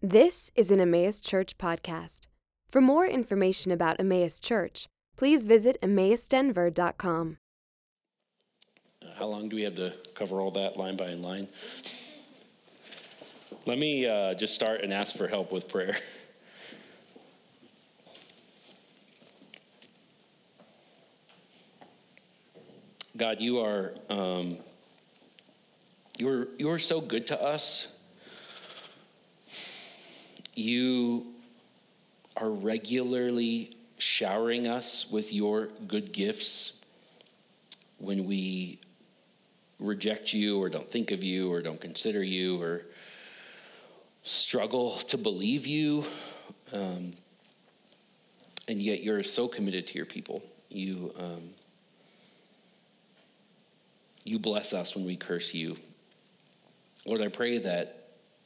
This 0.00 0.52
is 0.54 0.70
an 0.70 0.78
Emmaus 0.78 1.20
Church 1.20 1.58
podcast. 1.58 2.28
For 2.70 2.80
more 2.80 3.04
information 3.04 3.72
about 3.72 3.98
Emmaus 3.98 4.38
Church, 4.38 4.86
please 5.16 5.44
visit 5.44 5.76
emmausdenver.com. 5.82 7.38
How 9.16 9.26
long 9.26 9.48
do 9.48 9.56
we 9.56 9.62
have 9.62 9.74
to 9.74 9.94
cover 10.14 10.40
all 10.40 10.52
that 10.52 10.76
line 10.76 10.96
by 10.96 11.14
line? 11.14 11.48
Let 13.66 13.78
me 13.78 14.06
uh, 14.06 14.34
just 14.34 14.54
start 14.54 14.82
and 14.82 14.92
ask 14.92 15.16
for 15.16 15.26
help 15.26 15.50
with 15.50 15.66
prayer. 15.66 15.98
God, 23.16 23.40
you 23.40 23.58
are 23.58 23.94
um, 24.08 24.58
you 26.18 26.28
are 26.28 26.48
you 26.56 26.70
are 26.70 26.78
so 26.78 27.00
good 27.00 27.26
to 27.26 27.42
us. 27.42 27.88
You 30.58 31.34
are 32.36 32.50
regularly 32.50 33.70
showering 33.96 34.66
us 34.66 35.06
with 35.08 35.32
your 35.32 35.68
good 35.86 36.10
gifts 36.10 36.72
when 37.98 38.24
we 38.24 38.80
reject 39.78 40.32
you 40.32 40.60
or 40.60 40.68
don't 40.68 40.90
think 40.90 41.12
of 41.12 41.22
you 41.22 41.52
or 41.52 41.62
don't 41.62 41.80
consider 41.80 42.24
you 42.24 42.60
or 42.60 42.82
struggle 44.24 44.96
to 44.96 45.16
believe 45.16 45.64
you. 45.64 46.04
Um, 46.72 47.12
and 48.66 48.82
yet 48.82 49.04
you're 49.04 49.22
so 49.22 49.46
committed 49.46 49.86
to 49.86 49.94
your 49.94 50.06
people. 50.06 50.42
You, 50.70 51.14
um, 51.16 51.50
you 54.24 54.40
bless 54.40 54.72
us 54.72 54.96
when 54.96 55.06
we 55.06 55.14
curse 55.14 55.54
you. 55.54 55.76
Lord, 57.06 57.22
I 57.22 57.28
pray 57.28 57.58
that 57.58 57.97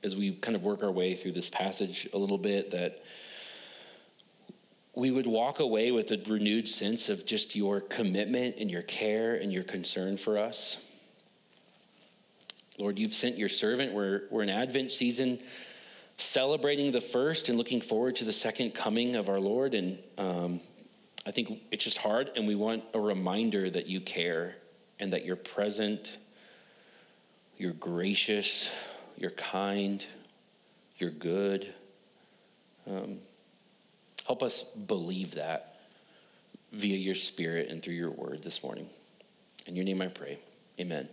as 0.03 0.17
we 0.17 0.33
kind 0.33 0.57
of 0.57 0.63
work 0.63 0.83
our 0.83 0.91
way 0.91 1.15
through 1.15 1.33
this 1.33 1.51
passage 1.51 2.09
a 2.13 2.19
little 2.19 2.39
bit, 2.39 2.71
that 2.73 3.03
we 4.95 5.11
would 5.11 5.27
walk 5.27 5.61
away 5.61 5.91
with 5.91 6.11
a 6.11 6.23
renewed 6.27 6.69
sense 6.69 7.09
of 7.09 7.25
just 7.25 7.57
your 7.57 7.81
commitment 7.81 8.57
and 8.59 8.71
your 8.71 8.83
care 8.83 9.37
and 9.37 9.53
your 9.53 9.63
concern 9.63 10.17
for 10.17 10.39
us. 10.39 10.77
Lord, 12.79 12.99
you've 12.99 13.15
sent 13.15 13.39
your 13.39 13.49
servant. 13.49 13.93
We're, 13.93 14.23
we're 14.31 14.43
in 14.43 14.51
Advent 14.51 14.91
season 14.91 15.39
celebrating 16.19 16.93
the 16.93 17.01
first 17.01 17.49
and 17.49 17.57
looking 17.57 17.81
forward 17.81 18.17
to 18.17 18.25
the 18.25 18.33
second 18.33 18.75
coming 18.75 19.17
of 19.17 19.29
our 19.29 19.41
Lord. 19.41 19.75
And 19.75 19.99
um, 20.19 20.61
I 21.27 21.31
think 21.31 21.61
it's 21.71 21.85
just 21.85 21.99
hard, 21.99 22.31
and 22.37 22.47
we 22.47 22.55
want 22.55 22.85
a 22.95 23.01
reminder 23.01 23.71
that 23.71 23.87
you 23.87 24.01
care 24.01 24.57
and 24.99 25.13
that 25.13 25.25
you're 25.25 25.37
present, 25.37 26.19
you're 27.57 27.73
gracious, 27.73 28.71
you're 29.17 29.31
kind, 29.31 30.05
you're 30.99 31.11
good. 31.11 31.73
Um, 32.87 33.19
help 34.27 34.43
us 34.43 34.63
believe 34.63 35.35
that 35.37 35.77
via 36.73 36.97
your 36.97 37.15
spirit 37.15 37.69
and 37.69 37.83
through 37.83 37.95
your 37.95 38.11
word 38.11 38.43
this 38.43 38.63
morning. 38.63 38.89
In 39.67 39.77
your 39.77 39.85
name 39.85 40.01
I 40.03 40.09
pray. 40.09 40.39
Amen. 40.81 41.09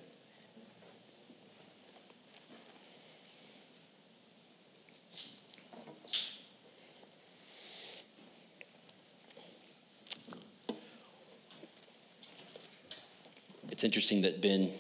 It's 13.80 13.86
interesting 13.86 14.24
that 14.24 14.42
Ben, 14.42 14.72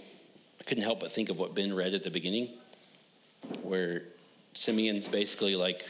I 0.59 0.63
couldn't 0.65 0.83
help 0.83 0.99
but 0.99 1.13
think 1.13 1.29
of 1.29 1.39
what 1.39 1.55
Ben 1.55 1.73
read 1.73 1.93
at 1.93 2.03
the 2.03 2.11
beginning, 2.11 2.49
where 3.63 4.03
Simeon's 4.53 5.07
basically 5.07 5.55
like, 5.55 5.85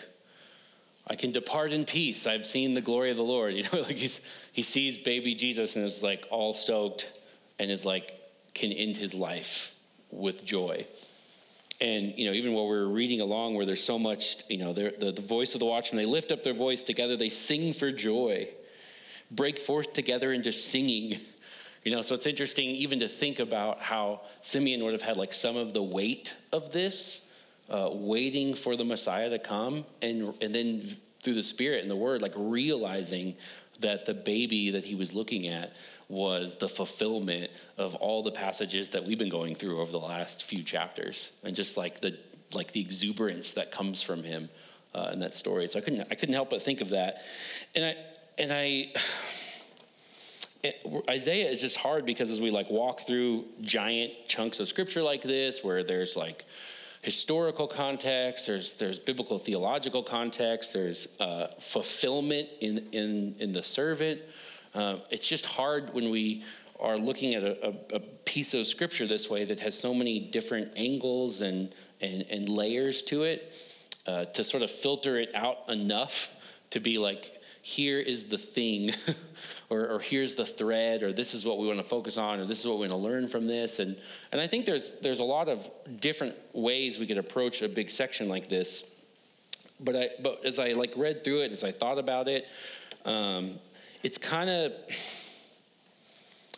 I 1.07 1.15
can 1.15 1.31
depart 1.31 1.71
in 1.71 1.85
peace. 1.85 2.27
I've 2.27 2.45
seen 2.45 2.73
the 2.73 2.81
glory 2.81 3.11
of 3.11 3.17
the 3.17 3.23
Lord. 3.23 3.53
You 3.59 3.63
know, 3.63 3.81
like 3.81 3.97
he's, 3.97 4.21
he 4.51 4.61
sees 4.61 4.97
baby 4.97 5.33
Jesus 5.35 5.75
and 5.75 5.85
is 5.85 6.03
like 6.03 6.25
all 6.29 6.53
stoked 6.53 7.11
and 7.57 7.71
is 7.71 7.85
like, 7.85 8.13
can 8.53 8.71
end 8.71 8.97
his 8.97 9.13
life 9.13 9.71
with 10.11 10.45
joy. 10.45 10.85
And, 11.81 12.17
you 12.17 12.27
know, 12.27 12.33
even 12.33 12.53
while 12.53 12.67
we're 12.67 12.87
reading 12.87 13.21
along 13.21 13.55
where 13.55 13.65
there's 13.65 13.83
so 13.83 13.97
much, 13.97 14.43
you 14.49 14.57
know, 14.57 14.73
the, 14.73 14.93
the 14.99 15.21
voice 15.21 15.53
of 15.53 15.59
the 15.59 15.65
watchman, 15.65 15.97
they 15.97 16.05
lift 16.05 16.31
up 16.31 16.43
their 16.43 16.53
voice 16.53 16.83
together, 16.83 17.15
they 17.15 17.29
sing 17.29 17.73
for 17.73 17.91
joy, 17.91 18.49
break 19.31 19.59
forth 19.59 19.93
together 19.93 20.33
into 20.33 20.51
singing. 20.51 21.19
You 21.85 21.95
know, 21.95 22.01
so 22.01 22.13
it's 22.13 22.25
interesting 22.25 22.71
even 22.71 22.99
to 22.99 23.07
think 23.07 23.39
about 23.39 23.79
how 23.79 24.21
Simeon 24.41 24.83
would 24.83 24.91
have 24.91 25.01
had 25.01 25.15
like 25.15 25.31
some 25.31 25.55
of 25.55 25.73
the 25.73 25.81
weight 25.81 26.33
of 26.51 26.73
this, 26.73 27.21
uh, 27.69 27.89
waiting 27.91 28.53
for 28.53 28.75
the 28.75 28.85
Messiah 28.85 29.29
to 29.29 29.39
come, 29.39 29.85
and 30.01 30.33
and 30.41 30.53
then 30.53 30.97
through 31.21 31.35
the 31.35 31.43
Spirit 31.43 31.81
and 31.81 31.91
the 31.91 31.95
Word, 31.95 32.21
like 32.21 32.33
realizing 32.35 33.35
that 33.79 34.05
the 34.05 34.13
baby 34.13 34.71
that 34.71 34.83
he 34.83 34.95
was 34.95 35.13
looking 35.13 35.47
at 35.47 35.73
was 36.09 36.55
the 36.57 36.67
fulfillment 36.67 37.51
of 37.77 37.95
all 37.95 38.23
the 38.23 38.31
passages 38.31 38.89
that 38.89 39.05
we've 39.05 39.19
been 39.19 39.29
going 39.29 39.55
through 39.55 39.79
over 39.79 39.91
the 39.91 39.99
last 39.99 40.43
few 40.43 40.63
chapters, 40.63 41.31
and 41.43 41.55
just 41.55 41.77
like 41.77 42.01
the 42.01 42.17
like 42.53 42.71
the 42.71 42.81
exuberance 42.81 43.51
that 43.53 43.71
comes 43.71 44.01
from 44.01 44.23
him 44.23 44.49
uh, 44.95 45.11
in 45.13 45.19
that 45.19 45.35
story. 45.35 45.67
So 45.67 45.79
I 45.79 45.81
couldn't 45.81 46.07
I 46.11 46.15
couldn't 46.15 46.35
help 46.35 46.49
but 46.49 46.61
think 46.61 46.81
of 46.81 46.89
that, 46.89 47.23
and 47.75 47.85
I 47.85 47.95
and 48.37 48.51
I 48.51 48.93
Isaiah 51.09 51.49
is 51.49 51.61
just 51.61 51.77
hard 51.77 52.05
because 52.05 52.29
as 52.31 52.41
we 52.41 52.51
like 52.51 52.69
walk 52.69 53.07
through 53.07 53.45
giant 53.61 54.11
chunks 54.27 54.59
of 54.59 54.67
scripture 54.67 55.01
like 55.03 55.21
this, 55.21 55.63
where 55.63 55.83
there's 55.83 56.15
like 56.15 56.45
historical 57.01 57.67
context, 57.67 58.47
there's 58.47 58.73
there's 58.73 58.99
biblical 58.99 59.39
theological 59.39 60.03
context, 60.03 60.73
there's 60.73 61.07
uh, 61.19 61.47
fulfillment 61.59 62.49
in 62.61 62.87
in 62.91 63.35
in 63.39 63.51
the 63.51 63.63
servant. 63.63 64.21
Uh, 64.73 64.97
it's 65.09 65.27
just 65.27 65.45
hard 65.45 65.93
when 65.93 66.09
we 66.09 66.43
are 66.79 66.97
looking 66.97 67.33
at 67.33 67.43
a, 67.43 67.67
a, 67.67 67.95
a, 67.95 67.99
piece 68.23 68.53
of 68.53 68.65
scripture 68.65 69.05
this 69.07 69.29
way 69.29 69.43
that 69.43 69.59
has 69.59 69.77
so 69.77 69.93
many 69.93 70.19
different 70.19 70.71
angles 70.75 71.41
and 71.41 71.73
and, 72.01 72.23
and 72.29 72.47
layers 72.47 73.01
to 73.01 73.23
it 73.23 73.51
uh, 74.07 74.25
to 74.25 74.43
sort 74.43 74.63
of 74.63 74.71
filter 74.71 75.19
it 75.19 75.33
out 75.35 75.57
enough 75.69 76.29
to 76.69 76.79
be 76.79 76.97
like 76.97 77.38
here 77.61 77.99
is 77.99 78.25
the 78.25 78.37
thing, 78.37 78.93
or, 79.69 79.87
or, 79.87 79.99
here's 79.99 80.35
the 80.35 80.45
thread, 80.45 81.03
or 81.03 81.11
this 81.11 81.33
is 81.33 81.45
what 81.45 81.57
we 81.57 81.67
want 81.67 81.79
to 81.79 81.83
focus 81.83 82.17
on, 82.17 82.39
or 82.39 82.45
this 82.45 82.59
is 82.59 82.67
what 82.67 82.79
we 82.79 82.87
want 82.87 82.91
to 82.91 82.95
learn 82.95 83.27
from 83.27 83.47
this. 83.47 83.79
And, 83.79 83.97
and 84.31 84.39
I 84.39 84.47
think 84.47 84.65
there's, 84.65 84.91
there's 85.01 85.19
a 85.19 85.25
lot 85.25 85.49
of 85.49 85.69
different 85.99 86.35
ways 86.53 86.97
we 86.97 87.05
could 87.05 87.17
approach 87.17 87.61
a 87.61 87.67
big 87.67 87.91
section 87.91 88.29
like 88.29 88.49
this. 88.49 88.83
But, 89.79 89.95
I, 89.95 90.09
but 90.21 90.45
as 90.45 90.59
I 90.59 90.71
like 90.71 90.93
read 90.95 91.23
through 91.23 91.41
it, 91.41 91.51
as 91.51 91.63
I 91.63 91.71
thought 91.71 91.97
about 91.97 92.27
it, 92.27 92.47
um, 93.05 93.59
it's 94.03 94.17
kind 94.17 94.49
of, 94.49 94.73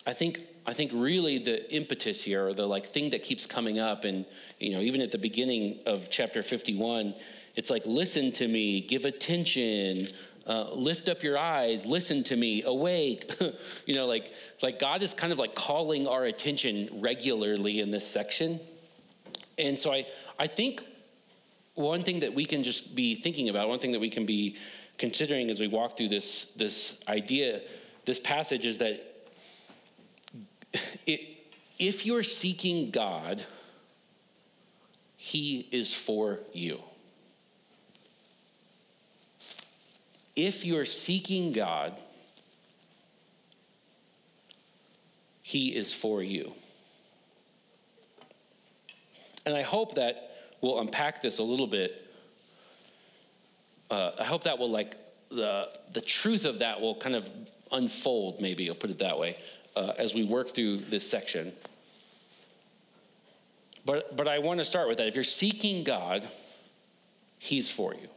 I 0.05 0.13
think, 0.13 0.41
I 0.65 0.73
think 0.73 0.91
really 0.93 1.39
the 1.39 1.71
impetus 1.73 2.23
here, 2.23 2.47
or 2.47 2.53
the 2.53 2.65
like 2.65 2.87
thing 2.87 3.09
that 3.11 3.23
keeps 3.23 3.45
coming 3.45 3.79
up, 3.79 4.05
and 4.05 4.25
you 4.59 4.73
know, 4.73 4.81
even 4.81 5.01
at 5.01 5.11
the 5.11 5.17
beginning 5.17 5.79
of 5.85 6.09
chapter 6.11 6.43
51, 6.43 7.15
it's 7.55 7.69
like, 7.69 7.83
listen 7.85 8.31
to 8.33 8.47
me, 8.47 8.81
give 8.81 9.05
attention, 9.05 10.07
uh, 10.51 10.69
lift 10.73 11.07
up 11.07 11.23
your 11.23 11.37
eyes, 11.37 11.85
listen 11.85 12.25
to 12.25 12.35
me, 12.35 12.61
awake. 12.63 13.33
you 13.85 13.93
know, 13.93 14.05
like, 14.05 14.33
like 14.61 14.79
God 14.79 15.01
is 15.01 15.13
kind 15.13 15.31
of 15.31 15.39
like 15.39 15.55
calling 15.55 16.07
our 16.07 16.25
attention 16.25 16.89
regularly 16.99 17.79
in 17.79 17.89
this 17.89 18.05
section. 18.05 18.59
And 19.57 19.79
so 19.79 19.93
I, 19.93 20.05
I 20.37 20.47
think 20.47 20.83
one 21.75 22.03
thing 22.03 22.19
that 22.19 22.33
we 22.33 22.45
can 22.45 22.63
just 22.63 22.93
be 22.93 23.15
thinking 23.15 23.47
about, 23.47 23.69
one 23.69 23.79
thing 23.79 23.93
that 23.93 24.01
we 24.01 24.09
can 24.09 24.25
be 24.25 24.57
considering 24.97 25.49
as 25.49 25.61
we 25.61 25.67
walk 25.67 25.95
through 25.95 26.09
this, 26.09 26.47
this 26.57 26.95
idea, 27.07 27.61
this 28.05 28.19
passage 28.19 28.65
is 28.65 28.77
that 28.79 29.29
it, 31.05 31.21
if 31.79 32.05
you're 32.05 32.23
seeking 32.23 32.91
God, 32.91 33.45
He 35.15 35.69
is 35.71 35.93
for 35.93 36.39
you. 36.51 36.81
If 40.35 40.65
you're 40.65 40.85
seeking 40.85 41.51
God, 41.51 41.99
He 45.41 45.75
is 45.75 45.91
for 45.91 46.23
you. 46.23 46.53
And 49.45 49.55
I 49.55 49.63
hope 49.63 49.95
that 49.95 50.31
we'll 50.61 50.79
unpack 50.79 51.21
this 51.21 51.39
a 51.39 51.43
little 51.43 51.67
bit. 51.67 52.07
Uh, 53.89 54.11
I 54.19 54.23
hope 54.23 54.43
that 54.43 54.57
will, 54.57 54.69
like, 54.69 54.95
the, 55.29 55.69
the 55.93 56.01
truth 56.01 56.45
of 56.45 56.59
that 56.59 56.79
will 56.79 56.95
kind 56.95 57.15
of 57.15 57.27
unfold, 57.71 58.39
maybe, 58.39 58.69
I'll 58.69 58.75
put 58.75 58.89
it 58.89 58.99
that 58.99 59.17
way, 59.17 59.37
uh, 59.75 59.93
as 59.97 60.13
we 60.13 60.23
work 60.23 60.53
through 60.53 60.77
this 60.89 61.09
section. 61.09 61.53
But, 63.85 64.15
but 64.15 64.27
I 64.27 64.39
want 64.39 64.59
to 64.59 64.65
start 64.65 64.87
with 64.87 64.97
that. 64.99 65.07
If 65.07 65.15
you're 65.15 65.23
seeking 65.23 65.83
God, 65.83 66.27
He's 67.39 67.69
for 67.69 67.93
you. 67.93 68.07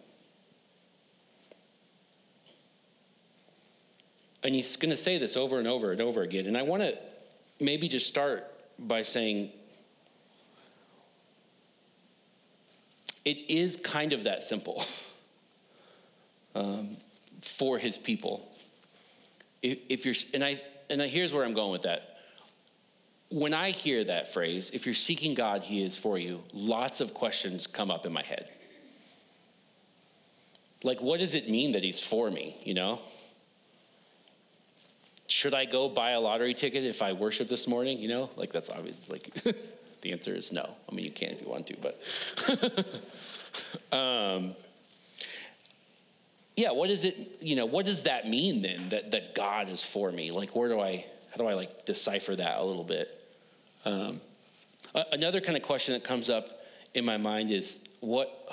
And 4.44 4.54
he's 4.54 4.76
going 4.76 4.90
to 4.90 4.96
say 4.96 5.18
this 5.18 5.36
over 5.36 5.58
and 5.58 5.66
over 5.66 5.90
and 5.90 6.00
over 6.00 6.22
again. 6.22 6.46
And 6.46 6.56
I 6.56 6.62
want 6.62 6.82
to 6.82 6.98
maybe 7.60 7.88
just 7.88 8.06
start 8.06 8.52
by 8.78 9.02
saying 9.02 9.50
it 13.24 13.38
is 13.48 13.76
kind 13.78 14.12
of 14.12 14.24
that 14.24 14.44
simple 14.44 14.84
um, 16.54 16.98
for 17.40 17.78
his 17.78 17.96
people. 17.96 18.50
If, 19.62 19.78
if 19.88 20.04
you're, 20.04 20.14
and 20.34 20.44
I, 20.44 20.60
and 20.90 21.00
I, 21.00 21.06
here's 21.06 21.32
where 21.32 21.44
I'm 21.44 21.54
going 21.54 21.72
with 21.72 21.82
that. 21.82 22.18
When 23.30 23.54
I 23.54 23.70
hear 23.70 24.04
that 24.04 24.32
phrase, 24.32 24.70
if 24.72 24.84
you're 24.84 24.94
seeking 24.94 25.34
God, 25.34 25.62
He 25.62 25.82
is 25.82 25.96
for 25.96 26.18
you, 26.18 26.42
lots 26.52 27.00
of 27.00 27.14
questions 27.14 27.66
come 27.66 27.90
up 27.90 28.06
in 28.06 28.12
my 28.12 28.22
head. 28.22 28.48
Like, 30.82 31.00
what 31.00 31.18
does 31.18 31.34
it 31.34 31.48
mean 31.48 31.72
that 31.72 31.82
He's 31.82 31.98
for 31.98 32.30
me, 32.30 32.60
you 32.64 32.74
know? 32.74 33.00
Should 35.26 35.54
I 35.54 35.64
go 35.64 35.88
buy 35.88 36.10
a 36.10 36.20
lottery 36.20 36.54
ticket 36.54 36.84
if 36.84 37.02
I 37.02 37.12
worship 37.12 37.48
this 37.48 37.66
morning? 37.66 37.98
You 37.98 38.08
know, 38.08 38.30
like 38.36 38.52
that's 38.52 38.70
obvious. 38.70 38.96
Like 39.08 39.32
the 40.02 40.12
answer 40.12 40.34
is 40.34 40.52
no. 40.52 40.70
I 40.90 40.94
mean, 40.94 41.04
you 41.04 41.10
can 41.10 41.30
if 41.30 41.40
you 41.40 41.48
want 41.48 41.66
to, 41.68 41.76
but 41.80 42.00
um, 43.96 44.54
yeah. 46.56 46.72
What 46.72 46.90
is 46.90 47.04
it? 47.04 47.38
You 47.40 47.56
know, 47.56 47.66
what 47.66 47.86
does 47.86 48.02
that 48.02 48.28
mean 48.28 48.62
then? 48.62 48.90
That 48.90 49.10
that 49.12 49.34
God 49.34 49.68
is 49.68 49.82
for 49.82 50.12
me? 50.12 50.30
Like, 50.30 50.54
where 50.54 50.68
do 50.68 50.80
I? 50.80 51.06
How 51.30 51.38
do 51.38 51.46
I 51.46 51.54
like 51.54 51.86
decipher 51.86 52.36
that 52.36 52.58
a 52.58 52.62
little 52.62 52.84
bit? 52.84 53.20
Um, 53.84 54.20
another 55.12 55.40
kind 55.40 55.56
of 55.56 55.62
question 55.62 55.94
that 55.94 56.04
comes 56.04 56.30
up 56.30 56.64
in 56.94 57.04
my 57.04 57.16
mind 57.16 57.50
is 57.50 57.78
what 58.00 58.48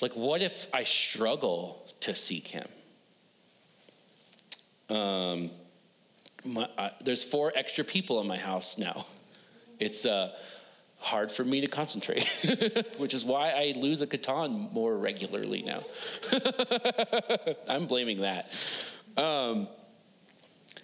like 0.00 0.12
what 0.14 0.42
if 0.42 0.66
i 0.72 0.84
struggle 0.84 1.86
to 2.00 2.14
seek 2.14 2.46
him 2.46 2.68
um, 4.92 5.50
my, 6.44 6.68
uh, 6.76 6.90
there's 7.02 7.24
four 7.24 7.52
extra 7.54 7.84
people 7.84 8.20
in 8.20 8.26
my 8.26 8.36
house 8.36 8.76
now. 8.76 9.06
It's 9.78 10.04
uh, 10.04 10.34
hard 10.98 11.30
for 11.32 11.44
me 11.44 11.60
to 11.60 11.66
concentrate, 11.66 12.28
which 12.98 13.14
is 13.14 13.24
why 13.24 13.50
I 13.50 13.74
lose 13.76 14.02
a 14.02 14.06
Catan 14.06 14.72
more 14.72 14.96
regularly 14.96 15.62
now. 15.62 15.82
I'm 17.68 17.86
blaming 17.86 18.20
that. 18.20 18.50
Um, 19.16 19.68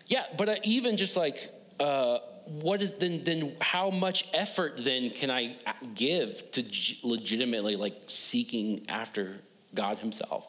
yeah, 0.06 0.24
but 0.36 0.48
uh, 0.48 0.56
even 0.64 0.96
just 0.96 1.16
like, 1.16 1.50
uh, 1.78 2.18
what 2.46 2.80
is 2.80 2.92
then, 2.92 3.24
then 3.24 3.56
how 3.60 3.90
much 3.90 4.26
effort 4.32 4.74
then 4.78 5.10
can 5.10 5.30
I 5.30 5.56
uh, 5.66 5.72
give 5.94 6.50
to 6.52 6.64
legitimately 7.02 7.76
like 7.76 7.94
seeking 8.06 8.86
after 8.88 9.40
God 9.74 9.98
himself? 9.98 10.46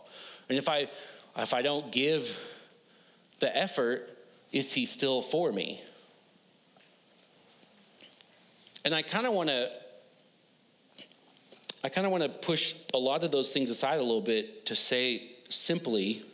And 0.48 0.58
if 0.58 0.70
I, 0.70 0.90
if 1.38 1.54
I 1.54 1.62
don't 1.62 1.92
give 1.92 2.40
the 3.40 3.56
effort, 3.56 4.18
is 4.52 4.74
he 4.74 4.86
still 4.86 5.22
for 5.22 5.52
me? 5.52 5.82
And 8.86 8.96
I 8.96 9.02
kind 9.02 9.28
of 9.28 9.34
want 9.34 9.50
to 9.50 9.70
I 11.84 11.88
kind 11.90 12.06
of 12.06 12.12
want 12.12 12.24
to 12.24 12.30
push 12.30 12.76
a 12.94 12.98
lot 12.98 13.24
of 13.24 13.32
those 13.32 13.54
things 13.54 13.70
aside 13.70 14.00
a 14.00 14.04
little 14.04 14.22
bit 14.22 14.66
to 14.66 14.76
say 14.76 15.32
simply 15.48 16.26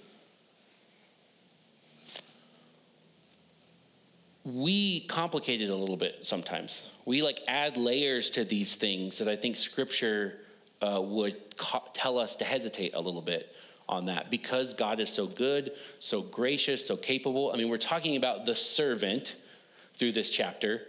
we 4.44 5.02
complicate 5.02 5.62
it 5.62 5.70
a 5.70 5.76
little 5.76 5.98
bit 5.98 6.20
sometimes. 6.22 6.84
We 7.06 7.22
like 7.24 7.40
add 7.48 7.78
layers 7.78 8.30
to 8.32 8.46
these 8.46 8.76
things 8.76 9.18
that 9.18 9.28
I 9.28 9.36
think 9.36 9.58
scripture 9.58 10.40
uh, 10.82 11.02
would 11.02 11.58
co- 11.58 11.84
tell 11.94 12.20
us 12.20 12.36
to 12.38 12.46
hesitate 12.46 12.94
a 12.94 13.02
little 13.02 13.24
bit 13.24 13.55
on 13.88 14.06
that 14.06 14.32
because 14.32 14.74
God 14.74 15.00
is 15.00 15.10
so 15.10 15.28
good, 15.28 15.74
so 16.00 16.22
gracious, 16.22 16.86
so 16.86 16.98
capable. 16.98 17.52
I 17.52 17.58
mean, 17.58 17.70
we're 17.70 17.78
talking 17.78 18.16
about 18.16 18.46
the 18.46 18.56
servant 18.56 19.36
through 19.94 20.14
this 20.14 20.30
chapter 20.30 20.82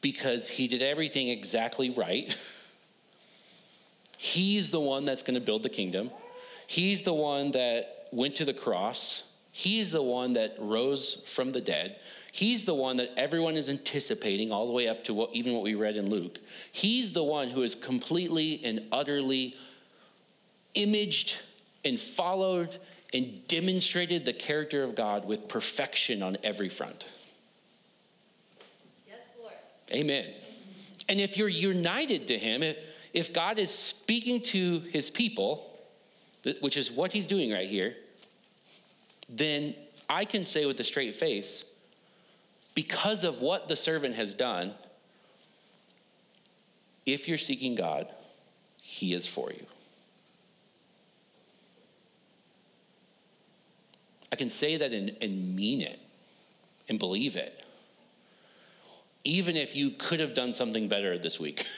because 0.00 0.48
he 0.48 0.66
did 0.66 0.82
everything 0.82 1.28
exactly 1.28 1.90
right. 1.90 2.36
He's 4.16 4.70
the 4.70 4.80
one 4.80 5.04
that's 5.04 5.22
going 5.22 5.34
to 5.34 5.40
build 5.40 5.62
the 5.62 5.70
kingdom. 5.70 6.10
He's 6.66 7.02
the 7.02 7.14
one 7.14 7.52
that 7.52 8.08
went 8.12 8.36
to 8.36 8.44
the 8.44 8.54
cross. 8.54 9.22
He's 9.50 9.92
the 9.92 10.02
one 10.02 10.34
that 10.34 10.56
rose 10.58 11.22
from 11.26 11.50
the 11.50 11.60
dead. 11.60 11.96
He's 12.32 12.64
the 12.64 12.74
one 12.74 12.96
that 12.98 13.10
everyone 13.16 13.56
is 13.56 13.68
anticipating 13.68 14.52
all 14.52 14.66
the 14.66 14.72
way 14.72 14.88
up 14.88 15.02
to 15.04 15.14
what, 15.14 15.30
even 15.32 15.52
what 15.52 15.62
we 15.62 15.74
read 15.74 15.96
in 15.96 16.08
Luke. 16.08 16.38
He's 16.70 17.12
the 17.12 17.24
one 17.24 17.48
who 17.50 17.62
is 17.62 17.74
completely 17.74 18.60
and 18.64 18.86
utterly 18.92 19.56
imaged 20.74 21.38
and 21.84 21.98
followed 21.98 22.78
and 23.12 23.46
demonstrated 23.48 24.24
the 24.24 24.32
character 24.32 24.82
of 24.82 24.94
God 24.94 25.24
with 25.24 25.48
perfection 25.48 26.22
on 26.22 26.36
every 26.42 26.68
front. 26.68 27.06
Yes, 29.08 29.22
Lord. 29.40 29.54
Amen. 29.92 30.26
And 31.08 31.20
if 31.20 31.36
you're 31.36 31.48
united 31.48 32.28
to 32.28 32.38
Him, 32.38 32.62
if 33.12 33.32
God 33.32 33.58
is 33.58 33.70
speaking 33.70 34.40
to 34.42 34.80
His 34.92 35.10
people, 35.10 35.78
which 36.60 36.76
is 36.76 36.90
what 36.90 37.12
He's 37.12 37.26
doing 37.26 37.50
right 37.50 37.68
here, 37.68 37.96
then 39.28 39.74
I 40.08 40.24
can 40.24 40.46
say 40.46 40.66
with 40.66 40.78
a 40.80 40.84
straight 40.84 41.14
face, 41.14 41.64
because 42.74 43.24
of 43.24 43.40
what 43.40 43.68
the 43.68 43.76
servant 43.76 44.14
has 44.14 44.34
done, 44.34 44.74
if 47.06 47.26
you're 47.26 47.38
seeking 47.38 47.74
God, 47.74 48.06
He 48.80 49.12
is 49.14 49.26
for 49.26 49.50
you. 49.50 49.66
I 54.32 54.36
can 54.36 54.50
say 54.50 54.76
that 54.76 54.92
and, 54.92 55.16
and 55.20 55.56
mean 55.56 55.80
it 55.80 55.98
and 56.88 56.98
believe 56.98 57.36
it. 57.36 57.64
Even 59.24 59.56
if 59.56 59.76
you 59.76 59.90
could 59.90 60.20
have 60.20 60.34
done 60.34 60.52
something 60.52 60.88
better 60.88 61.18
this 61.18 61.38
week. 61.38 61.66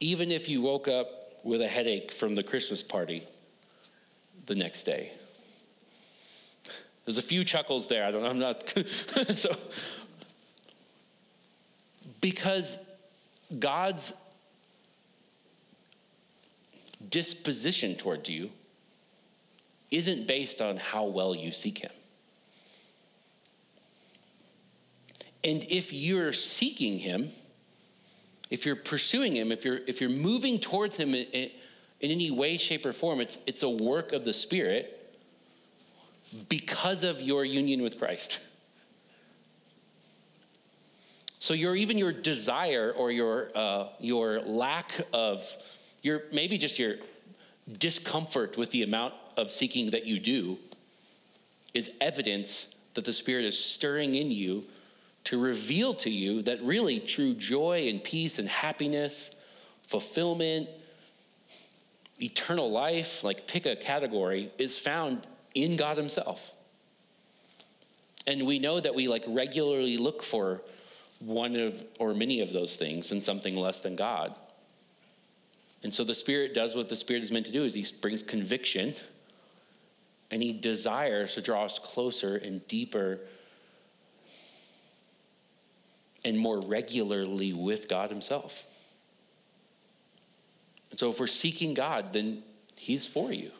Even 0.00 0.30
if 0.30 0.48
you 0.48 0.60
woke 0.60 0.88
up 0.88 1.44
with 1.44 1.62
a 1.62 1.68
headache 1.68 2.10
from 2.12 2.34
the 2.34 2.42
Christmas 2.42 2.82
party 2.82 3.24
the 4.46 4.54
next 4.54 4.82
day. 4.82 5.12
There's 7.04 7.18
a 7.18 7.22
few 7.22 7.44
chuckles 7.44 7.86
there. 7.86 8.04
I 8.04 8.10
don't 8.10 8.24
I'm 8.24 8.38
not 8.38 8.74
so 9.36 9.56
because 12.20 12.76
God's 13.58 14.12
disposition 17.08 17.94
towards 17.94 18.28
you 18.28 18.50
isn't 19.90 20.26
based 20.26 20.60
on 20.60 20.76
how 20.76 21.04
well 21.04 21.34
you 21.34 21.52
seek 21.52 21.78
Him. 21.78 21.92
And 25.44 25.64
if 25.68 25.92
you're 25.92 26.32
seeking 26.32 26.98
Him, 26.98 27.30
if 28.50 28.66
you're 28.66 28.76
pursuing 28.76 29.36
Him, 29.36 29.52
if 29.52 29.64
you're, 29.64 29.80
if 29.86 30.00
you're 30.00 30.10
moving 30.10 30.58
towards 30.58 30.96
Him 30.96 31.14
in, 31.14 31.26
in, 31.26 31.50
in 32.00 32.10
any 32.10 32.30
way, 32.30 32.56
shape, 32.56 32.84
or 32.84 32.92
form, 32.92 33.20
it's, 33.20 33.38
it's 33.46 33.62
a 33.62 33.70
work 33.70 34.12
of 34.12 34.24
the 34.24 34.34
Spirit 34.34 34.92
because 36.48 37.04
of 37.04 37.20
your 37.20 37.44
union 37.44 37.82
with 37.82 37.98
Christ. 37.98 38.40
So 41.38 41.54
your 41.54 41.76
even 41.76 41.96
your 41.96 42.12
desire 42.12 42.92
or 42.96 43.12
your 43.12 43.50
uh, 43.54 43.88
your 44.00 44.40
lack 44.40 45.00
of 45.12 45.44
your 46.02 46.22
maybe 46.32 46.58
just 46.58 46.78
your 46.78 46.96
discomfort 47.78 48.56
with 48.56 48.70
the 48.70 48.82
amount 48.82 49.14
of 49.36 49.50
seeking 49.50 49.90
that 49.90 50.06
you 50.06 50.18
do 50.18 50.58
is 51.74 51.90
evidence 52.00 52.68
that 52.94 53.04
the 53.04 53.12
Spirit 53.12 53.44
is 53.44 53.58
stirring 53.58 54.14
in 54.14 54.30
you 54.30 54.64
to 55.24 55.40
reveal 55.40 55.92
to 55.92 56.10
you 56.10 56.42
that 56.42 56.62
really 56.62 57.00
true 57.00 57.34
joy 57.34 57.88
and 57.88 58.02
peace 58.02 58.38
and 58.38 58.48
happiness, 58.48 59.30
fulfillment, 59.82 60.68
eternal 62.20 62.70
life, 62.70 63.22
like 63.24 63.46
pick 63.46 63.66
a 63.66 63.76
category, 63.76 64.50
is 64.58 64.78
found 64.78 65.26
in 65.54 65.76
God 65.76 65.96
Himself. 65.96 66.52
And 68.26 68.46
we 68.46 68.58
know 68.58 68.80
that 68.80 68.94
we 68.94 69.08
like 69.08 69.24
regularly 69.26 69.96
look 69.96 70.22
for 70.22 70.62
one 71.18 71.56
of 71.56 71.82
or 71.98 72.14
many 72.14 72.40
of 72.40 72.52
those 72.52 72.76
things 72.76 73.12
in 73.12 73.20
something 73.20 73.54
less 73.54 73.80
than 73.80 73.96
God. 73.96 74.34
And 75.82 75.94
so 75.94 76.04
the 76.04 76.14
Spirit 76.14 76.54
does 76.54 76.74
what 76.74 76.88
the 76.88 76.96
Spirit 76.96 77.22
is 77.22 77.30
meant 77.30 77.46
to 77.46 77.52
do 77.52 77.64
is 77.64 77.74
he 77.74 77.86
brings 78.00 78.22
conviction 78.22 78.94
and 80.30 80.42
he 80.42 80.52
desires 80.52 81.34
to 81.34 81.42
draw 81.42 81.64
us 81.64 81.78
closer 81.78 82.36
and 82.36 82.66
deeper 82.66 83.20
and 86.24 86.36
more 86.38 86.60
regularly 86.60 87.52
with 87.52 87.88
God 87.88 88.10
himself. 88.10 88.64
And 90.90 90.98
so 90.98 91.10
if 91.10 91.20
we're 91.20 91.28
seeking 91.28 91.74
God, 91.74 92.12
then 92.12 92.42
he's 92.74 93.06
for 93.06 93.32
you. 93.32 93.52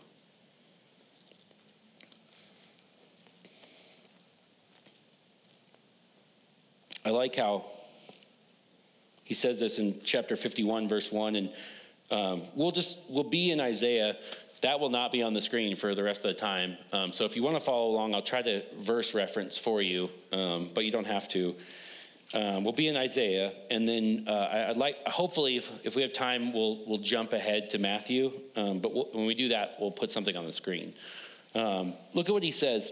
I 7.04 7.10
like 7.10 7.36
how 7.36 7.66
he 9.22 9.34
says 9.34 9.60
this 9.60 9.78
in 9.78 10.00
chapter 10.02 10.34
51, 10.34 10.88
verse 10.88 11.12
1, 11.12 11.36
and 11.36 11.50
um, 12.10 12.42
we'll 12.54 12.72
just, 12.72 12.98
we'll 13.08 13.24
be 13.24 13.50
in 13.50 13.60
Isaiah. 13.60 14.16
That 14.62 14.80
will 14.80 14.90
not 14.90 15.12
be 15.12 15.22
on 15.22 15.34
the 15.34 15.40
screen 15.40 15.76
for 15.76 15.94
the 15.94 16.02
rest 16.02 16.24
of 16.24 16.34
the 16.34 16.40
time. 16.40 16.76
Um, 16.92 17.12
so 17.12 17.24
if 17.24 17.36
you 17.36 17.42
want 17.42 17.56
to 17.56 17.60
follow 17.60 17.88
along, 17.88 18.14
I'll 18.14 18.22
try 18.22 18.42
to 18.42 18.62
verse 18.78 19.14
reference 19.14 19.58
for 19.58 19.82
you, 19.82 20.08
um, 20.32 20.70
but 20.74 20.84
you 20.84 20.90
don't 20.90 21.06
have 21.06 21.28
to. 21.30 21.54
Um, 22.34 22.64
we'll 22.64 22.72
be 22.72 22.88
in 22.88 22.96
Isaiah, 22.96 23.52
and 23.70 23.88
then 23.88 24.24
uh, 24.26 24.30
I, 24.30 24.68
would 24.68 24.76
like, 24.76 25.06
hopefully, 25.06 25.58
if, 25.58 25.70
if, 25.84 25.94
we 25.94 26.02
have 26.02 26.12
time, 26.12 26.52
we'll, 26.52 26.84
we'll 26.86 26.98
jump 26.98 27.32
ahead 27.32 27.70
to 27.70 27.78
Matthew. 27.78 28.32
Um, 28.56 28.80
but 28.80 28.92
we'll, 28.92 29.08
when 29.12 29.26
we 29.26 29.34
do 29.34 29.48
that, 29.48 29.76
we'll 29.78 29.92
put 29.92 30.10
something 30.10 30.36
on 30.36 30.44
the 30.44 30.52
screen. 30.52 30.94
Um, 31.54 31.94
look 32.14 32.28
at 32.28 32.32
what 32.32 32.42
he 32.42 32.50
says. 32.50 32.90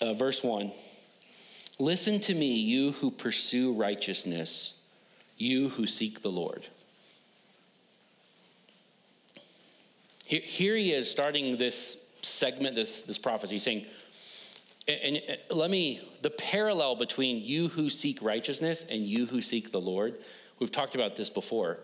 Uh, 0.00 0.14
verse 0.14 0.42
1 0.42 0.72
Listen 1.78 2.20
to 2.20 2.34
me, 2.34 2.54
you 2.54 2.92
who 2.92 3.10
pursue 3.10 3.74
righteousness, 3.74 4.74
you 5.36 5.68
who 5.70 5.86
seek 5.86 6.22
the 6.22 6.30
Lord. 6.30 6.66
Here, 10.40 10.76
he 10.76 10.92
is 10.92 11.10
starting 11.10 11.56
this 11.56 11.96
segment, 12.22 12.74
this, 12.74 13.02
this 13.02 13.18
prophecy, 13.18 13.58
saying, 13.58 13.86
and, 14.88 15.16
and 15.16 15.38
let 15.50 15.70
me, 15.70 16.00
the 16.22 16.30
parallel 16.30 16.96
between 16.96 17.42
you 17.42 17.68
who 17.68 17.88
seek 17.88 18.20
righteousness 18.20 18.84
and 18.88 19.06
you 19.06 19.26
who 19.26 19.40
seek 19.40 19.70
the 19.70 19.80
Lord, 19.80 20.18
we've 20.58 20.72
talked 20.72 20.94
about 20.94 21.16
this 21.16 21.30
before. 21.30 21.78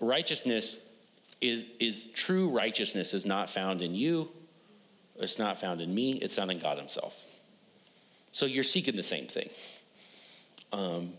Righteousness 0.00 0.78
is, 1.40 1.64
is 1.80 2.06
true 2.14 2.48
righteousness 2.48 3.14
is 3.14 3.26
not 3.26 3.50
found 3.50 3.82
in 3.82 3.94
you, 3.94 4.28
it's 5.16 5.38
not 5.38 5.60
found 5.60 5.80
in 5.80 5.94
me, 5.94 6.12
it's 6.12 6.36
found 6.36 6.50
in 6.50 6.58
God 6.58 6.78
Himself. 6.78 7.26
So 8.30 8.46
you're 8.46 8.64
seeking 8.64 8.96
the 8.96 9.02
same 9.02 9.26
thing. 9.26 9.50
Um, 10.72 11.12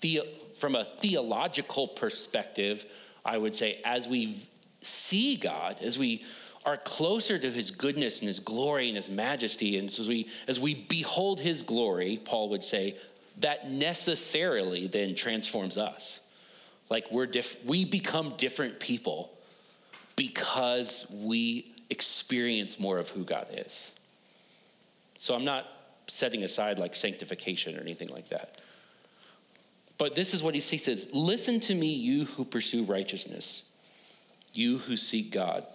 the, 0.00 0.22
from 0.58 0.76
a 0.76 0.84
theological 0.84 1.88
perspective, 1.88 2.86
I 3.24 3.36
would 3.36 3.54
say 3.54 3.80
as 3.84 4.08
we 4.08 4.46
see 4.86 5.36
God, 5.36 5.76
as 5.80 5.98
we 5.98 6.24
are 6.64 6.76
closer 6.76 7.38
to 7.38 7.50
his 7.50 7.70
goodness 7.70 8.20
and 8.20 8.26
his 8.26 8.40
glory 8.40 8.88
and 8.88 8.96
his 8.96 9.08
majesty, 9.08 9.78
and 9.78 9.88
as 9.88 10.08
we, 10.08 10.28
as 10.48 10.58
we 10.58 10.74
behold 10.74 11.40
his 11.40 11.62
glory, 11.62 12.20
Paul 12.24 12.48
would 12.50 12.64
say, 12.64 12.96
that 13.38 13.70
necessarily 13.70 14.86
then 14.86 15.14
transforms 15.14 15.76
us. 15.76 16.20
Like 16.88 17.10
we're 17.10 17.26
diff- 17.26 17.56
we 17.64 17.84
become 17.84 18.34
different 18.36 18.80
people 18.80 19.30
because 20.16 21.06
we 21.10 21.74
experience 21.90 22.80
more 22.80 22.98
of 22.98 23.10
who 23.10 23.24
God 23.24 23.46
is. 23.52 23.92
So 25.18 25.34
I'm 25.34 25.44
not 25.44 25.66
setting 26.08 26.44
aside 26.44 26.78
like 26.78 26.94
sanctification 26.94 27.76
or 27.76 27.80
anything 27.80 28.08
like 28.08 28.28
that. 28.30 28.60
But 29.98 30.14
this 30.14 30.34
is 30.34 30.42
what 30.42 30.54
he 30.54 30.60
says 30.60 31.08
Listen 31.12 31.60
to 31.60 31.74
me, 31.74 31.92
you 31.92 32.24
who 32.24 32.44
pursue 32.44 32.84
righteousness, 32.84 33.64
you 34.56 34.78
who 34.78 34.96
seek 34.96 35.30
God. 35.30 35.66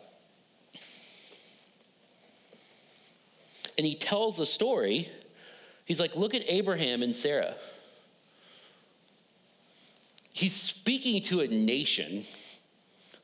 And 3.78 3.88
he 3.88 3.96
tells 3.96 4.38
the 4.38 4.46
story. 4.46 5.10
He's 5.86 6.00
like, 6.00 6.16
Look 6.16 6.34
at 6.34 6.44
Abraham 6.48 7.04
and 7.04 7.16
Sarah. 7.16 7.56
He's 10.34 10.56
speaking 10.56 11.22
to 11.24 11.42
a 11.42 11.48
nation 11.48 12.26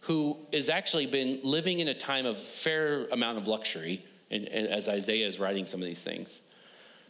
who 0.01 0.37
has 0.53 0.69
actually 0.69 1.05
been 1.05 1.39
living 1.43 1.79
in 1.79 1.87
a 1.87 1.93
time 1.93 2.25
of 2.25 2.37
fair 2.37 3.07
amount 3.07 3.37
of 3.37 3.47
luxury, 3.47 4.05
and, 4.31 4.45
and 4.47 4.67
as 4.67 4.87
Isaiah 4.87 5.27
is 5.27 5.39
writing 5.39 5.65
some 5.65 5.81
of 5.81 5.87
these 5.87 6.03
things 6.03 6.41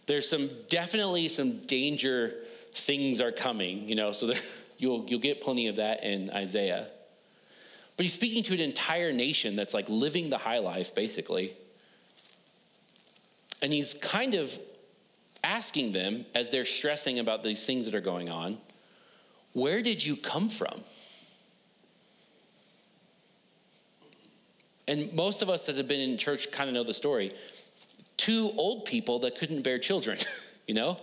there's 0.08 0.28
some 0.28 0.50
definitely 0.70 1.28
some 1.30 1.60
danger 1.68 2.34
things 2.74 3.22
are 3.22 3.32
coming, 3.32 3.88
you 3.88 3.96
know, 3.96 4.12
so 4.12 4.28
there, 4.28 4.40
you'll, 4.78 5.06
you'll 5.08 5.20
get 5.20 5.42
plenty 5.42 5.68
of 5.68 5.76
that 5.76 6.04
in 6.04 6.32
Isaiah. 6.32 6.88
But 7.98 8.06
he's 8.06 8.14
speaking 8.14 8.44
to 8.44 8.54
an 8.54 8.60
entire 8.60 9.12
nation 9.12 9.56
that's 9.56 9.74
like 9.74 9.90
living 9.90 10.30
the 10.30 10.38
high 10.38 10.60
life, 10.60 10.96
basically. 10.96 11.54
And 13.62 13.74
he's 13.74 13.96
kind 13.96 14.36
of 14.36 14.58
asking 15.44 15.94
them 15.94 16.26
as 16.36 16.50
they're 16.50 16.66
stressing 16.66 17.20
about 17.20 17.44
these 17.44 17.66
things 17.66 17.86
that 17.86 17.96
are 17.96 18.02
going 18.02 18.30
on 18.30 18.60
where 19.58 19.82
did 19.82 20.06
you 20.06 20.16
come 20.16 20.50
from? 20.50 20.84
And 24.88 25.12
most 25.14 25.42
of 25.42 25.50
us 25.50 25.66
that 25.66 25.78
have 25.78 25.88
been 25.88 26.00
in 26.00 26.20
church 26.20 26.52
kind 26.52 26.70
of 26.70 26.76
know 26.76 26.84
the 26.84 26.94
story 26.94 27.34
two 28.18 28.52
old 28.56 28.86
people 28.86 29.20
that 29.20 29.38
couldn't 29.40 29.64
bear 29.64 29.80
children, 29.80 30.20
you 30.68 30.76
know? 30.76 30.98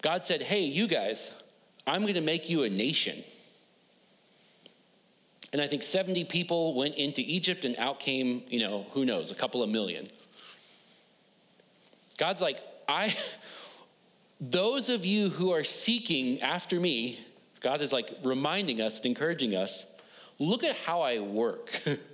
God 0.00 0.22
said, 0.22 0.42
hey, 0.42 0.62
you 0.62 0.86
guys, 0.86 1.32
I'm 1.88 2.02
going 2.02 2.14
to 2.14 2.20
make 2.20 2.48
you 2.48 2.62
a 2.62 2.70
nation. 2.70 3.24
And 5.54 5.62
I 5.62 5.68
think 5.68 5.84
70 5.84 6.24
people 6.24 6.74
went 6.74 6.96
into 6.96 7.20
Egypt 7.20 7.64
and 7.64 7.76
out 7.76 8.00
came, 8.00 8.42
you 8.48 8.58
know, 8.58 8.86
who 8.90 9.04
knows, 9.04 9.30
a 9.30 9.36
couple 9.36 9.62
of 9.62 9.70
million. 9.70 10.08
God's 12.18 12.40
like, 12.40 12.58
I, 12.88 13.16
those 14.40 14.88
of 14.88 15.06
you 15.06 15.30
who 15.30 15.52
are 15.52 15.62
seeking 15.62 16.40
after 16.40 16.80
me, 16.80 17.24
God 17.60 17.82
is 17.82 17.92
like 17.92 18.10
reminding 18.24 18.80
us 18.80 18.96
and 18.96 19.06
encouraging 19.06 19.54
us, 19.54 19.86
look 20.40 20.64
at 20.64 20.74
how 20.74 21.02
I 21.02 21.20
work. 21.20 21.80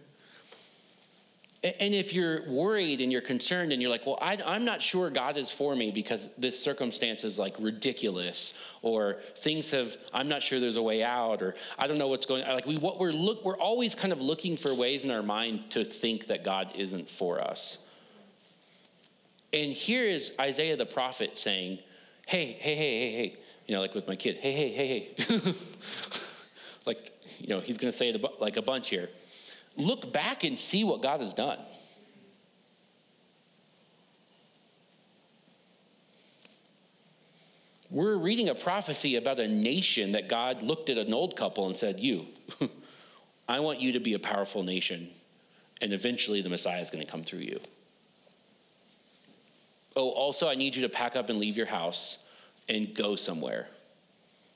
And 1.62 1.92
if 1.94 2.14
you're 2.14 2.48
worried 2.48 3.02
and 3.02 3.12
you're 3.12 3.20
concerned 3.20 3.70
and 3.70 3.82
you're 3.82 3.90
like, 3.90 4.06
well, 4.06 4.18
I, 4.22 4.56
am 4.56 4.64
not 4.64 4.80
sure 4.80 5.10
God 5.10 5.36
is 5.36 5.50
for 5.50 5.76
me 5.76 5.90
because 5.90 6.26
this 6.38 6.58
circumstance 6.58 7.22
is 7.22 7.38
like 7.38 7.54
ridiculous, 7.58 8.54
or 8.80 9.18
things 9.36 9.70
have, 9.70 9.94
I'm 10.14 10.26
not 10.26 10.42
sure 10.42 10.58
there's 10.58 10.76
a 10.76 10.82
way 10.82 11.02
out, 11.02 11.42
or 11.42 11.54
I 11.78 11.86
don't 11.86 11.98
know 11.98 12.08
what's 12.08 12.24
going 12.24 12.44
on. 12.44 12.54
Like 12.54 12.64
we, 12.64 12.78
what 12.78 12.98
we're 12.98 13.12
look, 13.12 13.44
we're 13.44 13.58
always 13.58 13.94
kind 13.94 14.10
of 14.10 14.22
looking 14.22 14.56
for 14.56 14.74
ways 14.74 15.04
in 15.04 15.10
our 15.10 15.22
mind 15.22 15.70
to 15.72 15.84
think 15.84 16.28
that 16.28 16.44
God 16.44 16.72
isn't 16.76 17.10
for 17.10 17.42
us. 17.42 17.76
And 19.52 19.70
here 19.70 20.04
is 20.04 20.32
Isaiah 20.40 20.76
the 20.76 20.86
prophet 20.86 21.36
saying, 21.36 21.80
hey, 22.26 22.56
hey, 22.58 22.74
hey, 22.74 23.00
hey, 23.00 23.12
hey, 23.12 23.38
you 23.66 23.74
know, 23.74 23.82
like 23.82 23.94
with 23.94 24.08
my 24.08 24.16
kid, 24.16 24.36
hey, 24.36 24.52
hey, 24.52 24.70
hey, 24.70 25.14
hey. 25.14 25.54
like, 26.86 27.12
you 27.38 27.48
know, 27.48 27.60
he's 27.60 27.76
going 27.76 27.92
to 27.92 27.96
say 27.96 28.08
it 28.08 28.40
like 28.40 28.56
a 28.56 28.62
bunch 28.62 28.88
here 28.88 29.10
look 29.80 30.12
back 30.12 30.44
and 30.44 30.58
see 30.58 30.84
what 30.84 31.02
God 31.02 31.20
has 31.20 31.34
done. 31.34 31.58
We're 37.90 38.16
reading 38.16 38.48
a 38.48 38.54
prophecy 38.54 39.16
about 39.16 39.40
a 39.40 39.48
nation 39.48 40.12
that 40.12 40.28
God 40.28 40.62
looked 40.62 40.90
at 40.90 40.98
an 40.98 41.12
old 41.12 41.36
couple 41.36 41.66
and 41.66 41.76
said, 41.76 41.98
You, 41.98 42.26
I 43.48 43.58
want 43.58 43.80
you 43.80 43.92
to 43.92 44.00
be 44.00 44.14
a 44.14 44.18
powerful 44.18 44.62
nation, 44.62 45.10
and 45.80 45.92
eventually 45.92 46.40
the 46.40 46.48
Messiah 46.48 46.80
is 46.80 46.88
going 46.90 47.04
to 47.04 47.10
come 47.10 47.24
through 47.24 47.40
you. 47.40 47.60
Oh, 49.96 50.10
also, 50.10 50.48
I 50.48 50.54
need 50.54 50.76
you 50.76 50.82
to 50.82 50.88
pack 50.88 51.16
up 51.16 51.30
and 51.30 51.38
leave 51.40 51.56
your 51.56 51.66
house 51.66 52.18
and 52.68 52.94
go 52.94 53.16
somewhere. 53.16 53.66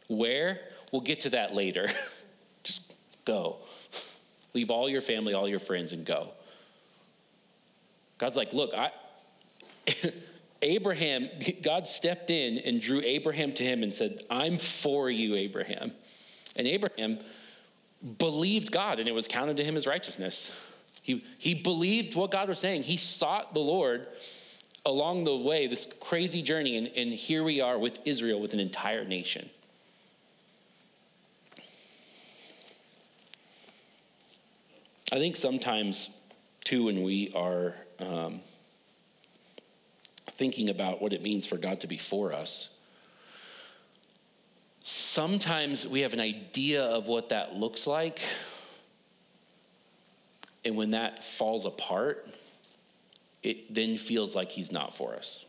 Where? 0.07 0.61
We'll 0.93 1.02
get 1.02 1.21
to 1.21 1.31
that 1.31 1.54
later. 1.54 1.88
Just 2.62 2.95
go. 3.25 3.57
Leave 4.54 4.70
all 4.70 4.88
your 4.88 5.00
family, 5.00 5.34
all 5.34 5.49
your 5.49 5.58
friends, 5.58 5.92
and 5.92 6.06
go. 6.06 6.30
God's 8.18 8.37
like, 8.37 8.52
look, 8.52 8.73
I. 8.75 8.90
Abraham, 10.62 11.28
God 11.62 11.87
stepped 11.87 12.30
in 12.30 12.58
and 12.58 12.80
drew 12.80 13.00
Abraham 13.04 13.52
to 13.52 13.62
him 13.62 13.82
and 13.82 13.92
said, 13.92 14.23
I'm 14.30 14.58
for 14.58 15.11
you, 15.11 15.34
Abraham. 15.34 15.92
And 16.56 16.66
Abraham 16.66 17.18
believed 18.18 18.73
God, 18.73 18.99
and 18.99 19.08
it 19.08 19.12
was 19.12 19.28
counted 19.28 19.56
to 19.58 19.64
him 19.64 19.76
as 19.76 19.87
righteousness. 19.87 20.50
He, 21.02 21.25
he 21.38 21.54
believed 21.54 22.14
what 22.14 22.30
God 22.30 22.49
was 22.49 22.58
saying. 22.58 22.84
He 22.84 22.96
sought 22.96 23.54
the 23.54 23.61
Lord 23.61 24.06
along 24.87 25.25
the 25.25 25.37
way, 25.37 25.66
this 25.66 25.87
crazy 26.00 26.42
journey, 26.42 26.76
and, 26.76 26.87
and 26.88 27.12
here 27.12 27.42
we 27.42 27.61
are 27.61 27.78
with 27.78 27.99
Israel, 28.04 28.40
with 28.40 28.54
an 28.54 28.61
entire 28.61 29.04
nation. 29.04 29.49
I 35.14 35.18
think 35.18 35.37
sometimes, 35.37 36.11
too, 36.64 36.87
when 36.87 37.04
we 37.04 37.30
are 37.37 37.76
um, 38.00 38.40
thinking 40.33 40.71
about 40.71 41.00
what 41.00 41.12
it 41.12 41.23
means 41.23 41.47
for 41.47 41.56
God 41.56 41.78
to 41.83 41.87
be 41.87 41.99
for 41.99 42.33
us, 42.33 42.68
sometimes 44.83 45.87
we 45.87 46.00
have 46.00 46.14
an 46.14 46.21
idea 46.21 46.83
of 46.83 47.06
what 47.06 47.28
that 47.28 47.54
looks 47.54 47.87
like. 47.87 48.23
And 50.64 50.75
when 50.75 50.90
that 50.90 51.23
falls 51.23 51.64
apart, 51.64 52.28
it 53.44 53.73
then 53.73 53.97
feels 53.97 54.35
like 54.35 54.50
He's 54.50 54.73
not 54.73 54.97
for 54.97 55.14
us. 55.14 55.44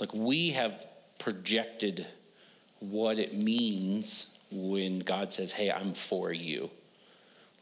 Like 0.00 0.14
we 0.14 0.52
have 0.52 0.86
projected 1.18 2.06
what 2.78 3.18
it 3.18 3.34
means 3.34 4.24
when 4.50 5.00
God 5.00 5.34
says, 5.34 5.52
Hey, 5.52 5.70
I'm 5.70 5.92
for 5.92 6.32
you. 6.32 6.70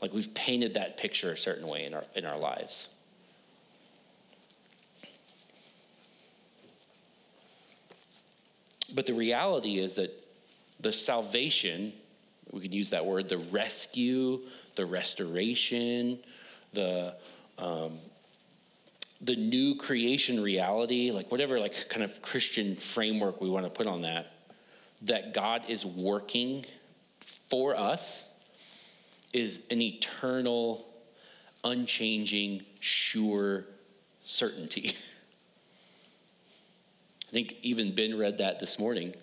Like 0.00 0.12
we've 0.12 0.32
painted 0.34 0.74
that 0.74 0.96
picture 0.96 1.32
a 1.32 1.36
certain 1.36 1.66
way 1.66 1.84
in 1.84 1.94
our, 1.94 2.04
in 2.14 2.24
our 2.24 2.38
lives. 2.38 2.88
But 8.94 9.06
the 9.06 9.14
reality 9.14 9.78
is 9.78 9.94
that 9.94 10.10
the 10.80 10.92
salvation, 10.92 11.92
we 12.52 12.60
could 12.60 12.72
use 12.72 12.90
that 12.90 13.04
word, 13.04 13.28
the 13.28 13.38
rescue, 13.38 14.40
the 14.76 14.86
restoration, 14.86 16.18
the, 16.72 17.14
um, 17.58 17.98
the 19.20 19.36
new 19.36 19.74
creation 19.74 20.40
reality, 20.40 21.10
like 21.10 21.30
whatever 21.30 21.58
like 21.58 21.88
kind 21.88 22.02
of 22.02 22.22
Christian 22.22 22.76
framework 22.76 23.40
we 23.40 23.50
want 23.50 23.66
to 23.66 23.70
put 23.70 23.86
on 23.86 24.02
that, 24.02 24.32
that 25.02 25.34
God 25.34 25.62
is 25.68 25.84
working 25.84 26.64
for 27.50 27.76
us 27.76 28.24
is 29.32 29.60
an 29.70 29.80
eternal, 29.80 30.86
unchanging, 31.64 32.62
sure 32.80 33.64
certainty. 34.24 34.96
I 37.28 37.32
think 37.32 37.56
even 37.62 37.94
Ben 37.94 38.16
read 38.16 38.38
that 38.38 38.58
this 38.58 38.78
morning 38.78 39.14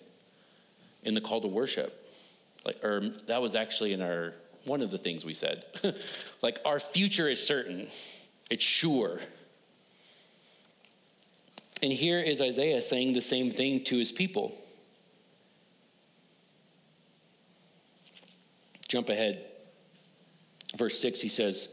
in 1.02 1.14
the 1.14 1.20
call 1.20 1.40
to 1.40 1.48
worship. 1.48 2.04
Like, 2.64 2.82
or 2.84 3.12
that 3.26 3.42
was 3.42 3.56
actually 3.56 3.92
in 3.92 4.00
our 4.00 4.34
one 4.64 4.82
of 4.82 4.90
the 4.90 4.98
things 4.98 5.24
we 5.24 5.34
said. 5.34 5.64
like 6.42 6.58
our 6.64 6.80
future 6.80 7.28
is 7.28 7.44
certain. 7.44 7.88
It's 8.50 8.64
sure. 8.64 9.20
And 11.82 11.92
here 11.92 12.18
is 12.18 12.40
Isaiah 12.40 12.82
saying 12.82 13.12
the 13.12 13.20
same 13.20 13.50
thing 13.50 13.84
to 13.84 13.96
his 13.96 14.10
people. 14.10 14.56
Jump 18.88 19.08
ahead. 19.08 19.45
Verse 20.76 21.00
6, 21.00 21.20
he 21.20 21.28
says, 21.28 21.68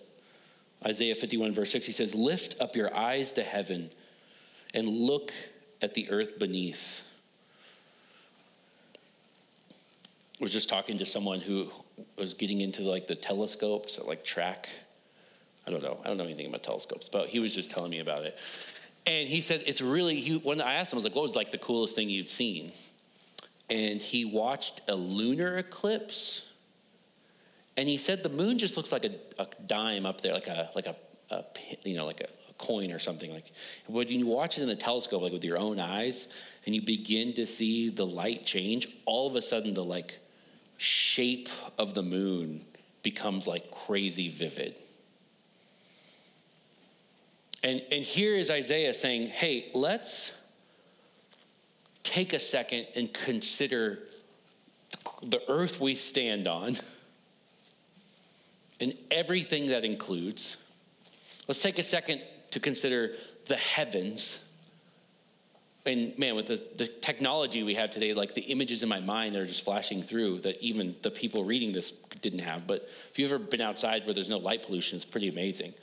Isaiah 0.86 1.16
51, 1.16 1.54
verse 1.54 1.72
6, 1.72 1.86
he 1.86 1.92
says, 1.92 2.16
Lift 2.16 2.60
up 2.60 2.76
your 2.76 2.96
eyes 2.96 3.34
to 3.34 3.44
heaven 3.44 3.90
and 4.74 4.88
look 4.88 5.32
at 5.82 5.94
the 5.94 6.10
earth 6.10 6.40
beneath. 6.40 7.04
I 10.40 10.44
was 10.44 10.52
just 10.52 10.68
talking 10.68 10.98
to 10.98 11.06
someone 11.06 11.40
who 11.40 11.70
was 12.18 12.34
getting 12.34 12.62
into 12.62 12.82
like 12.82 13.08
the 13.08 13.16
telescopes 13.16 13.98
or 13.98 14.08
like 14.08 14.24
track. 14.24 14.68
I 15.68 15.72
don't 15.72 15.84
know. 15.84 16.00
I 16.04 16.08
don't 16.08 16.18
know 16.18 16.26
anything 16.26 16.48
about 16.48 16.64
telescopes, 16.64 17.08
but 17.08 17.30
he 17.30 17.40
was 17.40 17.54
just 17.54 17.70
telling 17.70 17.92
me 17.92 18.00
about 18.00 18.24
it. 18.24 18.38
And 19.06 19.28
he 19.28 19.42
said 19.42 19.64
it's 19.66 19.82
really. 19.82 20.20
He, 20.20 20.38
when 20.38 20.62
I 20.62 20.76
asked 20.76 20.92
him, 20.92 20.98
I 20.98 21.00
was 21.00 21.04
like, 21.04 21.16
"What 21.16 21.24
was 21.24 21.36
like 21.36 21.52
the 21.52 21.58
coolest 21.58 21.96
thing 21.96 22.10
you've 22.10 22.32
seen?" 22.32 22.72
And 23.70 24.02
he 24.02 24.26
watched 24.26 24.82
a 24.88 24.96
lunar 24.96 25.58
eclipse. 25.58 26.42
And 27.76 27.90
he 27.90 27.98
said 27.98 28.24
the 28.24 28.30
moon 28.30 28.58
just 28.58 28.78
looks 28.78 28.92
like 28.92 29.06
a, 29.06 29.16
a 29.40 29.48
dime 29.66 30.06
up 30.06 30.22
there, 30.22 30.34
like 30.34 30.48
a 30.48 30.70
like 30.76 30.86
a, 30.86 30.96
a 31.32 31.44
you 31.84 31.96
know 31.96 32.06
like 32.06 32.22
a, 32.22 32.28
a 32.50 32.54
coin 32.58 32.92
or 32.92 33.00
something. 33.00 33.32
Like 33.34 33.52
when 33.88 34.08
you 34.08 34.28
watch 34.28 34.58
it 34.58 34.62
in 34.62 34.68
the 34.68 34.76
telescope, 34.76 35.24
like 35.24 35.34
with 35.34 35.44
your 35.44 35.58
own 35.58 35.80
eyes, 35.80 36.28
and 36.66 36.76
you 36.76 36.82
begin 36.82 37.34
to 37.34 37.46
see 37.46 37.90
the 37.90 38.06
light 38.06 38.46
change, 38.46 38.88
all 39.06 39.28
of 39.28 39.36
a 39.36 39.42
sudden 39.42 39.74
the 39.74 39.84
like 39.84 40.18
shape 40.78 41.50
of 41.78 41.94
the 41.94 42.04
moon 42.04 42.64
becomes 43.02 43.48
like 43.48 43.70
crazy 43.72 44.30
vivid. 44.30 44.76
And, 47.64 47.82
and 47.92 48.04
here 48.04 48.36
is 48.36 48.52
Isaiah 48.52 48.94
saying, 48.94 49.28
hey, 49.28 49.72
let's 49.74 50.34
take 52.04 52.34
a 52.34 52.40
second 52.40 52.88
and 52.96 53.14
consider 53.14 54.00
the 55.22 55.40
earth 55.50 55.80
we 55.80 55.96
stand 55.96 56.48
on 56.48 56.78
and 58.84 58.94
everything 59.10 59.68
that 59.68 59.84
includes. 59.84 60.58
Let's 61.48 61.62
take 61.62 61.80
a 61.80 61.84
second 61.84 62.22
to 62.52 62.60
consider 62.60 63.16
the 63.46 63.58
heavens 63.58 64.40
and 65.86 66.18
man, 66.18 66.36
with 66.36 66.48
the, 66.48 66.64
the 66.78 66.88
technology 66.88 67.62
we 67.64 67.76
have 67.76 67.92
today, 67.92 68.14
like 68.14 68.34
the 68.34 68.42
images 68.42 68.84
in 68.84 68.90
my 68.90 69.02
mind 69.02 69.36
that 69.36 69.42
are 69.42 69.46
just 69.46 69.66
flashing 69.66 70.02
through 70.02 70.40
that 70.40 70.62
even 70.62 70.96
the 71.02 71.12
people 71.12 71.44
reading 71.44 71.74
this 71.74 71.92
didn't 72.22 72.40
have. 72.40 72.66
But 72.66 72.90
if 73.12 73.20
you've 73.20 73.32
ever 73.32 73.44
been 73.44 73.60
outside 73.60 74.06
where 74.06 74.14
there's 74.14 74.30
no 74.30 74.38
light 74.38 74.64
pollution, 74.64 74.96
it's 74.96 75.04
pretty 75.04 75.28
amazing. 75.28 75.74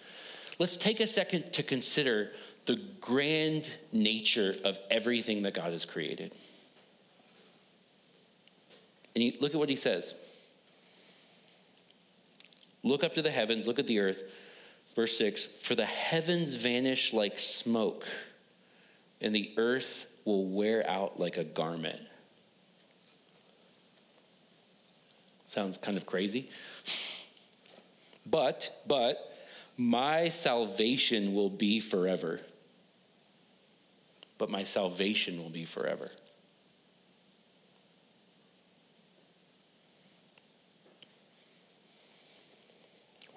Let's 0.59 0.78
take 0.78 1.00
a 1.00 1.07
second 1.07 1.52
to 1.52 1.62
consider 1.62 2.30
the 2.64 2.80
grand 3.00 3.69
nature 3.92 4.57
of 4.64 4.78
everything 4.90 5.42
that 5.42 5.52
God 5.52 5.73
has 5.73 5.85
created. 5.85 6.33
And 9.14 9.25
you, 9.25 9.35
look 9.40 9.52
at 9.52 9.59
what 9.59 9.69
he 9.69 9.76
says. 9.76 10.14
Look 12.83 13.05
up 13.05 13.15
to 13.15 13.23
the 13.23 13.31
heavens, 13.31 13.67
look 13.67 13.79
at 13.79 13.87
the 13.87 14.01
earth. 14.01 14.23
Verse 14.97 15.17
6 15.19 15.47
For 15.61 15.75
the 15.75 15.85
heavens 15.85 16.54
vanish 16.54 17.13
like 17.13 17.39
smoke 17.39 18.07
and 19.21 19.35
the 19.35 19.52
earth 19.57 20.07
will 20.25 20.47
wear 20.47 20.89
out 20.89 21.21
like 21.21 21.37
a 21.37 21.45
garment. 21.45 22.00
Sounds 25.47 25.78
kind 25.78 25.97
of 25.97 26.07
crazy. 26.07 26.49
But, 28.25 28.83
but, 28.87 29.37
my 29.76 30.28
salvation 30.28 31.35
will 31.35 31.50
be 31.50 31.81
forever. 31.81 32.41
But 34.39 34.50
my 34.50 34.65
salvation 34.65 35.43
will 35.43 35.50
be 35.50 35.65
forever. 35.65 36.11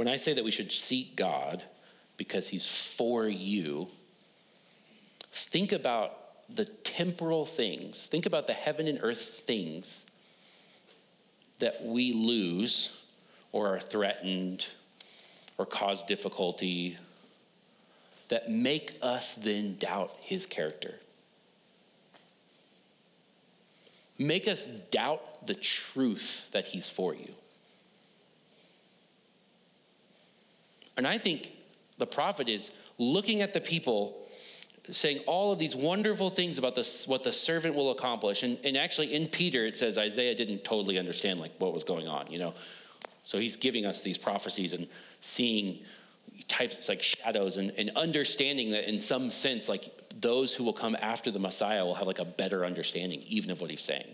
When 0.04 0.14
I 0.14 0.18
say 0.18 0.34
that 0.34 0.44
we 0.44 0.52
should 0.52 0.72
seek 0.72 1.16
God 1.16 1.64
because 2.18 2.50
He's 2.50 2.66
for 2.66 3.28
you, 3.28 3.88
Think 5.34 5.72
about 5.72 6.20
the 6.48 6.66
temporal 6.66 7.46
things, 7.46 8.06
think 8.06 8.28
about 8.28 8.46
the 8.46 8.54
heaven 8.54 8.88
and 8.88 9.00
earth 9.02 9.44
things 9.48 10.04
that 11.58 11.84
we 11.84 12.14
lose 12.14 12.92
or 13.52 13.76
are 13.76 13.80
threatened 13.80 14.68
or 15.58 15.66
cause 15.66 16.04
difficulty 16.04 16.98
that 18.28 18.52
make 18.52 18.98
us 19.02 19.34
then 19.34 19.78
doubt 19.78 20.16
his 20.20 20.46
character. 20.46 20.96
Make 24.20 24.48
us 24.48 24.68
doubt 24.92 25.48
the 25.48 25.56
truth 25.56 26.48
that 26.52 26.68
he's 26.68 26.90
for 26.90 27.16
you. 27.16 27.34
And 30.98 31.08
I 31.08 31.18
think 31.18 31.52
the 31.98 32.08
prophet 32.08 32.50
is 32.50 32.72
looking 32.98 33.42
at 33.42 33.54
the 33.54 33.62
people 33.62 34.20
saying 34.92 35.20
all 35.28 35.54
of 35.54 35.60
these 35.60 35.76
wonderful 35.76 36.30
things 36.30 36.58
about 36.58 36.76
this, 36.76 37.08
what 37.08 37.24
the 37.24 37.32
servant 37.32 37.74
will 37.74 37.92
accomplish. 37.92 38.44
And, 38.44 38.58
and 38.66 38.76
actually, 38.76 39.14
in 39.14 39.28
Peter, 39.28 39.66
it 39.66 39.78
says 39.78 39.98
Isaiah 39.98 40.36
didn't 40.36 40.64
totally 40.64 41.00
understand 41.00 41.40
like 41.40 41.54
what 41.58 41.74
was 41.74 41.84
going 41.84 42.08
on, 42.08 42.30
you 42.30 42.40
know. 42.40 42.54
So 43.24 43.38
he's 43.38 43.56
giving 43.56 43.86
us 43.86 44.02
these 44.02 44.18
prophecies 44.18 44.74
and 44.74 44.88
seeing 45.22 45.80
types 46.48 46.90
like 46.90 47.02
shadows 47.02 47.58
and, 47.58 47.72
and 47.78 47.92
understanding 47.96 48.72
that 48.72 48.90
in 48.90 49.00
some 49.00 49.30
sense, 49.30 49.70
like 49.70 49.90
those 50.20 50.54
who 50.54 50.64
will 50.64 50.74
come 50.74 50.98
after 51.00 51.32
the 51.32 51.40
Messiah 51.40 51.86
will 51.86 51.96
have 51.96 52.08
like 52.08 52.20
a 52.20 52.26
better 52.26 52.66
understanding 52.66 53.24
even 53.28 53.52
of 53.52 53.62
what 53.62 53.70
he's 53.70 53.82
saying. 53.82 54.14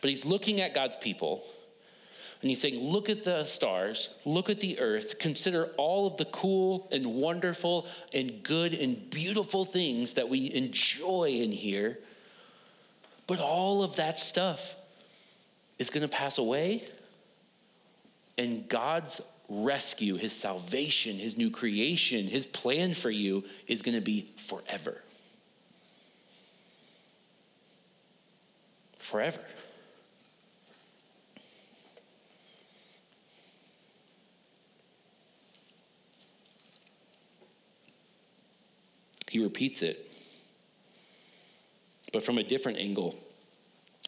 But 0.00 0.10
he's 0.10 0.24
looking 0.24 0.60
at 0.60 0.74
God's 0.74 0.96
people 0.96 1.44
and 2.40 2.50
he's 2.50 2.60
saying, 2.60 2.78
Look 2.78 3.08
at 3.08 3.24
the 3.24 3.44
stars, 3.44 4.10
look 4.24 4.48
at 4.48 4.60
the 4.60 4.78
earth, 4.78 5.18
consider 5.18 5.70
all 5.76 6.06
of 6.06 6.16
the 6.16 6.24
cool 6.26 6.88
and 6.92 7.06
wonderful 7.06 7.86
and 8.12 8.42
good 8.42 8.74
and 8.74 9.10
beautiful 9.10 9.64
things 9.64 10.14
that 10.14 10.28
we 10.28 10.52
enjoy 10.52 11.40
in 11.42 11.50
here. 11.50 11.98
But 13.26 13.40
all 13.40 13.82
of 13.82 13.96
that 13.96 14.18
stuff 14.18 14.76
is 15.78 15.90
going 15.90 16.02
to 16.02 16.08
pass 16.08 16.38
away. 16.38 16.84
And 18.36 18.68
God's 18.68 19.20
rescue, 19.48 20.16
his 20.16 20.32
salvation, 20.32 21.18
his 21.18 21.36
new 21.36 21.50
creation, 21.50 22.28
his 22.28 22.46
plan 22.46 22.94
for 22.94 23.10
you 23.10 23.44
is 23.66 23.82
going 23.82 23.96
to 23.96 24.00
be 24.00 24.30
forever. 24.36 25.02
Forever. 28.98 29.40
He 39.28 39.42
repeats 39.42 39.82
it, 39.82 40.10
but 42.12 42.22
from 42.22 42.38
a 42.38 42.42
different 42.42 42.78
angle. 42.78 43.14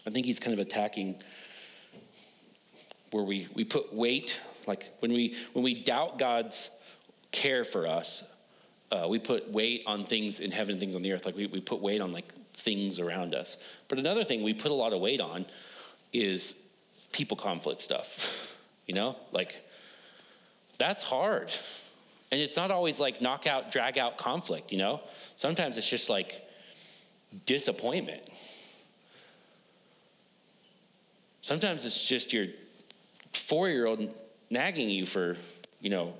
I 0.06 0.10
think 0.10 0.26
he's 0.26 0.40
kind 0.40 0.54
of 0.54 0.58
attacking 0.58 1.22
where 3.10 3.24
we, 3.24 3.48
we 3.54 3.64
put 3.64 3.92
weight, 3.92 4.40
like 4.66 4.90
when 5.00 5.12
we, 5.12 5.36
when 5.52 5.64
we 5.64 5.82
doubt 5.82 6.18
God's 6.18 6.70
care 7.32 7.64
for 7.64 7.86
us, 7.86 8.22
uh, 8.90 9.06
we 9.08 9.18
put 9.18 9.50
weight 9.50 9.82
on 9.86 10.04
things 10.04 10.40
in 10.40 10.50
heaven, 10.50 10.78
things 10.78 10.94
on 10.94 11.02
the 11.02 11.12
earth. 11.12 11.26
Like 11.26 11.36
we, 11.36 11.46
we 11.46 11.60
put 11.60 11.80
weight 11.80 12.00
on 12.00 12.12
like 12.12 12.32
things 12.54 12.98
around 12.98 13.34
us. 13.34 13.56
But 13.88 13.98
another 13.98 14.24
thing 14.24 14.42
we 14.42 14.54
put 14.54 14.70
a 14.70 14.74
lot 14.74 14.92
of 14.92 15.00
weight 15.00 15.20
on 15.20 15.46
is 16.12 16.54
people 17.12 17.36
conflict 17.36 17.82
stuff. 17.82 18.46
You 18.86 18.96
know, 18.96 19.14
like 19.30 19.54
that's 20.76 21.04
hard. 21.04 21.52
And 22.32 22.40
it's 22.40 22.56
not 22.56 22.70
always 22.70 23.00
like 23.00 23.20
knockout, 23.20 23.72
drag 23.72 23.98
out 23.98 24.16
conflict, 24.16 24.70
you 24.70 24.78
know? 24.78 25.00
Sometimes 25.36 25.76
it's 25.76 25.88
just 25.88 26.08
like 26.08 26.42
disappointment. 27.46 28.22
Sometimes 31.42 31.84
it's 31.84 32.06
just 32.06 32.32
your 32.32 32.46
four 33.32 33.68
year 33.68 33.86
old 33.86 34.14
nagging 34.50 34.90
you 34.90 35.06
for, 35.06 35.36
you 35.80 35.90
know, 35.90 36.14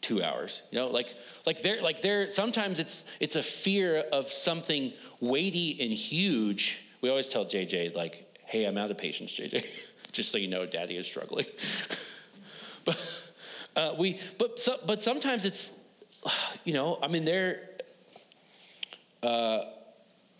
two 0.00 0.22
hours. 0.22 0.62
You 0.70 0.78
know, 0.78 0.88
like 0.88 1.14
like 1.46 1.62
there 1.62 1.82
like 1.82 2.02
there 2.02 2.28
sometimes 2.28 2.78
it's 2.78 3.04
it's 3.20 3.36
a 3.36 3.42
fear 3.42 4.04
of 4.12 4.30
something 4.30 4.92
weighty 5.20 5.78
and 5.80 5.92
huge. 5.92 6.80
We 7.00 7.10
always 7.10 7.28
tell 7.28 7.44
JJ 7.44 7.94
like, 7.96 8.38
"Hey, 8.44 8.64
I'm 8.64 8.76
out 8.76 8.90
of 8.90 8.98
patience, 8.98 9.32
JJ." 9.32 9.66
Just 10.12 10.32
so 10.32 10.38
you 10.38 10.48
know, 10.48 10.64
Daddy 10.66 10.96
is 10.96 11.06
struggling. 11.06 11.46
but 12.84 12.98
uh, 13.78 13.94
we 13.96 14.18
but 14.38 14.58
so, 14.58 14.76
but 14.86 15.00
sometimes 15.00 15.44
it's 15.44 15.72
you 16.64 16.72
know 16.72 16.98
I 17.02 17.08
mean 17.08 17.24
there. 17.24 17.62
Uh, 19.22 19.64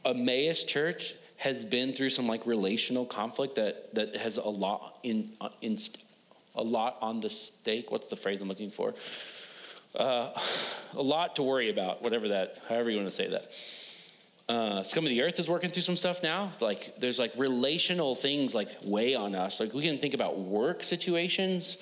Emmaus 0.05 0.64
Church 0.64 1.14
has 1.37 1.64
been 1.64 1.92
through 1.92 2.11
some 2.11 2.27
like 2.27 2.46
relational 2.46 3.05
conflict 3.05 3.55
that 3.57 3.94
that 3.94 4.16
has 4.16 4.37
a 4.38 4.42
lot 4.42 4.98
in 5.05 5.31
uh, 5.40 5.51
in 5.62 5.79
a 6.57 6.62
lot 6.62 6.96
on 7.01 7.20
the 7.20 7.31
stake. 7.31 7.90
What's 7.90 8.09
the 8.09 8.16
phrase 8.16 8.40
I'm 8.40 8.48
looking 8.48 8.70
for? 8.70 8.94
Uh, 9.94 10.31
a 10.94 11.03
lot 11.03 11.37
to 11.37 11.42
worry 11.42 11.70
about, 11.70 12.03
whatever 12.03 12.29
that, 12.29 12.59
however 12.68 12.90
you 12.90 12.96
want 12.96 13.09
to 13.09 13.14
say 13.14 13.29
that. 13.29 13.51
Uh, 14.48 14.83
Scum 14.83 15.05
of 15.05 15.11
the 15.11 15.22
Earth 15.22 15.38
is 15.38 15.48
working 15.48 15.70
through 15.70 15.83
some 15.83 15.96
stuff 15.96 16.22
now. 16.22 16.51
Like 16.61 16.98
there's 16.98 17.18
like 17.18 17.33
relational 17.37 18.14
things 18.14 18.55
like 18.55 18.68
weigh 18.85 19.14
on 19.14 19.35
us. 19.35 19.61
Like 19.61 19.74
we 19.74 19.83
can 19.83 19.98
think 19.98 20.14
about 20.14 20.38
work 20.38 20.83
situations 20.83 21.77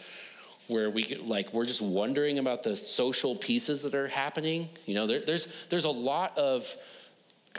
where 0.68 0.90
we 0.90 1.16
like 1.22 1.52
we're 1.52 1.66
just 1.66 1.82
wondering 1.82 2.38
about 2.38 2.62
the 2.62 2.76
social 2.76 3.36
pieces 3.36 3.82
that 3.82 3.94
are 3.94 4.08
happening. 4.08 4.68
You 4.86 4.94
know, 4.94 5.06
there, 5.06 5.20
there's 5.20 5.48
there's 5.68 5.84
a 5.84 5.90
lot 5.90 6.36
of 6.38 6.74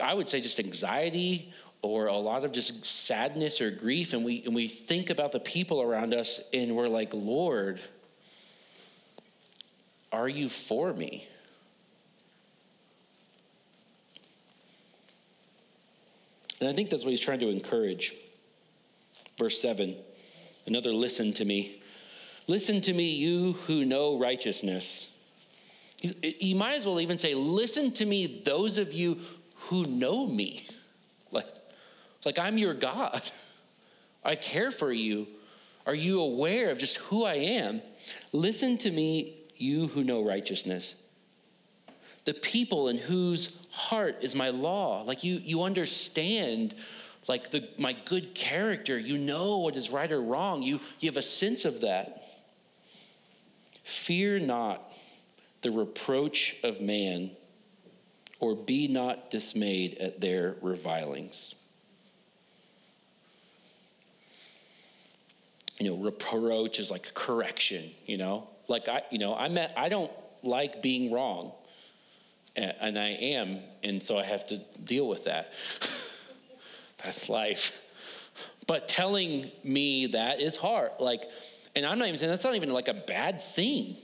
I 0.02 0.14
would 0.14 0.28
say 0.28 0.40
just 0.40 0.60
anxiety 0.60 1.52
or 1.82 2.06
a 2.06 2.16
lot 2.16 2.44
of 2.44 2.52
just 2.52 2.84
sadness 2.84 3.60
or 3.60 3.70
grief, 3.70 4.12
and 4.12 4.24
we 4.24 4.42
and 4.44 4.54
we 4.54 4.68
think 4.68 5.10
about 5.10 5.32
the 5.32 5.40
people 5.40 5.80
around 5.80 6.14
us, 6.14 6.40
and 6.52 6.74
we're 6.76 6.88
like, 6.88 7.10
Lord, 7.12 7.80
are 10.12 10.28
you 10.28 10.48
for 10.48 10.92
me? 10.92 11.28
And 16.60 16.68
I 16.68 16.72
think 16.72 16.90
that's 16.90 17.04
what 17.04 17.10
he's 17.10 17.20
trying 17.20 17.38
to 17.40 17.48
encourage. 17.48 18.14
Verse 19.38 19.60
7 19.60 19.94
another 20.68 20.92
listen 20.92 21.32
to 21.32 21.44
me. 21.44 21.80
Listen 22.48 22.80
to 22.80 22.94
me, 22.94 23.10
you 23.10 23.52
who 23.66 23.84
know 23.84 24.18
righteousness. 24.18 25.08
You 26.00 26.56
might 26.56 26.76
as 26.76 26.86
well 26.86 26.98
even 26.98 27.18
say, 27.18 27.34
Listen 27.34 27.92
to 27.92 28.06
me, 28.06 28.42
those 28.44 28.78
of 28.78 28.92
you 28.92 29.18
who 29.54 29.84
know 29.84 30.26
me. 30.26 30.66
Like, 31.30 31.46
like 32.24 32.38
I'm 32.38 32.56
your 32.56 32.72
God. 32.72 33.20
I 34.24 34.34
care 34.34 34.70
for 34.70 34.90
you. 34.90 35.26
Are 35.86 35.94
you 35.94 36.22
aware 36.22 36.70
of 36.70 36.78
just 36.78 36.96
who 36.96 37.26
I 37.26 37.34
am? 37.34 37.82
Listen 38.32 38.78
to 38.78 38.90
me, 38.90 39.34
you 39.58 39.88
who 39.88 40.02
know 40.02 40.24
righteousness. 40.24 40.94
The 42.24 42.32
people 42.32 42.88
in 42.88 42.96
whose 42.96 43.50
heart 43.70 44.16
is 44.22 44.34
my 44.34 44.48
law. 44.48 45.02
Like 45.02 45.22
you, 45.22 45.34
you 45.44 45.62
understand 45.62 46.74
like 47.26 47.50
the, 47.50 47.68
my 47.76 47.94
good 48.06 48.34
character. 48.34 48.98
You 48.98 49.18
know 49.18 49.58
what 49.58 49.76
is 49.76 49.90
right 49.90 50.10
or 50.10 50.22
wrong. 50.22 50.62
You, 50.62 50.80
you 51.00 51.10
have 51.10 51.18
a 51.18 51.22
sense 51.22 51.66
of 51.66 51.82
that. 51.82 52.27
Fear 53.88 54.40
not 54.40 54.92
the 55.62 55.70
reproach 55.70 56.56
of 56.62 56.78
man, 56.78 57.30
or 58.38 58.54
be 58.54 58.86
not 58.86 59.30
dismayed 59.30 59.96
at 59.96 60.20
their 60.20 60.56
revilings. 60.60 61.54
You 65.78 65.88
know, 65.88 65.96
reproach 65.96 66.78
is 66.78 66.90
like 66.90 67.14
correction, 67.14 67.90
you 68.04 68.18
know? 68.18 68.48
Like 68.68 68.88
I, 68.88 69.04
you 69.10 69.18
know, 69.18 69.34
I 69.34 69.48
met, 69.48 69.72
I 69.74 69.88
don't 69.88 70.12
like 70.42 70.82
being 70.82 71.10
wrong, 71.10 71.52
and, 72.56 72.74
and 72.82 72.98
I 72.98 73.08
am, 73.08 73.60
and 73.82 74.02
so 74.02 74.18
I 74.18 74.24
have 74.24 74.46
to 74.48 74.58
deal 74.84 75.08
with 75.08 75.24
that. 75.24 75.50
That's 77.02 77.30
life. 77.30 77.72
But 78.66 78.86
telling 78.86 79.50
me 79.64 80.08
that 80.08 80.42
is 80.42 80.56
hard. 80.56 80.90
Like, 81.00 81.22
and 81.78 81.86
I'm 81.86 81.98
not 81.98 82.08
even 82.08 82.18
saying 82.18 82.30
that's 82.30 82.44
not 82.44 82.54
even 82.54 82.70
like 82.70 82.88
a 82.88 82.94
bad 82.94 83.40
thing. 83.40 83.96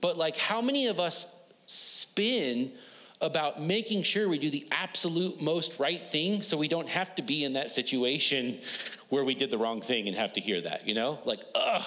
But 0.00 0.16
like, 0.16 0.36
how 0.36 0.60
many 0.60 0.86
of 0.86 1.00
us 1.00 1.26
spin 1.66 2.72
about 3.20 3.62
making 3.62 4.02
sure 4.02 4.28
we 4.28 4.38
do 4.38 4.50
the 4.50 4.66
absolute 4.70 5.40
most 5.40 5.78
right 5.78 6.02
thing 6.02 6.42
so 6.42 6.56
we 6.56 6.68
don't 6.68 6.88
have 6.88 7.14
to 7.14 7.22
be 7.22 7.44
in 7.44 7.54
that 7.54 7.70
situation 7.70 8.60
where 9.08 9.24
we 9.24 9.34
did 9.34 9.50
the 9.50 9.58
wrong 9.58 9.80
thing 9.80 10.08
and 10.08 10.16
have 10.16 10.32
to 10.34 10.40
hear 10.40 10.60
that, 10.60 10.86
you 10.86 10.94
know? 10.94 11.18
Like, 11.24 11.40
ugh. 11.54 11.84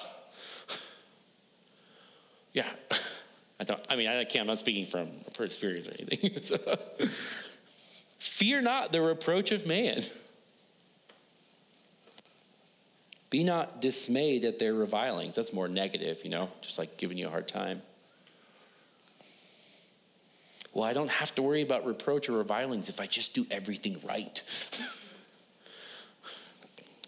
Yeah. 2.54 2.70
I 3.60 3.64
don't, 3.64 3.80
I 3.90 3.96
mean, 3.96 4.08
I 4.08 4.24
can't, 4.24 4.42
I'm 4.42 4.48
not 4.48 4.60
speaking 4.60 4.86
from 4.86 5.10
experience 5.40 5.88
or 5.88 5.94
anything. 6.00 6.42
so, 6.44 6.58
Fear 8.20 8.62
not 8.62 8.92
the 8.92 9.02
reproach 9.02 9.52
of 9.52 9.66
man. 9.66 10.06
Be 13.30 13.44
not 13.44 13.82
dismayed 13.82 14.46
at 14.46 14.60
their 14.60 14.74
revilings. 14.74 15.36
That's 15.36 15.52
more 15.52 15.68
negative, 15.68 16.22
you 16.24 16.30
know, 16.30 16.50
just 16.62 16.78
like 16.78 16.98
giving 16.98 17.18
you 17.18 17.28
a 17.28 17.30
hard 17.30 17.48
time. 17.48 17.82
Well, 20.74 20.86
I 20.86 20.94
don't 20.94 21.10
have 21.10 21.34
to 21.36 21.42
worry 21.42 21.62
about 21.62 21.86
reproach 21.86 22.30
or 22.30 22.34
revilings 22.34 22.88
if 22.88 23.02
I 23.02 23.08
just 23.08 23.34
do 23.34 23.46
everything 23.50 24.00
right. 24.08 24.42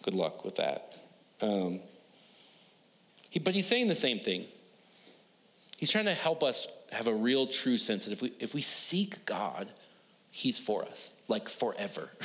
Good 0.02 0.16
luck 0.16 0.44
with 0.44 0.56
that. 0.56 0.94
Um, 1.42 1.80
he, 3.30 3.40
but 3.40 3.54
he's 3.54 3.68
saying 3.68 3.88
the 3.88 3.96
same 3.96 4.20
thing. 4.20 4.46
He's 5.78 5.92
trying 5.92 6.06
to 6.06 6.14
help 6.14 6.44
us 6.44 6.68
have 6.92 7.08
a 7.08 7.14
real 7.14 7.48
true 7.48 7.78
sense 7.78 8.06
that 8.06 8.12
if 8.12 8.22
we, 8.22 8.34
if 8.40 8.54
we 8.54 8.62
seek 8.62 9.26
God, 9.26 9.70
He's 10.32 10.60
for 10.60 10.86
us, 10.86 11.12
like 11.28 11.50
forever. 11.50 12.10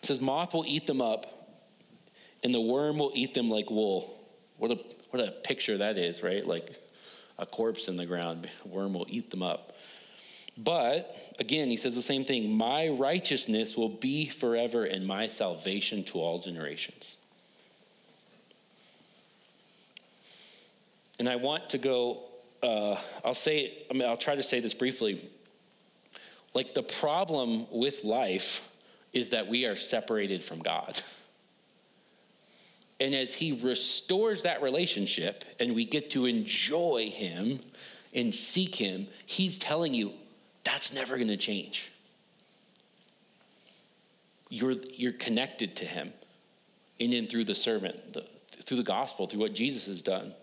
It 0.00 0.06
says, 0.06 0.20
Moth 0.20 0.54
will 0.54 0.64
eat 0.66 0.86
them 0.86 1.02
up, 1.02 1.26
and 2.42 2.54
the 2.54 2.60
worm 2.60 2.98
will 2.98 3.12
eat 3.14 3.34
them 3.34 3.50
like 3.50 3.70
wool. 3.70 4.18
What 4.56 4.70
a, 4.70 4.78
what 5.10 5.22
a 5.22 5.30
picture 5.30 5.78
that 5.78 5.98
is, 5.98 6.22
right? 6.22 6.46
Like 6.46 6.74
a 7.38 7.46
corpse 7.46 7.88
in 7.88 7.96
the 7.96 8.06
ground, 8.06 8.48
worm 8.64 8.94
will 8.94 9.06
eat 9.08 9.30
them 9.30 9.42
up. 9.42 9.72
But 10.56 11.34
again, 11.38 11.68
he 11.68 11.76
says 11.76 11.94
the 11.94 12.02
same 12.02 12.24
thing 12.24 12.50
My 12.50 12.88
righteousness 12.88 13.76
will 13.76 13.88
be 13.88 14.28
forever, 14.28 14.84
and 14.84 15.06
my 15.06 15.26
salvation 15.26 16.04
to 16.04 16.18
all 16.18 16.38
generations. 16.38 17.16
And 21.18 21.28
I 21.28 21.36
want 21.36 21.68
to 21.70 21.78
go, 21.78 22.22
uh, 22.62 22.96
I'll 23.22 23.34
say, 23.34 23.84
I 23.90 23.92
mean, 23.92 24.08
I'll 24.08 24.16
try 24.16 24.34
to 24.34 24.42
say 24.42 24.60
this 24.60 24.72
briefly. 24.72 25.30
Like 26.54 26.72
the 26.72 26.82
problem 26.82 27.66
with 27.70 28.04
life 28.04 28.62
is 29.12 29.30
that 29.30 29.48
we 29.48 29.64
are 29.64 29.76
separated 29.76 30.44
from 30.44 30.60
God. 30.60 31.02
And 33.00 33.14
as 33.14 33.34
He 33.34 33.52
restores 33.52 34.42
that 34.42 34.62
relationship 34.62 35.44
and 35.58 35.74
we 35.74 35.84
get 35.84 36.10
to 36.10 36.26
enjoy 36.26 37.10
Him 37.10 37.60
and 38.12 38.34
seek 38.34 38.74
Him, 38.74 39.08
He's 39.26 39.58
telling 39.58 39.94
you 39.94 40.12
that's 40.64 40.92
never 40.92 41.16
going 41.16 41.28
to 41.28 41.36
change. 41.36 41.90
You're, 44.48 44.74
you're 44.94 45.12
connected 45.12 45.76
to 45.76 45.84
Him 45.84 46.12
in 46.98 47.12
and 47.14 47.28
through 47.28 47.44
the 47.44 47.54
servant, 47.54 48.12
the, 48.12 48.26
through 48.64 48.76
the 48.76 48.82
gospel, 48.82 49.26
through 49.26 49.40
what 49.40 49.54
Jesus 49.54 49.86
has 49.86 50.02
done. 50.02 50.34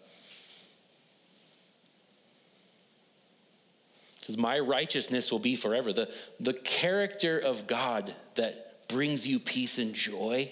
Says, 4.28 4.38
My 4.38 4.60
righteousness 4.60 5.32
will 5.32 5.40
be 5.40 5.56
forever. 5.56 5.92
The, 5.94 6.12
the 6.40 6.54
character 6.54 7.40
of 7.40 7.66
God 7.66 8.14
that 8.36 8.88
brings 8.88 9.26
you 9.26 9.40
peace 9.40 9.80
and 9.80 9.94
joy, 9.94 10.52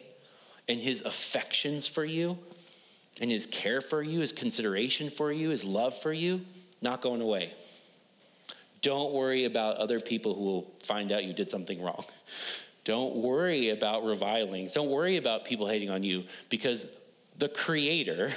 and 0.67 0.79
his 0.79 1.01
affections 1.01 1.87
for 1.87 2.03
you, 2.03 2.37
and 3.21 3.29
his 3.29 3.45
care 3.45 3.81
for 3.81 4.01
you, 4.01 4.21
his 4.21 4.31
consideration 4.31 5.09
for 5.09 5.31
you, 5.31 5.49
his 5.49 5.63
love 5.63 5.97
for 6.01 6.11
you, 6.11 6.41
not 6.81 7.01
going 7.01 7.21
away. 7.21 7.53
Don't 8.81 9.13
worry 9.13 9.45
about 9.45 9.77
other 9.77 9.99
people 9.99 10.33
who 10.33 10.43
will 10.43 10.71
find 10.83 11.11
out 11.11 11.23
you 11.23 11.33
did 11.33 11.49
something 11.49 11.81
wrong. 11.81 12.05
Don't 12.83 13.15
worry 13.15 13.69
about 13.69 14.05
revilings. 14.05 14.73
Don't 14.73 14.91
worry 14.91 15.17
about 15.17 15.43
people 15.43 15.67
hating 15.67 15.89
on 15.89 16.03
you 16.03 16.23
because 16.49 16.85
the 17.39 17.49
Creator 17.49 18.31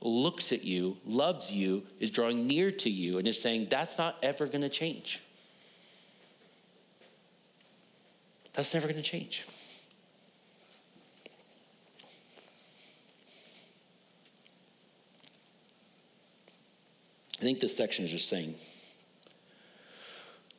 looks 0.00 0.52
at 0.52 0.64
you, 0.64 0.96
loves 1.04 1.50
you, 1.50 1.82
is 2.00 2.10
drawing 2.10 2.46
near 2.46 2.70
to 2.70 2.90
you, 2.90 3.18
and 3.18 3.26
is 3.26 3.40
saying, 3.40 3.68
That's 3.70 3.98
not 3.98 4.16
ever 4.22 4.46
going 4.46 4.62
to 4.62 4.68
change. 4.68 5.20
That's 8.54 8.72
never 8.72 8.86
going 8.86 9.02
to 9.02 9.08
change. 9.08 9.44
I 17.38 17.42
think 17.42 17.60
this 17.60 17.76
section 17.76 18.04
is 18.04 18.10
just 18.10 18.28
saying 18.28 18.54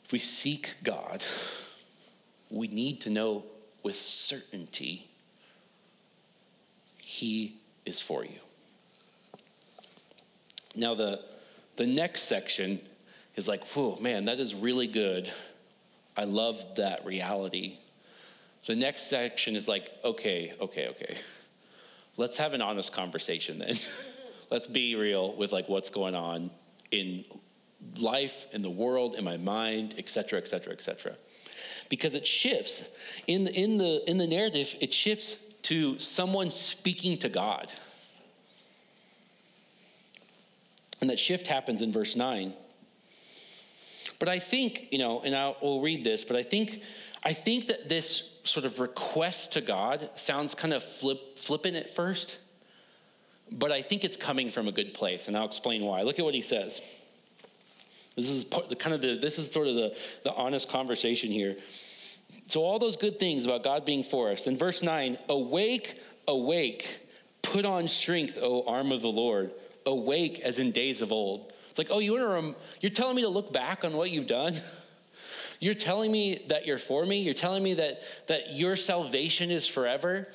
if 0.06 0.12
we 0.12 0.20
seek 0.20 0.76
God, 0.84 1.24
we 2.50 2.68
need 2.68 3.02
to 3.02 3.10
know 3.10 3.44
with 3.84 3.98
certainty 3.98 5.10
He 6.98 7.58
is 7.86 8.00
for 8.00 8.24
you. 8.24 8.40
Now, 10.78 10.94
the, 10.94 11.22
the 11.76 11.88
next 11.88 12.24
section 12.24 12.80
is 13.36 13.48
like, 13.48 13.66
whoa, 13.70 13.98
man, 14.00 14.26
that 14.26 14.40
is 14.40 14.54
really 14.54 14.88
good. 14.88 15.32
I 16.16 16.24
love 16.24 16.64
that 16.76 17.04
reality. 17.04 17.80
The 18.68 18.76
next 18.76 19.10
section 19.10 19.56
is 19.56 19.68
like, 19.68 19.90
okay, 20.04 20.54
okay, 20.62 20.88
okay. 20.90 21.18
Let's 22.16 22.38
have 22.38 22.54
an 22.54 22.62
honest 22.62 22.94
conversation 22.94 23.58
then. 23.58 23.78
Let's 24.52 24.68
be 24.68 24.96
real 24.96 25.36
with 25.36 25.52
like 25.52 25.68
what's 25.68 25.90
going 25.90 26.16
on 26.16 26.52
in 26.92 27.26
life, 27.98 28.46
in 28.54 28.62
the 28.62 28.70
world, 28.70 29.16
in 29.16 29.24
my 29.24 29.38
mind, 29.38 29.96
et 29.98 30.10
cetera, 30.10 30.40
et 30.40 30.48
cetera, 30.48 30.74
et 30.74 30.82
cetera. 30.82 31.16
Because 31.90 32.14
it 32.14 32.26
shifts 32.26 32.84
in 33.26 33.46
the, 33.46 33.54
in 33.54 33.78
the 33.78 34.10
in 34.10 34.18
the 34.18 34.28
narrative, 34.28 34.76
it 34.80 34.94
shifts 34.94 35.36
to 35.64 35.98
someone 36.00 36.50
speaking 36.50 37.18
to 37.20 37.30
God. 37.30 37.72
And 41.02 41.10
that 41.10 41.20
shift 41.20 41.48
happens 41.48 41.82
in 41.82 41.92
verse 41.92 42.16
9. 42.16 42.54
But 44.20 44.30
I 44.30 44.40
think, 44.40 44.88
you 44.92 44.98
know, 44.98 45.22
and 45.22 45.36
I'll, 45.36 45.58
we'll 45.62 45.82
read 45.82 46.04
this, 46.04 46.24
but 46.24 46.36
I 46.36 46.44
think, 46.44 46.82
I 47.24 47.34
think 47.34 47.68
that 47.68 47.88
this 47.88 48.24
sort 48.44 48.66
of 48.66 48.80
request 48.80 49.54
to 49.54 49.62
God 49.62 50.10
sounds 50.16 50.56
kind 50.56 50.74
of 50.74 50.84
flip, 50.84 51.38
flippant 51.38 51.76
at 51.76 51.90
first, 51.90 52.38
but 53.52 53.72
I 53.72 53.82
think 53.82 54.04
it's 54.04 54.18
coming 54.18 54.50
from 54.50 54.68
a 54.68 54.72
good 54.72 54.94
place, 54.94 55.28
and 55.28 55.38
I'll 55.38 55.46
explain 55.46 55.84
why. 55.84 56.02
Look 56.02 56.20
at 56.20 56.26
what 56.26 56.34
he 56.34 56.42
says. 56.42 56.82
This 58.16 58.30
is 58.30 58.46
the 58.46 58.76
kind 58.76 58.96
of 58.96 59.02
the, 59.02 59.20
this 59.20 59.38
is 59.38 59.52
sort 59.52 59.68
of 59.68 59.76
the, 59.76 59.96
the 60.24 60.34
honest 60.34 60.68
conversation 60.70 61.32
here. 61.32 61.58
So 62.48 62.64
all 62.64 62.80
those 62.80 62.96
good 62.96 63.20
things 63.20 63.46
about 63.46 63.64
God 63.64 63.86
being 63.86 64.04
for 64.04 64.32
us. 64.32 64.48
In 64.48 64.58
verse 64.58 64.82
9, 64.82 65.18
awake, 65.30 66.02
awake, 66.28 67.00
put 67.42 67.66
on 67.66 67.88
strength, 67.88 68.38
O 68.42 68.64
arm 68.66 68.92
of 68.92 69.02
the 69.02 69.10
Lord. 69.10 69.52
Awake 69.88 70.40
as 70.42 70.60
in 70.60 70.72
days 70.72 71.02
of 71.02 71.12
old. 71.12 71.52
It's 71.70 71.80
like, 71.80 71.88
oh, 71.90 72.00
you 72.00 72.14
want 72.14 72.56
to, 72.56 72.62
you're 72.82 72.92
telling 72.92 73.16
me 73.16 73.22
to 73.24 73.30
look 73.30 73.52
back 73.54 73.84
on 73.84 73.94
what 73.94 74.12
you've 74.12 74.28
done? 74.28 74.56
You're 75.60 75.74
telling 75.74 76.12
me 76.12 76.46
that 76.50 76.68
you're 76.68 76.78
for 76.78 77.04
me? 77.04 77.20
You're 77.20 77.34
telling 77.34 77.64
me 77.64 77.74
that, 77.74 78.02
that 78.28 78.54
your 78.54 78.76
salvation 78.76 79.50
is 79.50 79.66
forever? 79.66 80.28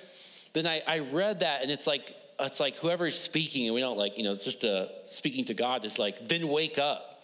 Then 0.52 0.66
I, 0.66 0.82
I 0.84 0.98
read 0.98 1.40
that 1.40 1.62
and 1.62 1.70
it's 1.70 1.86
like, 1.86 2.16
it's 2.40 2.58
like 2.58 2.74
whoever's 2.76 3.16
speaking, 3.16 3.66
and 3.66 3.74
we 3.74 3.80
don't 3.80 3.96
like, 3.96 4.18
you 4.18 4.24
know, 4.24 4.32
it's 4.32 4.44
just 4.44 4.64
a, 4.64 4.90
speaking 5.10 5.44
to 5.44 5.54
God 5.54 5.84
is 5.84 5.96
like, 5.96 6.28
then 6.28 6.48
wake 6.48 6.76
up. 6.76 7.22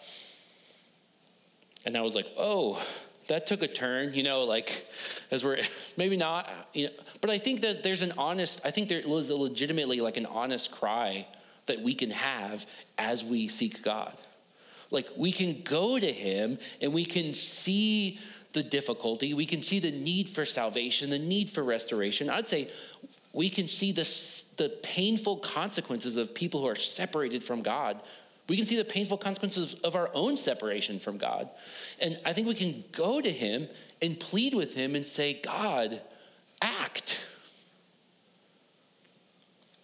And 1.85 1.97
I 1.97 2.01
was 2.01 2.15
like, 2.15 2.27
oh, 2.37 2.81
that 3.27 3.45
took 3.45 3.61
a 3.61 3.67
turn, 3.67 4.13
you 4.13 4.23
know, 4.23 4.43
like 4.43 4.87
as 5.31 5.43
we're 5.43 5.59
maybe 5.97 6.15
not, 6.15 6.49
you 6.73 6.85
know, 6.85 6.93
but 7.21 7.29
I 7.29 7.37
think 7.37 7.61
that 7.61 7.83
there's 7.83 8.01
an 8.01 8.13
honest, 8.17 8.61
I 8.63 8.71
think 8.71 8.87
there 8.87 9.01
was 9.05 9.29
a 9.29 9.35
legitimately 9.35 9.99
like 9.99 10.17
an 10.17 10.25
honest 10.25 10.71
cry 10.71 11.27
that 11.69 11.81
we 11.81 11.95
can 11.95 12.11
have 12.11 12.65
as 12.97 13.23
we 13.23 13.47
seek 13.47 13.81
God. 13.81 14.13
Like 14.91 15.07
we 15.15 15.31
can 15.31 15.61
go 15.63 15.97
to 15.97 16.11
Him 16.11 16.59
and 16.81 16.93
we 16.93 17.05
can 17.05 17.33
see 17.33 18.19
the 18.53 18.63
difficulty, 18.63 19.33
we 19.33 19.45
can 19.45 19.61
see 19.63 19.79
the 19.79 19.91
need 19.91 20.27
for 20.29 20.43
salvation, 20.45 21.09
the 21.09 21.19
need 21.19 21.49
for 21.49 21.63
restoration. 21.63 22.29
I'd 22.29 22.47
say 22.47 22.69
we 23.31 23.49
can 23.49 23.67
see 23.67 23.91
the, 23.91 24.03
the 24.57 24.69
painful 24.81 25.37
consequences 25.37 26.17
of 26.17 26.33
people 26.33 26.61
who 26.61 26.67
are 26.67 26.75
separated 26.75 27.43
from 27.43 27.61
God. 27.61 28.01
We 28.47 28.57
can 28.57 28.65
see 28.65 28.75
the 28.75 28.85
painful 28.85 29.19
consequences 29.19 29.75
of 29.83 29.95
our 29.95 30.09
own 30.15 30.35
separation 30.35 30.99
from 30.99 31.19
God. 31.19 31.49
And 31.99 32.19
I 32.25 32.33
think 32.33 32.47
we 32.47 32.55
can 32.55 32.83
go 32.91 33.21
to 33.21 33.31
Him 33.31 33.67
and 34.01 34.19
plead 34.19 34.55
with 34.55 34.73
Him 34.73 34.95
and 34.95 35.05
say, 35.05 35.39
God, 35.43 36.01
act. 36.59 37.23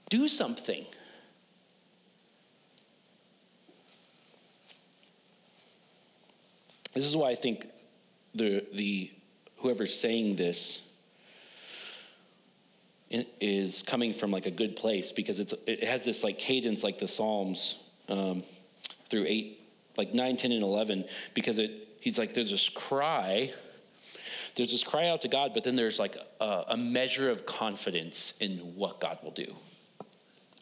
Do 0.09 0.27
something. 0.27 0.85
This 6.95 7.05
is 7.05 7.15
why 7.15 7.29
I 7.29 7.35
think 7.35 7.67
the, 8.33 8.65
the 8.73 9.11
whoever's 9.57 9.97
saying 9.97 10.37
this 10.37 10.81
is 13.39 13.83
coming 13.83 14.13
from 14.13 14.31
like 14.31 14.45
a 14.45 14.51
good 14.51 14.75
place 14.75 15.11
because 15.11 15.39
it's 15.39 15.53
it 15.67 15.83
has 15.83 16.03
this 16.03 16.23
like 16.23 16.39
cadence 16.39 16.83
like 16.83 16.97
the 16.97 17.07
Psalms 17.07 17.75
um, 18.09 18.43
through 19.09 19.25
eight, 19.27 19.59
like 19.97 20.13
nine, 20.13 20.37
10, 20.37 20.51
and 20.51 20.63
eleven, 20.63 21.05
because 21.33 21.57
it 21.57 21.99
he's 21.99 22.17
like 22.17 22.33
there's 22.33 22.51
this 22.51 22.69
cry, 22.69 23.53
there's 24.55 24.71
this 24.71 24.83
cry 24.83 25.09
out 25.09 25.21
to 25.21 25.27
God, 25.27 25.51
but 25.53 25.63
then 25.63 25.75
there's 25.75 25.99
like 25.99 26.17
a, 26.39 26.63
a 26.69 26.77
measure 26.77 27.29
of 27.29 27.45
confidence 27.45 28.33
in 28.39 28.57
what 28.75 28.99
God 28.99 29.19
will 29.21 29.31
do. 29.31 29.53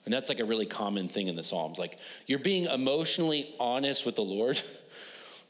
And 0.05 0.13
that's 0.13 0.29
like 0.29 0.39
a 0.39 0.45
really 0.45 0.65
common 0.65 1.07
thing 1.07 1.27
in 1.27 1.35
the 1.35 1.43
Psalms. 1.43 1.77
Like 1.77 1.97
you're 2.25 2.39
being 2.39 2.65
emotionally 2.65 3.55
honest 3.59 4.05
with 4.05 4.15
the 4.15 4.23
Lord. 4.23 4.61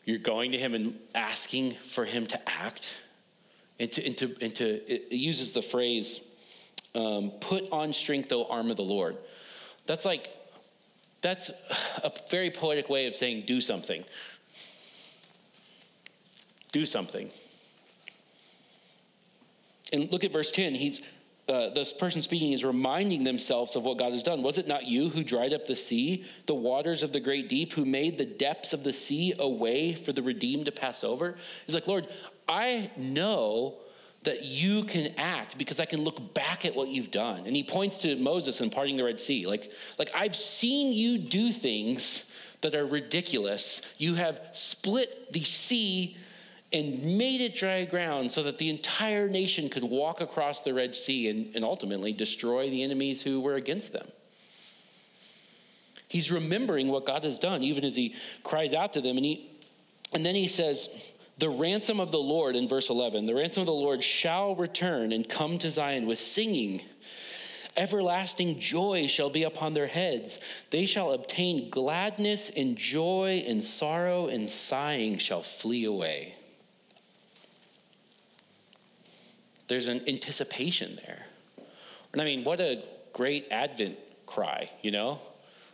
You're 0.06 0.20
going 0.20 0.52
to 0.52 0.58
him 0.58 0.74
and 0.74 1.00
asking 1.16 1.76
for 1.76 2.06
him 2.06 2.28
to 2.28 2.50
act. 2.50 2.88
And 3.80 3.92
to, 3.94 4.06
and 4.06 4.18
to, 4.18 4.36
and 4.42 4.56
to 4.56 4.94
it 4.94 5.12
uses 5.12 5.54
the 5.54 5.62
phrase, 5.62 6.20
um, 6.96 7.32
put 7.40 7.70
on 7.72 7.94
strength, 7.94 8.32
O 8.32 8.46
arm 8.46 8.70
of 8.70 8.78
the 8.78 8.84
Lord. 8.84 9.18
That's 9.86 10.06
like, 10.06 10.30
that's 11.22 11.50
a 12.04 12.12
very 12.30 12.52
poetic 12.52 12.90
way 12.90 13.08
of 13.08 13.16
saying 13.16 13.44
do 13.48 13.62
something. 13.62 14.04
Do 16.72 16.86
something. 16.86 17.32
And 19.92 20.12
look 20.12 20.24
at 20.24 20.32
verse 20.32 20.52
10. 20.52 20.76
He's 20.76 21.02
uh, 21.50 21.70
this 21.70 21.92
person 21.92 22.22
speaking 22.22 22.54
is 22.54 22.64
reminding 22.64 23.24
themselves 23.24 23.76
of 23.76 23.84
what 23.84 23.98
God 23.98 24.14
has 24.14 24.24
done. 24.24 24.44
Was 24.44 24.58
it 24.58 24.68
not 24.68 24.86
you 24.86 25.10
who 25.10 25.24
dried 25.24 25.54
up 25.54 25.66
the 25.66 25.76
sea, 25.76 26.24
the 26.46 26.56
waters 26.56 27.04
of 27.04 27.12
the 27.12 27.20
great 27.20 27.50
deep, 27.50 27.74
who 27.74 27.84
made 27.84 28.18
the 28.18 28.26
depths 28.26 28.72
of 28.72 28.84
the 28.84 28.94
sea 28.94 29.34
a 29.38 29.48
way 29.48 29.94
for 29.94 30.14
the 30.14 30.24
redeemed 30.24 30.66
to 30.66 30.72
pass 30.72 31.04
over? 31.04 31.36
He's 31.66 31.76
like, 31.76 31.88
Lord, 31.88 32.08
I 32.48 32.92
know 32.96 33.76
that 34.24 34.46
you 34.46 34.86
can 34.86 35.14
act 35.18 35.58
because 35.58 35.82
I 35.82 35.86
can 35.86 36.02
look 36.02 36.34
back 36.34 36.64
at 36.64 36.74
what 36.74 36.88
you've 36.88 37.12
done. 37.12 37.46
And 37.46 37.54
he 37.56 37.64
points 37.64 37.98
to 38.00 38.16
Moses 38.16 38.62
and 38.62 38.72
parting 38.72 38.96
the 38.96 39.04
Red 39.04 39.20
Sea. 39.20 39.46
Like, 39.46 39.70
like 40.00 40.12
I've 40.16 40.38
seen 40.38 40.94
you 40.94 41.18
do 41.18 41.52
things 41.52 42.24
that 42.62 42.74
are 42.74 42.86
ridiculous. 42.86 43.82
You 43.98 44.16
have 44.16 44.40
split 44.54 45.34
the 45.34 45.44
sea 45.44 46.16
and 46.74 47.04
made 47.18 47.40
it 47.40 47.56
dry 47.56 47.86
ground 47.86 48.32
so 48.32 48.42
that 48.44 48.58
the 48.58 48.70
entire 48.70 49.30
nation 49.30 49.70
could 49.70 49.84
walk 49.84 50.22
across 50.22 50.62
the 50.62 50.74
Red 50.74 50.96
Sea 50.96 51.30
and, 51.30 51.56
and 51.56 51.64
ultimately 51.64 52.12
destroy 52.12 52.70
the 52.70 52.82
enemies 52.82 53.22
who 53.22 53.40
were 53.40 53.56
against 53.56 53.94
them. 53.94 54.08
He's 56.08 56.32
remembering 56.32 56.90
what 56.90 57.06
God 57.06 57.24
has 57.24 57.38
done, 57.38 57.64
even 57.64 57.84
as 57.84 57.96
he 57.96 58.16
cries 58.44 58.74
out 58.74 58.94
to 58.94 59.02
them. 59.02 59.18
And, 59.18 59.26
he, 59.26 59.52
and 60.14 60.26
then 60.26 60.36
he 60.36 60.48
says, 60.48 60.90
The 61.38 61.50
ransom 61.50 62.00
of 62.00 62.12
the 62.12 62.20
Lord, 62.20 62.56
in 62.56 62.68
verse 62.68 62.90
11, 62.90 63.26
the 63.28 63.36
ransom 63.36 63.62
of 63.62 63.68
the 63.68 63.74
Lord 63.74 64.04
shall 64.04 64.56
return 64.56 65.12
and 65.12 65.28
come 65.28 65.60
to 65.60 65.70
Zion 65.70 66.08
with 66.08 66.20
singing. 66.20 66.82
Everlasting 67.76 68.60
joy 68.60 69.08
shall 69.08 69.32
be 69.32 69.44
upon 69.44 69.74
their 69.74 69.88
heads. 69.88 70.40
They 70.70 70.86
shall 70.86 71.12
obtain 71.12 71.72
gladness 71.72 72.52
and 72.56 72.78
joy, 72.78 73.44
and 73.48 73.64
sorrow 73.64 74.28
and 74.28 74.48
sighing 74.48 75.18
shall 75.18 75.42
flee 75.42 75.86
away. 75.86 76.36
There's 79.68 79.88
an 79.88 80.08
anticipation 80.08 81.00
there. 81.06 81.26
And 82.12 82.22
I 82.22 82.26
mean, 82.26 82.44
what 82.44 82.60
a 82.60 82.84
great 83.14 83.48
Advent 83.52 83.98
cry, 84.26 84.70
you 84.82 84.92
know? 84.92 85.20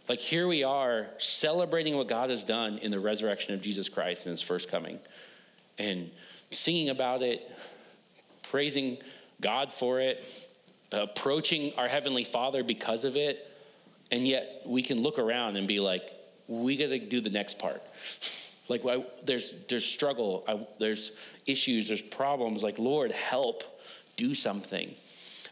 Like 0.08 0.20
here 0.20 0.48
we 0.48 0.64
are 0.64 1.08
celebrating 1.20 1.96
what 1.96 2.08
God 2.08 2.30
has 2.30 2.44
done 2.44 2.80
in 2.80 2.92
the 2.92 3.00
resurrection 3.00 3.54
of 3.54 3.62
Jesus 3.62 3.90
Christ 3.90 4.26
in 4.26 4.32
his 4.32 4.42
first 4.42 4.70
coming 4.70 5.00
and 5.78 6.10
singing 6.52 6.90
about 6.90 7.22
it, 7.22 7.50
praising 8.44 8.98
God 9.40 9.72
for 9.72 10.02
it, 10.02 10.26
approaching 10.92 11.74
our 11.78 11.88
Heavenly 11.88 12.24
Father 12.24 12.64
because 12.64 13.06
of 13.06 13.16
it. 13.16 13.46
And 14.12 14.28
yet 14.28 14.64
we 14.66 14.82
can 14.82 15.02
look 15.02 15.20
around 15.20 15.58
and 15.58 15.68
be 15.68 15.80
like, 15.80 16.02
we 16.48 16.76
got 16.76 16.88
to 16.88 17.00
do 17.00 17.22
the 17.22 17.30
next 17.30 17.60
part. 17.60 17.84
like 18.68 18.84
there's 19.24 19.54
there's 19.68 19.86
struggle, 19.86 20.44
I, 20.48 20.66
there's 20.80 21.12
issues, 21.46 21.88
there's 21.88 22.02
problems. 22.02 22.64
Like 22.64 22.80
Lord, 22.80 23.12
help 23.12 23.64
do 24.20 24.36
something. 24.36 24.94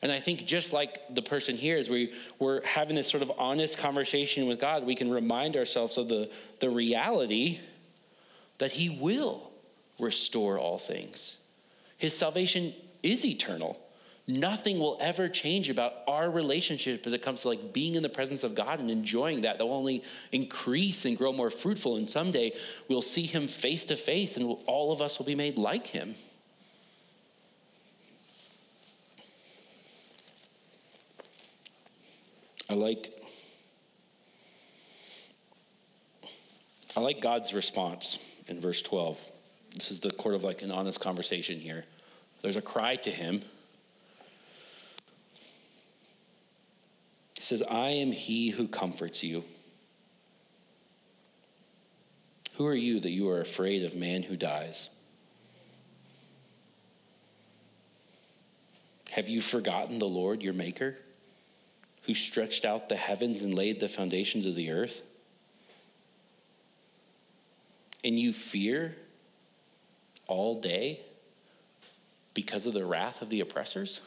And 0.02 0.12
I 0.12 0.20
think 0.20 0.46
just 0.46 0.74
like 0.74 1.00
the 1.16 1.22
person 1.22 1.56
here, 1.56 1.78
as 1.78 1.90
we, 1.90 2.14
we're 2.38 2.64
having 2.64 2.96
this 2.96 3.08
sort 3.08 3.24
of 3.24 3.32
honest 3.40 3.78
conversation 3.78 4.46
with 4.46 4.60
God, 4.60 4.86
we 4.86 4.94
can 4.94 5.10
remind 5.10 5.56
ourselves 5.56 5.98
of 5.98 6.08
the, 6.08 6.30
the 6.60 6.70
reality 6.70 7.60
that 8.60 8.72
He 8.72 8.90
will 8.90 9.50
restore 10.00 10.60
all 10.60 10.78
things. 10.78 11.38
His 11.98 12.16
salvation 12.16 12.74
is 13.02 13.26
eternal. 13.26 13.80
Nothing 14.28 14.78
will 14.78 14.98
ever 15.00 15.30
change 15.30 15.70
about 15.70 15.94
our 16.06 16.30
relationship 16.30 17.08
as 17.08 17.14
it 17.14 17.24
comes 17.24 17.44
to 17.44 17.48
like 17.48 17.72
being 17.72 17.96
in 17.96 18.04
the 18.04 18.10
presence 18.10 18.44
of 18.44 18.54
God 18.54 18.80
and 18.80 18.92
enjoying 18.92 19.42
that. 19.42 19.58
They'll 19.58 19.72
only 19.72 20.04
increase 20.34 21.06
and 21.06 21.18
grow 21.18 21.32
more 21.32 21.50
fruitful. 21.50 21.96
And 21.96 22.10
someday 22.10 22.52
we'll 22.90 23.02
see 23.02 23.26
Him 23.26 23.48
face 23.48 23.86
to 23.86 23.96
face 23.96 24.36
and 24.36 24.46
all 24.66 24.92
of 24.92 25.02
us 25.02 25.18
will 25.18 25.26
be 25.26 25.34
made 25.34 25.58
like 25.58 25.88
Him. 25.88 26.16
I 32.70 32.74
like 32.74 33.14
I 36.96 37.00
like 37.00 37.22
God's 37.22 37.54
response 37.54 38.18
in 38.48 38.60
verse 38.60 38.82
12. 38.82 39.20
This 39.76 39.92
is 39.92 40.00
the 40.00 40.10
court 40.10 40.34
of 40.34 40.44
like 40.44 40.64
an 40.64 40.72
honest 40.72 41.00
conversation 41.00 41.60
here. 41.60 41.86
There's 42.42 42.56
a 42.56 42.62
cry 42.62 42.96
to 42.96 43.12
him. 43.12 43.44
He 47.36 47.44
says, 47.44 47.62
I 47.62 47.90
am 47.90 48.12
he 48.12 48.50
who 48.50 48.68
comforts 48.68 49.24
you. 49.24 49.44
Who 52.56 52.66
are 52.66 52.74
you 52.74 53.00
that 53.00 53.12
you 53.12 53.30
are 53.30 53.42
afraid 53.42 53.84
of 53.84 53.96
man 53.96 54.24
who 54.24 54.36
dies? 54.36 54.90
Have 59.12 59.30
you 59.30 59.42
forgotten 59.42 60.00
the 60.00 60.08
Lord 60.08 60.42
your 60.42 60.54
Maker, 60.54 60.98
who 62.08 62.14
stretched 62.14 62.64
out 62.64 62.88
the 62.88 62.96
heavens 62.96 63.42
and 63.42 63.54
laid 63.54 63.82
the 63.82 63.88
foundations 63.90 64.46
of 64.46 64.56
the 64.56 64.72
earth? 64.72 65.02
And 68.04 68.18
you 68.18 68.32
fear 68.32 68.96
all 70.26 70.62
day 70.62 71.02
because 72.34 72.66
of 72.66 72.74
the 72.74 72.86
wrath 72.86 73.22
of 73.22 73.30
the 73.30 73.42
oppressors? 73.42 74.00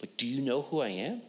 Like, 0.00 0.16
do 0.16 0.26
you 0.26 0.40
know 0.40 0.62
who 0.62 0.80
I 0.80 0.88
am? 0.88 1.20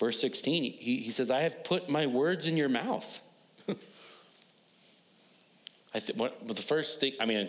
Verse 0.00 0.20
16, 0.20 0.62
he, 0.62 0.98
he 0.98 1.10
says, 1.10 1.30
I 1.30 1.42
have 1.42 1.62
put 1.62 1.88
my 1.88 2.06
words 2.06 2.46
in 2.46 2.56
your 2.56 2.68
mouth. 2.68 3.20
I 5.94 6.00
think 6.00 6.18
the 6.46 6.62
first 6.62 7.00
thing, 7.00 7.14
I 7.20 7.24
mean, 7.24 7.48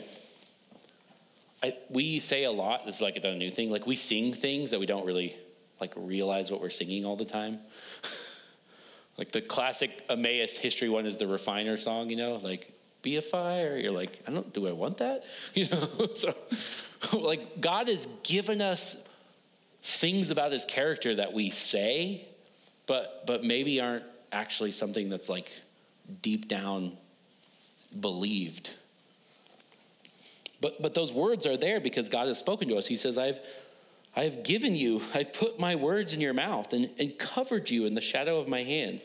I, 1.61 1.75
we 1.89 2.19
say 2.19 2.45
a 2.45 2.51
lot, 2.51 2.85
this 2.85 2.95
is 2.95 3.01
like 3.01 3.19
a 3.23 3.35
new 3.35 3.51
thing, 3.51 3.69
like 3.69 3.85
we 3.85 3.95
sing 3.95 4.33
things 4.33 4.71
that 4.71 4.79
we 4.79 4.85
don't 4.85 5.05
really 5.05 5.35
like 5.81 5.93
realize 5.95 6.51
what 6.51 6.61
we're 6.61 6.69
singing 6.69 7.05
all 7.05 7.15
the 7.15 7.25
time. 7.25 7.59
like 9.17 9.31
the 9.31 9.41
classic 9.41 9.91
Emmaus 10.09 10.57
history 10.57 10.89
one 10.89 11.05
is 11.05 11.17
the 11.17 11.27
refiner 11.27 11.77
song, 11.77 12.09
you 12.09 12.15
know, 12.15 12.35
like 12.35 12.71
be 13.01 13.17
a 13.17 13.21
fire. 13.21 13.77
You're 13.77 13.91
like, 13.91 14.21
I 14.27 14.31
don't, 14.31 14.53
do 14.53 14.67
I 14.67 14.71
want 14.71 14.97
that? 14.97 15.23
You 15.53 15.67
know, 15.67 16.09
so 16.15 16.33
like 17.13 17.59
God 17.59 17.87
has 17.89 18.07
given 18.23 18.61
us 18.61 18.95
things 19.81 20.29
about 20.29 20.51
his 20.51 20.63
character 20.65 21.15
that 21.15 21.33
we 21.33 21.49
say, 21.49 22.25
but, 22.87 23.23
but 23.25 23.43
maybe 23.43 23.81
aren't 23.81 24.05
actually 24.31 24.71
something 24.71 25.09
that's 25.09 25.27
like 25.27 25.51
deep 26.21 26.47
down 26.47 26.97
believed. 27.97 28.71
But, 30.61 30.81
but 30.81 30.93
those 30.93 31.11
words 31.11 31.45
are 31.45 31.57
there 31.57 31.79
because 31.79 32.09
God 32.09 32.27
has 32.27 32.37
spoken 32.37 32.67
to 32.69 32.75
us. 32.75 32.85
He 32.85 32.95
says, 32.95 33.17
I've, 33.17 33.39
I 34.15 34.23
have 34.23 34.43
given 34.43 34.75
you, 34.75 35.01
I've 35.13 35.33
put 35.33 35.59
my 35.59 35.75
words 35.75 36.13
in 36.13 36.19
your 36.19 36.33
mouth 36.33 36.73
and, 36.73 36.89
and 36.99 37.17
covered 37.17 37.69
you 37.69 37.85
in 37.85 37.95
the 37.95 38.01
shadow 38.01 38.39
of 38.39 38.47
my 38.47 38.63
hands. 38.63 39.01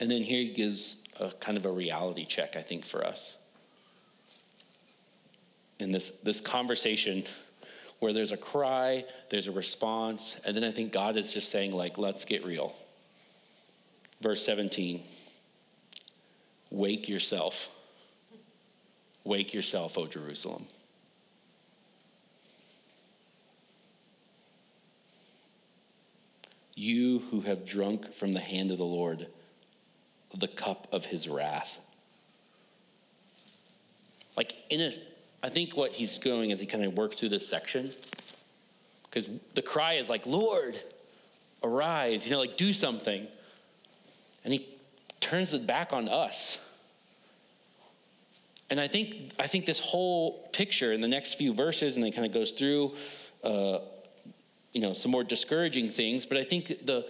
And 0.00 0.10
then 0.10 0.22
here 0.22 0.40
he 0.40 0.52
gives 0.52 0.96
a 1.20 1.30
kind 1.30 1.56
of 1.56 1.64
a 1.64 1.70
reality 1.70 2.24
check, 2.24 2.56
I 2.56 2.62
think, 2.62 2.84
for 2.84 3.04
us. 3.04 3.36
In 5.78 5.90
this, 5.90 6.12
this 6.22 6.40
conversation 6.40 7.24
where 7.98 8.12
there's 8.12 8.32
a 8.32 8.36
cry, 8.36 9.04
there's 9.30 9.46
a 9.46 9.52
response, 9.52 10.36
and 10.44 10.56
then 10.56 10.64
I 10.64 10.72
think 10.72 10.92
God 10.92 11.16
is 11.16 11.32
just 11.32 11.50
saying, 11.50 11.72
like, 11.72 11.98
let's 11.98 12.24
get 12.24 12.44
real. 12.44 12.74
Verse 14.20 14.44
17 14.44 15.02
Wake 16.72 17.06
yourself. 17.06 17.68
Wake 19.24 19.52
yourself, 19.52 19.98
O 19.98 20.06
Jerusalem. 20.06 20.66
You 26.74 27.18
who 27.30 27.42
have 27.42 27.66
drunk 27.66 28.14
from 28.14 28.32
the 28.32 28.40
hand 28.40 28.70
of 28.70 28.78
the 28.78 28.84
Lord 28.84 29.26
the 30.34 30.48
cup 30.48 30.88
of 30.92 31.04
his 31.04 31.28
wrath. 31.28 31.78
Like, 34.34 34.54
in 34.70 34.80
a, 34.80 34.92
I 35.42 35.50
think 35.50 35.76
what 35.76 35.92
he's 35.92 36.18
going 36.18 36.52
as 36.52 36.60
he 36.60 36.64
kind 36.64 36.82
of 36.86 36.94
works 36.94 37.16
through 37.16 37.28
this 37.28 37.46
section, 37.46 37.90
because 39.04 39.28
the 39.52 39.60
cry 39.60 39.94
is 39.94 40.08
like, 40.08 40.24
Lord, 40.24 40.74
arise, 41.62 42.24
you 42.24 42.32
know, 42.32 42.38
like 42.38 42.56
do 42.56 42.72
something. 42.72 43.26
And 44.42 44.54
he 44.54 44.66
turns 45.22 45.54
it 45.54 45.66
back 45.66 45.92
on 45.92 46.08
us. 46.08 46.58
And 48.68 48.80
I 48.80 48.88
think, 48.88 49.32
I 49.38 49.46
think 49.46 49.64
this 49.66 49.80
whole 49.80 50.48
picture 50.52 50.92
in 50.92 51.00
the 51.00 51.08
next 51.08 51.34
few 51.34 51.54
verses, 51.54 51.94
and 51.94 52.04
then 52.04 52.12
kind 52.12 52.26
of 52.26 52.32
goes 52.32 52.52
through, 52.52 52.94
uh, 53.44 53.78
you 54.72 54.80
know, 54.80 54.92
some 54.92 55.10
more 55.10 55.24
discouraging 55.24 55.90
things. 55.90 56.26
But 56.26 56.38
I 56.38 56.44
think 56.44 56.86
the, 56.86 57.06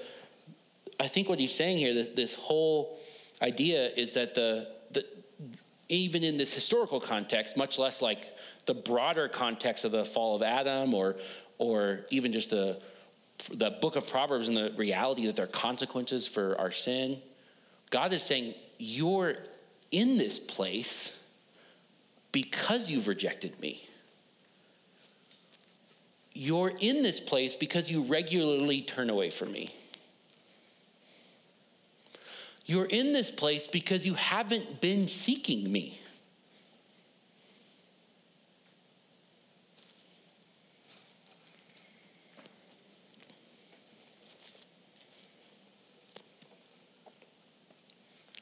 I 1.01 1.09
think 1.09 1.29
what 1.29 1.39
he's 1.39 1.55
saying 1.55 1.79
here, 1.79 1.95
this, 1.95 2.09
this 2.15 2.35
whole 2.35 2.99
idea 3.41 3.91
is 3.97 4.13
that 4.13 4.35
the, 4.35 4.69
the 4.91 5.05
even 5.89 6.25
in 6.25 6.37
this 6.37 6.53
historical 6.53 7.01
context, 7.01 7.57
much 7.57 7.79
less 7.79 8.03
like 8.03 8.37
the 8.67 8.75
broader 8.75 9.29
context 9.29 9.85
of 9.85 9.93
the 9.93 10.05
fall 10.05 10.37
of 10.37 10.43
Adam, 10.43 10.95
or 10.95 11.17
or 11.59 12.01
even 12.11 12.33
just 12.33 12.51
the 12.51 12.81
the 13.53 13.71
book 13.71 13.97
of 13.97 14.09
Proverbs 14.09 14.49
and 14.49 14.57
the 14.57 14.73
reality 14.77 15.27
that 15.27 15.37
there 15.37 15.45
are 15.45 15.49
consequences 15.49 16.27
for 16.27 16.59
our 16.59 16.71
sin. 16.71 17.21
God 17.93 18.13
is 18.13 18.23
saying, 18.25 18.55
You're 18.79 19.37
in 19.93 20.19
this 20.19 20.41
place 20.41 21.13
because 22.33 22.91
you've 22.91 23.07
rejected 23.07 23.61
me. 23.61 23.87
You're 26.33 26.73
in 26.81 27.03
this 27.03 27.21
place 27.21 27.55
because 27.55 27.91
you 27.91 28.03
regularly 28.03 28.81
turn 28.81 29.11
away 29.11 29.31
from 29.31 29.53
me. 29.53 29.73
You're 32.65 32.87
in 32.87 33.13
this 33.13 33.31
place 33.31 33.67
because 33.67 34.07
you 34.07 34.15
haven't 34.15 34.81
been 34.81 35.07
seeking 35.09 35.71
me. 35.71 36.01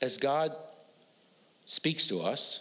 As 0.00 0.16
God 0.16 0.56
speaks 1.66 2.06
to 2.06 2.20
us, 2.20 2.60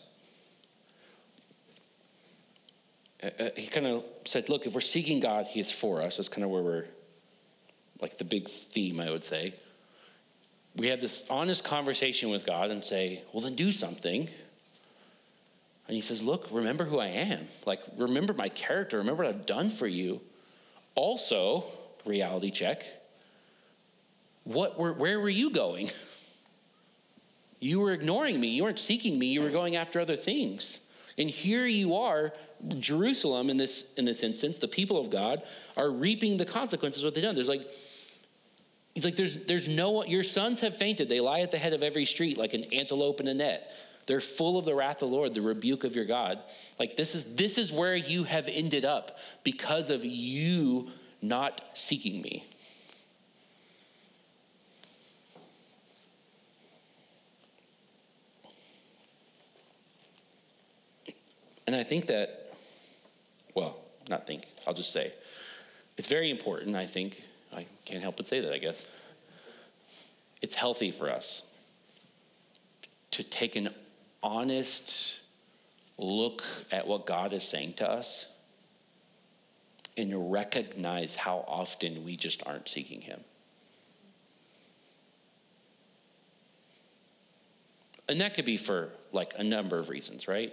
Uh, 3.21 3.29
uh, 3.39 3.49
he 3.55 3.67
kind 3.67 3.85
of 3.85 4.03
said, 4.25 4.49
look, 4.49 4.65
if 4.65 4.73
we're 4.73 4.81
seeking 4.81 5.19
God, 5.19 5.45
he 5.45 5.59
is 5.59 5.71
for 5.71 6.01
us. 6.01 6.17
That's 6.17 6.29
kind 6.29 6.43
of 6.43 6.49
where 6.49 6.61
we're, 6.61 6.85
like 8.01 8.17
the 8.17 8.23
big 8.23 8.47
theme, 8.47 8.99
I 8.99 9.09
would 9.09 9.23
say. 9.23 9.53
We 10.75 10.87
have 10.87 11.01
this 11.01 11.23
honest 11.29 11.63
conversation 11.63 12.29
with 12.29 12.45
God 12.45 12.71
and 12.71 12.83
say, 12.83 13.23
well, 13.33 13.43
then 13.43 13.55
do 13.55 13.71
something. 13.71 14.29
And 15.87 15.95
he 15.95 16.01
says, 16.01 16.21
look, 16.21 16.47
remember 16.51 16.85
who 16.85 16.99
I 16.99 17.07
am. 17.07 17.47
Like, 17.65 17.81
remember 17.97 18.33
my 18.33 18.47
character. 18.49 18.99
Remember 18.99 19.23
what 19.23 19.35
I've 19.35 19.45
done 19.45 19.69
for 19.69 19.87
you. 19.87 20.21
Also, 20.95 21.65
reality 22.05 22.51
check. 22.51 22.83
What 24.43 24.79
were, 24.79 24.93
where 24.93 25.19
were 25.19 25.29
you 25.29 25.49
going? 25.49 25.91
You 27.59 27.79
were 27.79 27.91
ignoring 27.91 28.39
me. 28.39 28.47
You 28.47 28.63
weren't 28.63 28.79
seeking 28.79 29.19
me. 29.19 29.27
You 29.27 29.41
were 29.41 29.49
going 29.49 29.75
after 29.75 29.99
other 29.99 30.15
things. 30.15 30.79
And 31.17 31.29
here 31.29 31.65
you 31.65 31.95
are, 31.95 32.33
Jerusalem 32.79 33.49
in 33.49 33.57
this 33.57 33.83
in 33.97 34.05
this 34.05 34.23
instance, 34.23 34.57
the 34.57 34.67
people 34.67 34.97
of 34.97 35.09
God 35.09 35.43
are 35.75 35.91
reaping 35.91 36.37
the 36.37 36.45
consequences 36.45 37.03
of 37.03 37.07
what 37.07 37.15
they've 37.15 37.23
done. 37.23 37.35
There's 37.35 37.49
like 37.49 37.67
He's 38.99 39.05
like, 39.05 39.15
there's, 39.15 39.37
there's 39.45 39.69
no, 39.69 40.03
your 40.03 40.23
sons 40.23 40.59
have 40.59 40.75
fainted. 40.75 41.07
They 41.07 41.21
lie 41.21 41.39
at 41.39 41.51
the 41.51 41.57
head 41.57 41.71
of 41.71 41.83
every 41.83 42.03
street 42.03 42.37
like 42.37 42.53
an 42.53 42.65
antelope 42.73 43.21
in 43.21 43.29
a 43.29 43.33
net. 43.33 43.71
They're 44.07 44.19
full 44.19 44.57
of 44.57 44.65
the 44.65 44.75
wrath 44.75 45.01
of 45.01 45.09
the 45.09 45.15
Lord, 45.15 45.33
the 45.33 45.41
rebuke 45.41 45.83
of 45.83 45.95
your 45.95 46.03
God. 46.03 46.39
Like 46.79 46.97
this 46.97 47.15
is, 47.15 47.23
this 47.23 47.57
is 47.57 47.71
where 47.71 47.95
you 47.95 48.23
have 48.23 48.49
ended 48.49 48.83
up 48.83 49.17
because 49.43 49.89
of 49.89 50.03
you 50.03 50.89
not 51.21 51.61
seeking 51.75 52.21
me. 52.21 52.45
And 61.69 61.75
I 61.75 61.83
think 61.83 62.07
that, 62.07 62.51
well, 63.53 63.77
not 64.09 64.25
think, 64.25 64.47
I'll 64.65 64.73
just 64.73 64.91
say, 64.91 65.13
it's 65.99 66.07
very 66.07 66.31
important, 66.31 66.75
I 66.75 66.87
think. 66.87 67.21
I 67.53 67.67
can't 67.85 68.01
help 68.01 68.17
but 68.17 68.25
say 68.25 68.39
that, 68.39 68.51
I 68.51 68.57
guess. 68.57 68.87
It's 70.41 70.55
healthy 70.55 70.89
for 70.89 71.11
us 71.11 71.43
to 73.11 73.21
take 73.21 73.55
an 73.55 73.69
honest 74.23 75.19
look 75.99 76.41
at 76.71 76.87
what 76.87 77.05
God 77.05 77.33
is 77.33 77.43
saying 77.43 77.73
to 77.73 77.87
us 77.87 78.25
and 79.95 80.31
recognize 80.31 81.15
how 81.15 81.45
often 81.47 82.03
we 82.03 82.17
just 82.17 82.41
aren't 82.47 82.67
seeking 82.67 83.01
Him. 83.01 83.19
And 88.07 88.19
that 88.21 88.33
could 88.33 88.45
be 88.45 88.57
for 88.57 88.89
like 89.11 89.35
a 89.37 89.43
number 89.43 89.77
of 89.77 89.89
reasons, 89.89 90.27
right? 90.27 90.51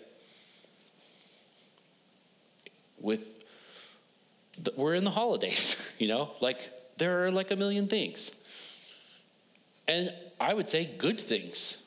With 3.06 3.20
the, 4.62 4.72
we're 4.76 4.94
in 4.94 5.04
the 5.04 5.10
holidays, 5.10 5.76
you 5.98 6.08
know, 6.08 6.32
like 6.40 6.68
there 6.98 7.24
are 7.24 7.30
like 7.30 7.50
a 7.50 7.56
million 7.56 7.86
things. 7.86 8.32
And 9.88 10.12
I 10.40 10.52
would 10.52 10.68
say 10.68 10.84
good 10.98 11.20
things. 11.20 11.78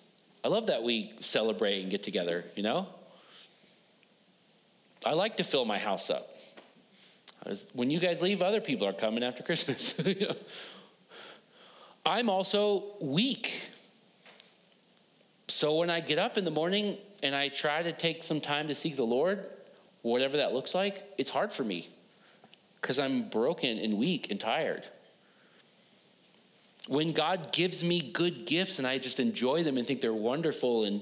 I 0.44 0.48
love 0.48 0.68
that 0.68 0.82
we 0.82 1.14
celebrate 1.20 1.82
and 1.82 1.92
get 1.92 2.02
together, 2.02 2.46
you 2.56 2.64
know? 2.64 2.88
I 5.06 5.14
like 5.14 5.38
to 5.38 5.44
fill 5.44 5.66
my 5.66 5.78
house 5.78 6.10
up. 6.10 6.36
When 7.74 7.92
you 7.92 8.00
guys 8.00 8.22
leave, 8.22 8.42
other 8.42 8.62
people 8.62 8.88
are 8.88 8.94
coming 8.94 9.24
after 9.24 9.44
Christmas. 9.44 9.94
I'm 12.06 12.30
also 12.30 12.96
weak. 13.02 13.64
So 15.48 15.76
when 15.76 15.90
I 15.90 16.00
get 16.00 16.20
up 16.20 16.38
in 16.38 16.46
the 16.46 16.52
morning 16.52 16.98
and 17.24 17.36
I 17.36 17.50
try 17.50 17.82
to 17.82 17.92
take 17.92 18.24
some 18.24 18.40
time 18.40 18.68
to 18.68 18.76
seek 18.76 18.96
the 18.96 19.06
Lord, 19.06 19.46
whatever 20.02 20.38
that 20.38 20.54
looks 20.54 20.74
like, 20.74 21.04
it's 21.18 21.30
hard 21.30 21.52
for 21.52 21.64
me 21.64 21.90
because 22.82 23.00
I'm 23.00 23.30
broken 23.30 23.78
and 23.78 23.98
weak 23.98 24.32
and 24.32 24.40
tired. 24.40 24.88
When 26.88 27.14
God 27.14 27.52
gives 27.52 27.84
me 27.84 28.02
good 28.02 28.46
gifts 28.46 28.80
and 28.80 28.88
I 28.88 28.98
just 28.98 29.20
enjoy 29.20 29.64
them 29.64 29.78
and 29.78 29.86
think 29.86 30.02
they're 30.02 30.14
wonderful 30.14 30.86
and 30.86 31.02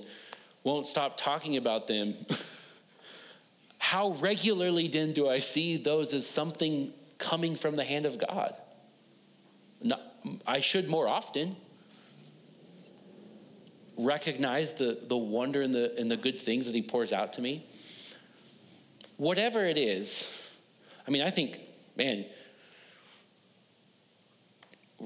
won't 0.63 0.87
stop 0.87 1.17
talking 1.17 1.57
about 1.57 1.87
them, 1.87 2.15
how 3.77 4.11
regularly 4.13 4.87
then 4.87 5.13
do 5.13 5.29
I 5.29 5.39
see 5.39 5.77
those 5.77 6.13
as 6.13 6.27
something 6.27 6.91
coming 7.19 7.55
from 7.55 7.75
the 7.75 7.85
hand 7.85 8.05
of 8.05 8.17
God? 8.17 8.55
Not, 9.81 10.01
I 10.45 10.59
should 10.59 10.89
more 10.89 11.07
often 11.07 11.55
recognize 13.97 14.73
the, 14.73 14.99
the 15.07 15.17
wonder 15.17 15.61
and 15.61 15.73
the, 15.73 15.97
and 15.97 16.09
the 16.09 16.17
good 16.17 16.39
things 16.39 16.65
that 16.65 16.75
He 16.75 16.81
pours 16.81 17.13
out 17.13 17.33
to 17.33 17.41
me. 17.41 17.65
Whatever 19.17 19.65
it 19.65 19.77
is, 19.77 20.27
I 21.07 21.11
mean, 21.11 21.21
I 21.21 21.31
think, 21.31 21.59
man, 21.95 22.25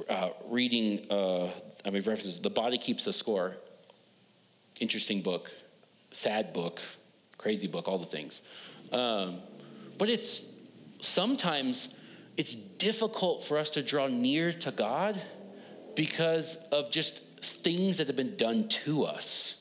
uh, 0.09 0.29
reading, 0.45 1.05
uh, 1.09 1.45
I 1.85 1.89
mean, 1.89 2.03
references, 2.03 2.39
The 2.39 2.49
Body 2.49 2.77
Keeps 2.77 3.05
the 3.05 3.13
Score. 3.13 3.55
Interesting 4.79 5.21
book, 5.21 5.51
sad 6.11 6.53
book, 6.53 6.81
crazy 7.37 7.67
book, 7.67 7.87
all 7.87 7.99
the 7.99 8.05
things. 8.05 8.41
Um, 8.91 9.39
but 9.97 10.09
it's 10.09 10.41
sometimes 10.99 11.89
it's 12.35 12.55
difficult 12.55 13.43
for 13.43 13.57
us 13.57 13.69
to 13.71 13.83
draw 13.83 14.07
near 14.07 14.51
to 14.53 14.71
God 14.71 15.21
because 15.95 16.57
of 16.71 16.91
just 16.91 17.21
things 17.41 17.97
that 17.97 18.07
have 18.07 18.15
been 18.15 18.35
done 18.35 18.67
to 18.69 19.03
us 19.03 19.55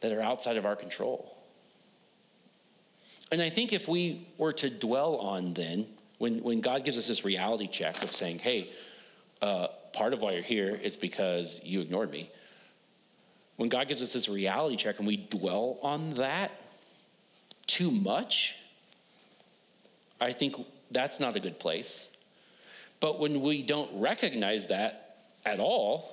that 0.00 0.12
are 0.12 0.20
outside 0.20 0.56
of 0.56 0.64
our 0.64 0.76
control. 0.76 1.36
And 3.30 3.42
I 3.42 3.50
think 3.50 3.72
if 3.72 3.88
we 3.88 4.26
were 4.38 4.52
to 4.54 4.70
dwell 4.70 5.16
on 5.16 5.54
then, 5.54 5.86
when, 6.18 6.42
when 6.42 6.60
God 6.60 6.84
gives 6.84 6.96
us 6.96 7.06
this 7.06 7.24
reality 7.24 7.66
check 7.66 8.02
of 8.02 8.14
saying, 8.14 8.38
hey, 8.38 8.70
uh, 9.42 9.68
part 9.92 10.12
of 10.12 10.20
why 10.20 10.32
you're 10.32 10.42
here 10.42 10.74
is 10.74 10.96
because 10.96 11.60
you 11.62 11.80
ignored 11.80 12.10
me. 12.10 12.30
When 13.56 13.68
God 13.68 13.88
gives 13.88 14.02
us 14.02 14.12
this 14.12 14.28
reality 14.28 14.76
check 14.76 14.98
and 14.98 15.06
we 15.06 15.16
dwell 15.16 15.78
on 15.82 16.14
that 16.14 16.52
too 17.66 17.90
much, 17.90 18.56
I 20.20 20.32
think 20.32 20.56
that's 20.90 21.20
not 21.20 21.36
a 21.36 21.40
good 21.40 21.58
place. 21.58 22.08
But 23.00 23.20
when 23.20 23.40
we 23.40 23.62
don't 23.62 24.00
recognize 24.00 24.66
that 24.66 25.18
at 25.44 25.60
all, 25.60 26.10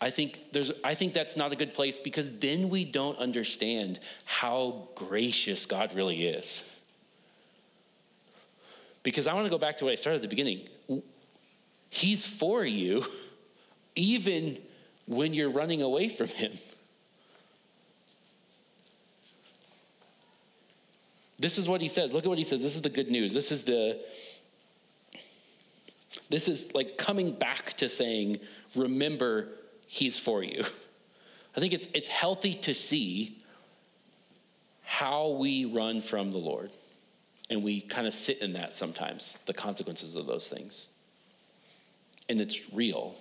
I 0.00 0.10
think 0.10 0.52
there's 0.52 0.70
I 0.84 0.94
think 0.94 1.12
that's 1.12 1.36
not 1.36 1.52
a 1.52 1.56
good 1.56 1.74
place 1.74 1.98
because 1.98 2.30
then 2.38 2.68
we 2.68 2.84
don't 2.84 3.18
understand 3.18 4.00
how 4.24 4.88
gracious 4.94 5.66
God 5.66 5.94
really 5.94 6.26
is. 6.26 6.62
Because 9.02 9.26
I 9.26 9.34
want 9.34 9.46
to 9.46 9.50
go 9.50 9.58
back 9.58 9.78
to 9.78 9.84
what 9.84 9.92
I 9.92 9.96
started 9.96 10.16
at 10.16 10.22
the 10.22 10.28
beginning. 10.28 10.68
He's 11.90 12.26
for 12.26 12.64
you 12.64 13.06
even 13.96 14.58
when 15.06 15.34
you're 15.34 15.50
running 15.50 15.82
away 15.82 16.08
from 16.08 16.28
him. 16.28 16.52
This 21.40 21.56
is 21.56 21.68
what 21.68 21.80
he 21.80 21.88
says. 21.88 22.12
Look 22.12 22.24
at 22.24 22.28
what 22.28 22.38
he 22.38 22.44
says. 22.44 22.62
This 22.62 22.74
is 22.74 22.82
the 22.82 22.88
good 22.88 23.10
news. 23.10 23.32
This 23.32 23.52
is 23.52 23.64
the 23.64 24.00
this 26.30 26.48
is 26.48 26.74
like 26.74 26.98
coming 26.98 27.32
back 27.32 27.74
to 27.78 27.88
saying, 27.88 28.40
remember, 28.74 29.48
he's 29.88 30.18
for 30.18 30.44
you. 30.44 30.64
I 31.56 31.60
think 31.60 31.72
it's 31.72 31.88
it's 31.92 32.08
healthy 32.08 32.54
to 32.54 32.74
see 32.74 33.42
how 34.82 35.30
we 35.30 35.64
run 35.64 36.00
from 36.00 36.30
the 36.30 36.38
Lord. 36.38 36.70
And 37.50 37.62
we 37.62 37.80
kind 37.80 38.06
of 38.06 38.14
sit 38.14 38.38
in 38.38 38.52
that 38.54 38.74
sometimes, 38.74 39.38
the 39.46 39.54
consequences 39.54 40.14
of 40.14 40.26
those 40.26 40.48
things. 40.48 40.88
And 42.28 42.40
it's 42.40 42.60
real. 42.72 43.14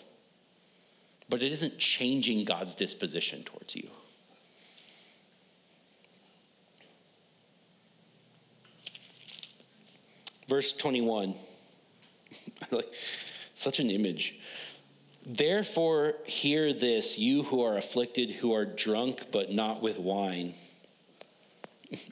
But 1.29 1.41
it 1.41 1.51
isn't 1.51 1.77
changing 1.77 2.43
God's 2.45 2.75
disposition 2.75 3.43
towards 3.43 3.75
you. 3.75 3.89
Verse 10.47 10.73
21. 10.73 11.35
like, 12.71 12.91
such 13.55 13.79
an 13.79 13.89
image. 13.89 14.39
Therefore, 15.29 16.13
hear 16.23 16.71
this, 16.71 17.19
you 17.19 17.43
who 17.43 17.61
are 17.61 17.77
afflicted, 17.77 18.31
who 18.31 18.53
are 18.53 18.63
drunk, 18.63 19.27
but 19.29 19.51
not 19.51 19.81
with 19.81 19.99
wine. 19.99 20.53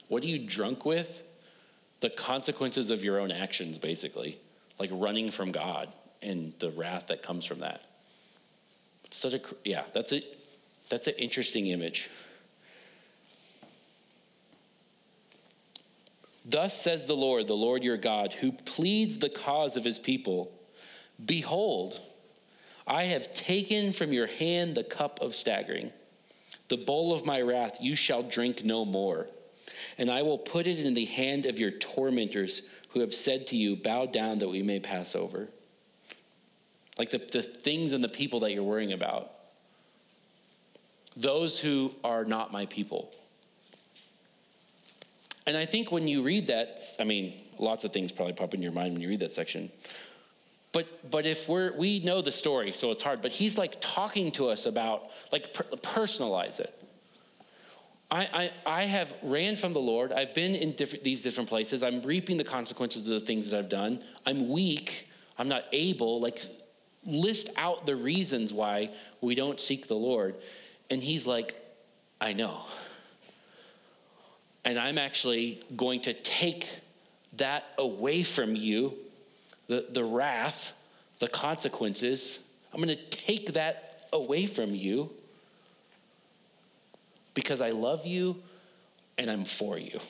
What 0.08 0.22
are 0.22 0.26
you 0.26 0.38
drunk 0.38 0.84
with? 0.84 1.22
The 2.00 2.10
consequences 2.10 2.90
of 2.90 3.02
your 3.02 3.18
own 3.18 3.30
actions, 3.30 3.78
basically, 3.78 4.38
like 4.78 4.90
running 4.92 5.30
from 5.30 5.50
God 5.50 5.88
and 6.20 6.52
the 6.58 6.70
wrath 6.70 7.06
that 7.06 7.22
comes 7.22 7.46
from 7.46 7.60
that. 7.60 7.80
It's 9.06 9.16
such 9.16 9.32
a, 9.32 9.40
yeah, 9.64 9.84
that's 9.94 10.12
it. 10.12 10.38
That's 10.90 11.06
an 11.06 11.14
interesting 11.14 11.68
image. 11.68 12.10
Thus 16.44 16.78
says 16.78 17.06
the 17.06 17.16
Lord, 17.16 17.48
the 17.48 17.54
Lord 17.54 17.82
your 17.82 17.96
God, 17.96 18.34
who 18.34 18.52
pleads 18.52 19.18
the 19.18 19.30
cause 19.30 19.78
of 19.78 19.84
his 19.84 19.98
people 19.98 20.52
Behold, 21.24 21.98
I 22.86 23.04
have 23.04 23.34
taken 23.34 23.92
from 23.92 24.12
your 24.12 24.26
hand 24.26 24.74
the 24.74 24.84
cup 24.84 25.20
of 25.20 25.34
staggering. 25.34 25.90
The 26.68 26.76
bowl 26.76 27.12
of 27.12 27.24
my 27.24 27.40
wrath 27.40 27.78
you 27.80 27.94
shall 27.96 28.22
drink 28.22 28.64
no 28.64 28.84
more. 28.84 29.26
And 29.98 30.10
I 30.10 30.22
will 30.22 30.38
put 30.38 30.66
it 30.66 30.78
in 30.78 30.94
the 30.94 31.04
hand 31.04 31.46
of 31.46 31.58
your 31.58 31.70
tormentors 31.70 32.62
who 32.90 33.00
have 33.00 33.14
said 33.14 33.46
to 33.48 33.56
you, 33.56 33.76
Bow 33.76 34.06
down 34.06 34.38
that 34.38 34.48
we 34.48 34.62
may 34.62 34.80
pass 34.80 35.14
over. 35.14 35.48
Like 36.98 37.10
the, 37.10 37.18
the 37.18 37.42
things 37.42 37.92
and 37.92 38.02
the 38.02 38.08
people 38.08 38.40
that 38.40 38.52
you're 38.52 38.62
worrying 38.62 38.92
about. 38.92 39.32
Those 41.16 41.58
who 41.58 41.94
are 42.04 42.24
not 42.24 42.52
my 42.52 42.66
people. 42.66 43.12
And 45.46 45.56
I 45.56 45.66
think 45.66 45.92
when 45.92 46.08
you 46.08 46.22
read 46.22 46.48
that, 46.48 46.80
I 46.98 47.04
mean, 47.04 47.34
lots 47.58 47.84
of 47.84 47.92
things 47.92 48.12
probably 48.12 48.34
pop 48.34 48.54
in 48.54 48.62
your 48.62 48.72
mind 48.72 48.92
when 48.92 49.02
you 49.02 49.08
read 49.08 49.20
that 49.20 49.32
section. 49.32 49.70
But, 50.76 51.10
but 51.10 51.24
if 51.24 51.48
we're, 51.48 51.72
we 51.72 52.00
know 52.00 52.20
the 52.20 52.30
story, 52.30 52.70
so 52.70 52.90
it's 52.90 53.00
hard, 53.00 53.22
but 53.22 53.32
he's 53.32 53.56
like 53.56 53.78
talking 53.80 54.30
to 54.32 54.50
us 54.50 54.66
about, 54.66 55.04
like, 55.32 55.54
per- 55.54 55.64
personalize 55.78 56.60
it. 56.60 56.78
I, 58.10 58.50
I, 58.66 58.80
I 58.82 58.84
have 58.84 59.14
ran 59.22 59.56
from 59.56 59.72
the 59.72 59.80
Lord. 59.80 60.12
I've 60.12 60.34
been 60.34 60.54
in 60.54 60.72
different, 60.72 61.02
these 61.02 61.22
different 61.22 61.48
places. 61.48 61.82
I'm 61.82 62.02
reaping 62.02 62.36
the 62.36 62.44
consequences 62.44 63.08
of 63.08 63.08
the 63.08 63.20
things 63.20 63.48
that 63.48 63.58
I've 63.58 63.70
done. 63.70 64.02
I'm 64.26 64.50
weak. 64.50 65.08
I'm 65.38 65.48
not 65.48 65.64
able. 65.72 66.20
Like, 66.20 66.42
list 67.06 67.48
out 67.56 67.86
the 67.86 67.96
reasons 67.96 68.52
why 68.52 68.90
we 69.22 69.34
don't 69.34 69.58
seek 69.58 69.88
the 69.88 69.94
Lord. 69.94 70.34
And 70.90 71.02
he's 71.02 71.26
like, 71.26 71.54
I 72.20 72.34
know. 72.34 72.64
And 74.62 74.78
I'm 74.78 74.98
actually 74.98 75.64
going 75.74 76.02
to 76.02 76.12
take 76.12 76.68
that 77.38 77.64
away 77.78 78.22
from 78.22 78.54
you, 78.54 78.92
the, 79.66 79.86
the 79.90 80.04
wrath, 80.04 80.72
the 81.18 81.28
consequences. 81.28 82.38
I'm 82.72 82.82
going 82.82 82.96
to 82.96 83.04
take 83.10 83.54
that 83.54 84.08
away 84.12 84.46
from 84.46 84.74
you 84.74 85.10
because 87.34 87.60
I 87.60 87.70
love 87.70 88.06
you 88.06 88.42
and 89.18 89.30
I'm 89.30 89.44
for 89.44 89.78
you, 89.78 90.00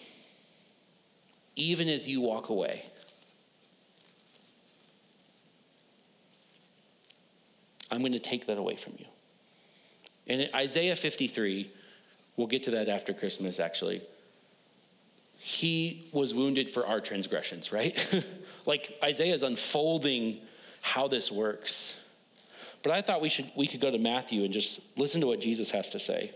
even 1.54 1.88
as 1.88 2.08
you 2.08 2.20
walk 2.20 2.48
away. 2.48 2.86
I'm 7.90 8.00
going 8.00 8.12
to 8.12 8.18
take 8.18 8.46
that 8.46 8.58
away 8.58 8.76
from 8.76 8.94
you. 8.98 9.06
In 10.26 10.48
Isaiah 10.54 10.96
53, 10.96 11.70
we'll 12.36 12.48
get 12.48 12.64
to 12.64 12.72
that 12.72 12.88
after 12.88 13.12
Christmas 13.12 13.60
actually 13.60 14.02
he 15.46 16.08
was 16.12 16.34
wounded 16.34 16.68
for 16.68 16.84
our 16.86 17.00
transgressions, 17.00 17.70
right? 17.70 17.96
like 18.66 18.98
Isaiah 19.02 19.34
is 19.34 19.42
unfolding 19.42 20.40
how 20.82 21.08
this 21.08 21.32
works. 21.32 21.94
But 22.82 22.92
I 22.92 23.00
thought 23.00 23.20
we 23.20 23.28
should 23.28 23.50
we 23.56 23.66
could 23.66 23.80
go 23.80 23.90
to 23.90 23.98
Matthew 23.98 24.44
and 24.44 24.52
just 24.52 24.80
listen 24.96 25.20
to 25.22 25.26
what 25.26 25.40
Jesus 25.40 25.70
has 25.70 25.88
to 25.90 25.98
say. 25.98 26.32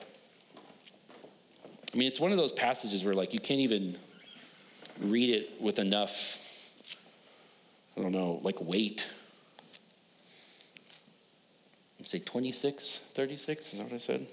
I 1.93 1.97
mean, 1.97 2.07
it's 2.07 2.21
one 2.21 2.31
of 2.31 2.39
those 2.39 2.53
passages 2.53 3.05
where, 3.05 3.15
like, 3.15 3.33
you 3.33 3.41
can't 3.41 3.61
even 3.61 3.99
read 5.01 5.31
it 5.31 5.61
with 5.61 5.79
enough, 5.79 6.39
I 7.97 8.03
don't 8.03 8.13
know, 8.13 8.41
like 8.43 8.61
weight. 8.61 9.05
Say 12.05 12.21
26, 12.21 13.01
36, 13.15 13.73
is 13.73 13.79
that 13.79 13.85
what 13.85 13.93
I 13.93 13.99
said? 13.99 14.27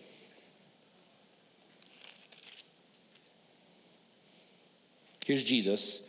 Here's 5.26 5.44
Jesus 5.44 6.00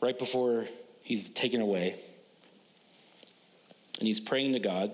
right 0.00 0.18
before 0.18 0.66
he's 1.08 1.30
taken 1.30 1.62
away. 1.62 1.98
And 3.98 4.06
he's 4.06 4.20
praying 4.20 4.52
to 4.52 4.58
God. 4.58 4.92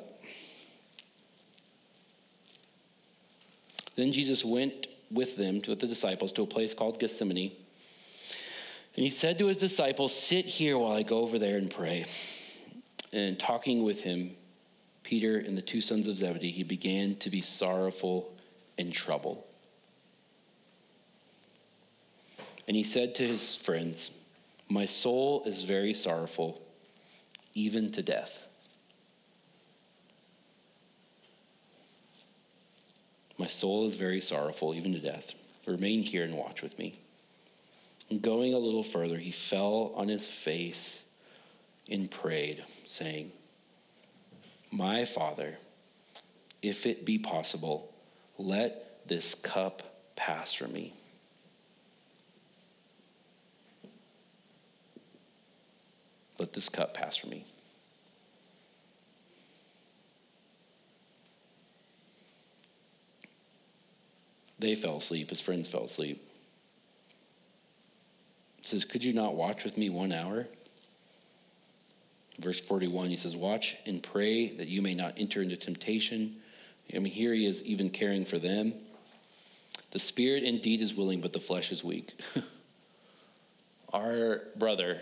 Then 3.96 4.12
Jesus 4.12 4.44
went 4.44 4.86
with 5.10 5.36
them, 5.36 5.60
with 5.66 5.80
the 5.80 5.88
disciples, 5.88 6.30
to 6.32 6.42
a 6.42 6.46
place 6.46 6.72
called 6.72 7.00
Gethsemane. 7.00 7.50
And 8.96 9.04
he 9.04 9.10
said 9.10 9.38
to 9.38 9.48
his 9.48 9.58
disciples, 9.58 10.14
Sit 10.16 10.46
here 10.46 10.78
while 10.78 10.92
I 10.92 11.02
go 11.02 11.18
over 11.18 11.36
there 11.36 11.58
and 11.58 11.68
pray. 11.68 12.06
And 13.12 13.36
talking 13.36 13.82
with 13.82 14.02
him, 14.02 14.36
Peter 15.02 15.38
and 15.38 15.58
the 15.58 15.62
two 15.62 15.80
sons 15.80 16.06
of 16.06 16.16
Zebedee, 16.16 16.52
he 16.52 16.62
began 16.62 17.16
to 17.16 17.28
be 17.28 17.40
sorrowful 17.40 18.32
and 18.78 18.92
troubled. 18.92 19.42
And 22.68 22.76
he 22.76 22.84
said 22.84 23.16
to 23.16 23.26
his 23.26 23.56
friends, 23.56 24.12
My 24.68 24.86
soul 24.86 25.44
is 25.44 25.62
very 25.62 25.92
sorrowful, 25.92 26.62
even 27.54 27.90
to 27.92 28.02
death. 28.02 28.42
My 33.36 33.46
soul 33.46 33.86
is 33.86 33.96
very 33.96 34.20
sorrowful, 34.20 34.74
even 34.74 34.92
to 34.92 35.00
death. 35.00 35.32
Remain 35.66 36.02
here 36.02 36.24
and 36.24 36.36
watch 36.36 36.62
with 36.62 36.78
me. 36.78 36.98
And 38.10 38.22
going 38.22 38.54
a 38.54 38.58
little 38.58 38.82
further, 38.82 39.18
he 39.18 39.32
fell 39.32 39.92
on 39.96 40.08
his 40.08 40.26
face 40.26 41.02
and 41.90 42.10
prayed, 42.10 42.64
saying, 42.86 43.32
My 44.70 45.04
Father, 45.04 45.58
if 46.62 46.86
it 46.86 47.04
be 47.04 47.18
possible, 47.18 47.92
let 48.38 49.06
this 49.08 49.34
cup 49.42 49.82
pass 50.16 50.52
from 50.52 50.72
me. 50.72 50.94
Let 56.38 56.52
this 56.52 56.68
cup 56.68 56.94
pass 56.94 57.16
from 57.16 57.30
me. 57.30 57.46
They 64.58 64.74
fell 64.74 64.96
asleep. 64.96 65.30
His 65.30 65.40
friends 65.40 65.68
fell 65.68 65.84
asleep. 65.84 66.26
It 68.58 68.66
says, 68.66 68.84
Could 68.84 69.04
you 69.04 69.12
not 69.12 69.34
watch 69.34 69.64
with 69.64 69.76
me 69.76 69.90
one 69.90 70.12
hour? 70.12 70.46
Verse 72.40 72.60
41, 72.60 73.10
he 73.10 73.16
says, 73.16 73.36
Watch 73.36 73.76
and 73.86 74.02
pray 74.02 74.56
that 74.56 74.68
you 74.68 74.82
may 74.82 74.94
not 74.94 75.14
enter 75.16 75.42
into 75.42 75.56
temptation. 75.56 76.36
I 76.94 76.98
mean, 76.98 77.12
here 77.12 77.32
he 77.32 77.46
is 77.46 77.62
even 77.64 77.90
caring 77.90 78.24
for 78.24 78.38
them. 78.38 78.74
The 79.90 79.98
spirit 79.98 80.42
indeed 80.42 80.80
is 80.80 80.94
willing, 80.94 81.20
but 81.20 81.32
the 81.32 81.40
flesh 81.40 81.70
is 81.70 81.84
weak. 81.84 82.18
Our 83.92 84.42
brother, 84.56 85.00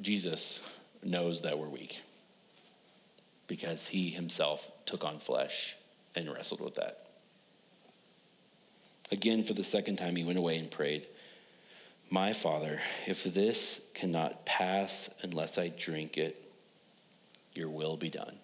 Jesus, 0.00 0.60
knows 1.02 1.42
that 1.42 1.58
we're 1.58 1.68
weak 1.68 2.00
because 3.46 3.88
he 3.88 4.10
himself 4.10 4.70
took 4.84 5.04
on 5.04 5.18
flesh 5.18 5.76
and 6.14 6.32
wrestled 6.32 6.60
with 6.60 6.74
that. 6.76 7.06
Again, 9.10 9.44
for 9.44 9.54
the 9.54 9.64
second 9.64 9.96
time, 9.96 10.16
he 10.16 10.24
went 10.24 10.38
away 10.38 10.58
and 10.58 10.70
prayed, 10.70 11.06
My 12.10 12.32
Father, 12.32 12.80
if 13.06 13.22
this 13.22 13.80
cannot 13.94 14.44
pass 14.44 15.08
unless 15.22 15.58
I 15.58 15.68
drink 15.68 16.18
it, 16.18 16.42
your 17.54 17.70
will 17.70 17.96
be 17.96 18.10
done. 18.10 18.36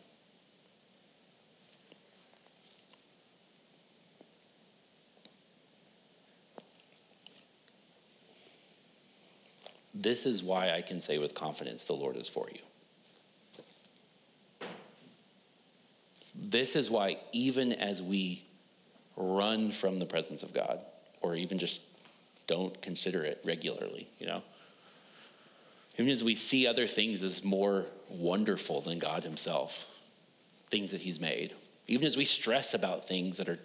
This 10.03 10.27
is 10.27 10.43
why 10.43 10.73
I 10.73 10.83
can 10.83 11.01
say 11.01 11.19
with 11.19 11.35
confidence, 11.35 11.85
the 11.85 11.93
Lord 11.93 12.17
is 12.17 12.29
for 12.29 12.49
you. 12.53 12.61
This 16.35 16.75
is 16.75 16.91
why, 16.91 17.19
even 17.33 17.73
as 17.73 18.03
we 18.03 18.43
run 19.17 19.71
from 19.71 19.99
the 19.99 20.07
presence 20.07 20.43
of 20.43 20.53
God, 20.53 20.81
or 21.21 21.37
even 21.37 21.59
just 21.59 21.81
don't 22.47 22.81
consider 22.83 23.23
it 23.23 23.41
regularly, 23.45 24.09
you 24.19 24.27
know? 24.27 24.43
Even 25.99 26.11
as 26.11 26.25
we 26.25 26.35
see 26.35 26.67
other 26.67 26.87
things 26.89 27.23
as 27.23 27.45
more 27.45 27.87
wonderful 28.09 28.81
than 28.81 28.99
God 28.99 29.23
Himself, 29.23 29.87
things 30.71 30.91
that 30.91 31.03
He's 31.03 31.21
made, 31.21 31.55
even 31.87 32.07
as 32.07 32.17
we 32.17 32.25
stress 32.25 32.75
about 32.75 33.07
things 33.07 33.37
that 33.37 33.49
are 33.49 33.61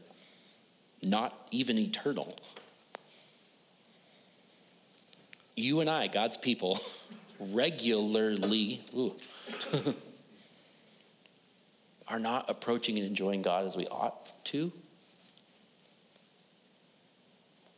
not 1.02 1.48
even 1.52 1.80
eternal. 1.80 2.38
You 5.58 5.82
and 5.82 5.90
I, 5.90 6.08
God's 6.08 6.38
people, 6.38 6.80
regularly 7.40 8.82
are 12.08 12.20
not 12.20 12.50
approaching 12.50 12.98
and 12.98 13.06
enjoying 13.06 13.42
God 13.42 13.68
as 13.68 13.76
we 13.76 13.86
ought 13.88 14.32
to 14.46 14.72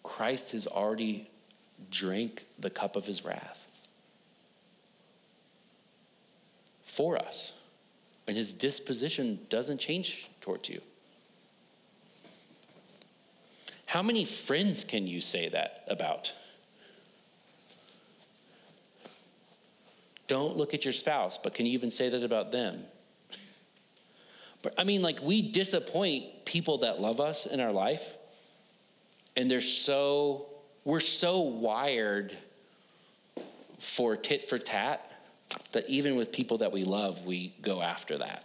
Christ 0.10 0.52
has 0.52 0.66
already 0.66 1.30
drank 1.92 2.44
the 2.58 2.70
cup 2.70 2.96
of 2.96 3.06
his 3.06 3.24
wrath 3.24 3.66
for 6.84 7.18
us. 7.18 7.54
And 8.28 8.36
his 8.36 8.54
disposition 8.54 9.40
doesn't 9.50 9.78
change 9.78 10.28
towards 10.42 10.68
you. 10.68 10.82
How 13.86 14.02
many 14.04 14.26
friends 14.26 14.84
can 14.84 15.08
you 15.08 15.22
say 15.22 15.48
that 15.50 15.86
about? 15.88 16.34
Don't 20.30 20.56
look 20.56 20.76
at 20.76 20.86
your 20.86 20.92
spouse, 20.94 21.40
but 21.42 21.56
can 21.56 21.66
you 21.66 21.74
even 21.74 21.90
say 21.90 22.08
that 22.08 22.24
about 22.24 22.54
them? 22.54 22.86
But 24.62 24.74
I 24.78 24.84
mean, 24.84 25.02
like, 25.02 25.22
we 25.22 25.42
disappoint 25.42 26.44
people 26.44 26.80
that 26.80 27.00
love 27.00 27.22
us 27.22 27.46
in 27.46 27.62
our 27.62 27.72
life 27.72 28.14
and 29.38 29.50
they're 29.50 29.62
so, 29.62 30.48
we're 30.84 31.00
so 31.00 31.40
wired 31.40 32.38
for 33.80 34.18
tit 34.18 34.44
for 34.44 34.60
tat 34.60 35.10
that 35.72 35.90
even 35.90 36.18
with 36.18 36.34
people 36.34 36.58
that 36.58 36.74
we 36.74 36.84
love, 36.84 37.26
we 37.26 37.54
go 37.62 37.82
after 37.82 38.18
that. 38.18 38.44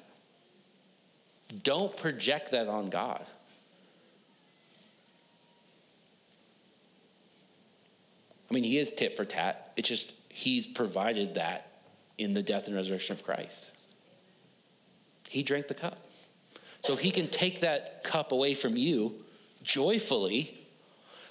Don't 1.65 1.97
project 1.97 2.53
that 2.53 2.69
on 2.69 2.91
God. 2.91 3.27
I 8.49 8.55
mean, 8.55 8.63
he 8.63 8.79
is 8.79 8.93
tit 8.93 9.17
for 9.17 9.25
tat. 9.25 9.73
It's 9.77 9.89
just 9.89 10.13
he's 10.29 10.65
provided 10.65 11.35
that 11.35 11.74
in 12.19 12.35
the 12.35 12.43
death 12.43 12.67
and 12.67 12.77
resurrection 12.77 13.15
of 13.15 13.23
Christ. 13.23 13.71
He 15.29 15.43
drank 15.43 15.69
the 15.69 15.75
cup. 15.75 15.99
So 16.83 16.97
he 16.97 17.11
can 17.11 17.29
take 17.29 17.63
that 17.63 18.05
cup 18.05 18.33
away 18.33 18.55
from 18.55 18.77
you 18.77 19.15
joyfully 19.63 20.65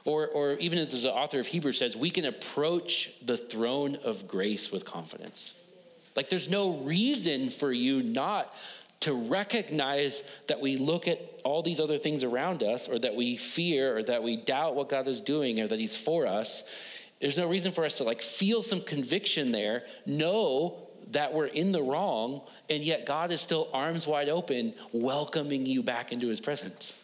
or, 0.06 0.28
or 0.28 0.54
even 0.56 0.80
as 0.80 1.02
the 1.02 1.12
author 1.12 1.40
of 1.40 1.48
Hebrews 1.48 1.78
says, 1.78 1.96
we 1.96 2.10
can 2.10 2.26
approach 2.26 3.10
the 3.22 3.38
throne 3.38 3.98
of 4.04 4.28
grace 4.28 4.72
with 4.72 4.86
confidence. 4.86 5.54
Like 6.16 6.30
there's 6.30 6.50
no 6.50 6.78
reason 6.78 7.50
for 7.50 7.72
you 7.72 8.04
not 8.04 8.54
to 9.02 9.14
recognize 9.14 10.24
that 10.48 10.62
we 10.62 10.78
look 10.78 11.08
at 11.08 11.20
all 11.44 11.62
these 11.62 11.80
other 11.80 11.98
things 11.98 12.24
around 12.24 12.64
us, 12.64 12.88
or 12.88 12.98
that 13.00 13.16
we 13.16 13.36
fear, 13.36 13.98
or 13.98 14.04
that 14.04 14.24
we 14.24 14.38
doubt 14.38 14.76
what 14.76 14.88
God 14.88 15.10
is 15.10 15.20
doing, 15.20 15.60
or 15.60 15.68
that 15.68 15.78
He's 15.78 15.96
for 15.96 16.26
us. 16.26 16.64
There's 17.24 17.38
no 17.38 17.48
reason 17.48 17.72
for 17.72 17.86
us 17.86 18.00
to 18.00 18.04
like 18.04 18.22
feel 18.22 18.62
some 18.62 18.82
conviction 18.82 19.54
there, 19.54 19.84
know 20.06 20.90
that 21.12 21.34
we're 21.34 21.46
in 21.46 21.72
the 21.72 21.82
wrong, 21.82 22.42
and 22.70 22.84
yet 22.84 23.06
God 23.06 23.32
is 23.32 23.40
still 23.40 23.70
arms 23.72 24.06
wide 24.06 24.28
open, 24.28 24.74
welcoming 24.92 25.66
you 25.66 25.82
back 25.84 26.12
into 26.12 26.28
His 26.28 26.42
presence. 26.42 26.96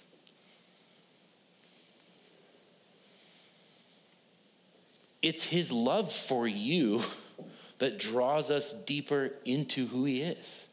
It's 5.21 5.43
his 5.43 5.71
love 5.71 6.11
for 6.11 6.49
you 6.49 7.01
that 7.77 7.97
draws 7.97 8.51
us 8.51 8.73
deeper 8.85 9.31
into 9.45 9.87
who 9.87 10.03
he 10.03 10.21
is. 10.21 10.65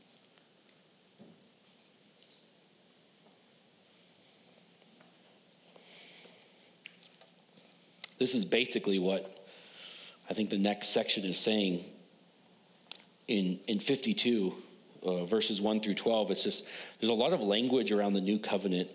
This 8.18 8.34
is 8.34 8.44
basically 8.44 8.98
what 8.98 9.35
I 10.28 10.34
think 10.34 10.50
the 10.50 10.58
next 10.58 10.88
section 10.88 11.24
is 11.24 11.38
saying 11.38 11.84
in, 13.28 13.58
in 13.66 13.78
52, 13.78 14.54
uh, 15.02 15.24
verses 15.24 15.60
1 15.60 15.80
through 15.80 15.94
12. 15.94 16.30
It's 16.30 16.42
just, 16.42 16.64
there's 17.00 17.10
a 17.10 17.14
lot 17.14 17.32
of 17.32 17.40
language 17.40 17.92
around 17.92 18.14
the 18.14 18.20
new 18.20 18.38
covenant 18.38 18.90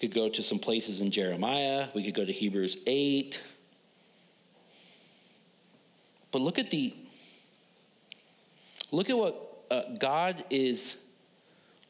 We 0.00 0.08
could 0.08 0.14
go 0.14 0.28
to 0.28 0.42
some 0.42 0.58
places 0.58 1.00
in 1.00 1.10
Jeremiah. 1.10 1.88
We 1.94 2.04
could 2.04 2.14
go 2.14 2.24
to 2.24 2.32
Hebrews 2.32 2.76
8. 2.86 3.40
But 6.32 6.42
look 6.42 6.58
at 6.58 6.70
the 6.70 6.94
look 8.92 9.10
at 9.10 9.18
what 9.18 9.64
uh, 9.70 9.82
God 9.98 10.44
is. 10.50 10.96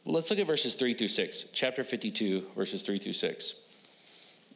Let's 0.06 0.30
look 0.30 0.38
at 0.38 0.46
verses 0.46 0.74
3 0.74 0.94
through 0.94 1.08
6, 1.08 1.44
chapter 1.52 1.84
52, 1.84 2.46
verses 2.56 2.82
3 2.82 2.98
through 2.98 3.12
6. 3.12 3.54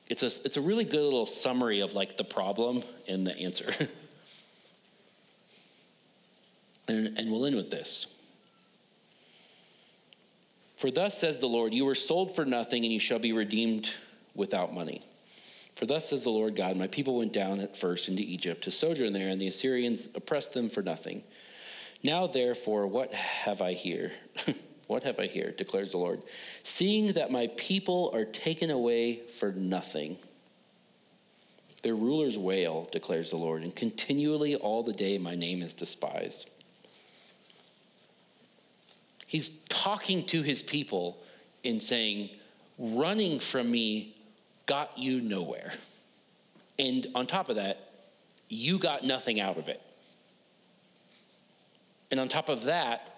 It's 0.08 0.22
a, 0.22 0.26
it's 0.44 0.56
a 0.56 0.60
really 0.60 0.84
good 0.84 1.02
little 1.02 1.26
summary 1.26 1.80
of 1.80 1.94
like 1.94 2.16
the 2.16 2.24
problem 2.24 2.82
and 3.08 3.26
the 3.26 3.36
answer. 3.36 3.70
and, 6.88 7.18
and 7.18 7.30
we'll 7.30 7.46
end 7.46 7.56
with 7.56 7.70
this. 7.70 8.06
For 10.76 10.90
thus 10.90 11.16
says 11.18 11.38
the 11.38 11.46
Lord, 11.46 11.72
you 11.72 11.86
were 11.86 11.94
sold 11.94 12.34
for 12.34 12.44
nothing, 12.44 12.84
and 12.84 12.92
you 12.92 13.00
shall 13.00 13.18
be 13.18 13.32
redeemed 13.32 13.88
without 14.34 14.74
money. 14.74 15.06
For 15.76 15.86
thus 15.86 16.10
says 16.10 16.24
the 16.24 16.30
Lord 16.30 16.54
God, 16.56 16.76
my 16.76 16.86
people 16.86 17.16
went 17.16 17.32
down 17.32 17.60
at 17.60 17.76
first 17.76 18.08
into 18.08 18.22
Egypt 18.22 18.64
to 18.64 18.70
sojourn 18.70 19.12
there, 19.12 19.28
and 19.28 19.40
the 19.40 19.48
Assyrians 19.48 20.08
oppressed 20.14 20.52
them 20.52 20.68
for 20.68 20.82
nothing. 20.82 21.22
Now, 22.02 22.26
therefore, 22.26 22.86
what 22.86 23.14
have 23.14 23.62
I 23.62 23.72
here? 23.72 24.12
what 24.86 25.02
have 25.04 25.18
I 25.18 25.26
here? 25.26 25.50
declares 25.50 25.92
the 25.92 25.98
Lord. 25.98 26.22
Seeing 26.62 27.12
that 27.14 27.30
my 27.30 27.48
people 27.56 28.10
are 28.14 28.24
taken 28.24 28.70
away 28.70 29.20
for 29.38 29.52
nothing. 29.52 30.18
Their 31.82 31.94
rulers 31.94 32.38
wail, 32.38 32.88
declares 32.92 33.30
the 33.30 33.36
Lord, 33.36 33.62
and 33.62 33.74
continually 33.74 34.56
all 34.56 34.82
the 34.82 34.92
day 34.92 35.18
my 35.18 35.34
name 35.34 35.62
is 35.62 35.74
despised. 35.74 36.48
He's 39.26 39.50
talking 39.68 40.26
to 40.26 40.42
his 40.42 40.62
people 40.62 41.18
in 41.62 41.80
saying, 41.80 42.30
running 42.78 43.40
from 43.40 43.70
me 43.70 44.16
got 44.66 44.96
you 44.98 45.20
nowhere. 45.20 45.72
And 46.78 47.06
on 47.14 47.26
top 47.26 47.48
of 47.48 47.56
that, 47.56 47.90
you 48.48 48.78
got 48.78 49.04
nothing 49.04 49.40
out 49.40 49.58
of 49.58 49.68
it. 49.68 49.80
And 52.10 52.20
on 52.20 52.28
top 52.28 52.48
of 52.48 52.64
that, 52.64 53.13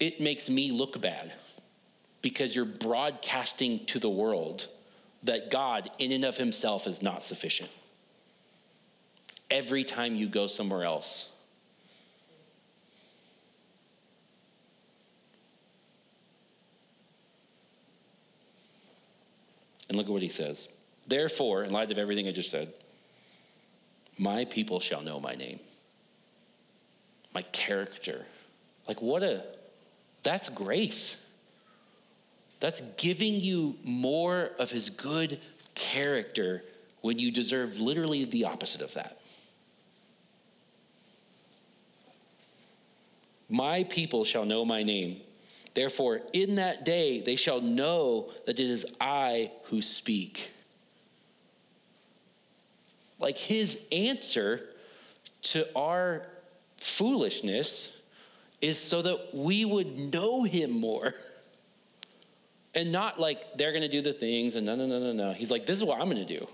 it 0.00 0.20
makes 0.20 0.48
me 0.48 0.70
look 0.70 1.00
bad 1.00 1.32
because 2.22 2.54
you're 2.54 2.64
broadcasting 2.64 3.84
to 3.86 3.98
the 3.98 4.10
world 4.10 4.66
that 5.22 5.50
God, 5.50 5.90
in 5.98 6.12
and 6.12 6.24
of 6.24 6.36
himself, 6.36 6.86
is 6.86 7.02
not 7.02 7.22
sufficient. 7.22 7.70
Every 9.50 9.84
time 9.84 10.14
you 10.14 10.28
go 10.28 10.46
somewhere 10.46 10.84
else, 10.84 11.26
And 19.88 19.96
look 19.96 20.06
at 20.06 20.12
what 20.12 20.22
he 20.22 20.28
says. 20.28 20.68
Therefore, 21.06 21.64
in 21.64 21.72
light 21.72 21.90
of 21.90 21.98
everything 21.98 22.28
I 22.28 22.32
just 22.32 22.50
said, 22.50 22.72
my 24.18 24.44
people 24.44 24.80
shall 24.80 25.00
know 25.00 25.18
my 25.18 25.34
name, 25.34 25.60
my 27.32 27.42
character. 27.42 28.26
Like, 28.86 29.00
what 29.00 29.22
a, 29.22 29.44
that's 30.28 30.50
grace. 30.50 31.16
That's 32.60 32.82
giving 32.98 33.40
you 33.40 33.76
more 33.82 34.50
of 34.58 34.70
his 34.70 34.90
good 34.90 35.40
character 35.74 36.64
when 37.00 37.18
you 37.18 37.30
deserve 37.30 37.78
literally 37.80 38.26
the 38.26 38.44
opposite 38.44 38.82
of 38.82 38.92
that. 38.92 39.22
My 43.48 43.84
people 43.84 44.26
shall 44.26 44.44
know 44.44 44.66
my 44.66 44.82
name. 44.82 45.22
Therefore, 45.72 46.20
in 46.34 46.56
that 46.56 46.84
day 46.84 47.22
they 47.22 47.36
shall 47.36 47.62
know 47.62 48.28
that 48.44 48.60
it 48.60 48.68
is 48.68 48.84
I 49.00 49.50
who 49.70 49.80
speak. 49.80 50.50
Like 53.18 53.38
his 53.38 53.78
answer 53.90 54.68
to 55.44 55.66
our 55.74 56.26
foolishness 56.76 57.88
is 58.60 58.78
so 58.78 59.02
that 59.02 59.34
we 59.34 59.64
would 59.64 60.12
know 60.12 60.42
him 60.42 60.72
more. 60.72 61.14
And 62.74 62.92
not 62.92 63.18
like 63.18 63.56
they're 63.56 63.72
going 63.72 63.82
to 63.82 63.88
do 63.88 64.02
the 64.02 64.12
things 64.12 64.54
and 64.54 64.66
no, 64.66 64.76
no, 64.76 64.86
no, 64.86 65.00
no, 65.00 65.12
no. 65.12 65.32
He's 65.32 65.50
like, 65.50 65.66
this 65.66 65.78
is 65.78 65.84
what 65.84 66.00
I'm 66.00 66.08
going 66.08 66.24
to 66.24 66.38
do. 66.38 66.46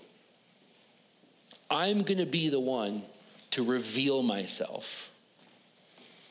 I'm 1.71 2.03
going 2.03 2.19
to 2.19 2.27
be 2.27 2.49
the 2.49 2.61
one 2.61 3.03
to 3.51 3.65
reveal 3.65 4.23
myself. 4.23 5.11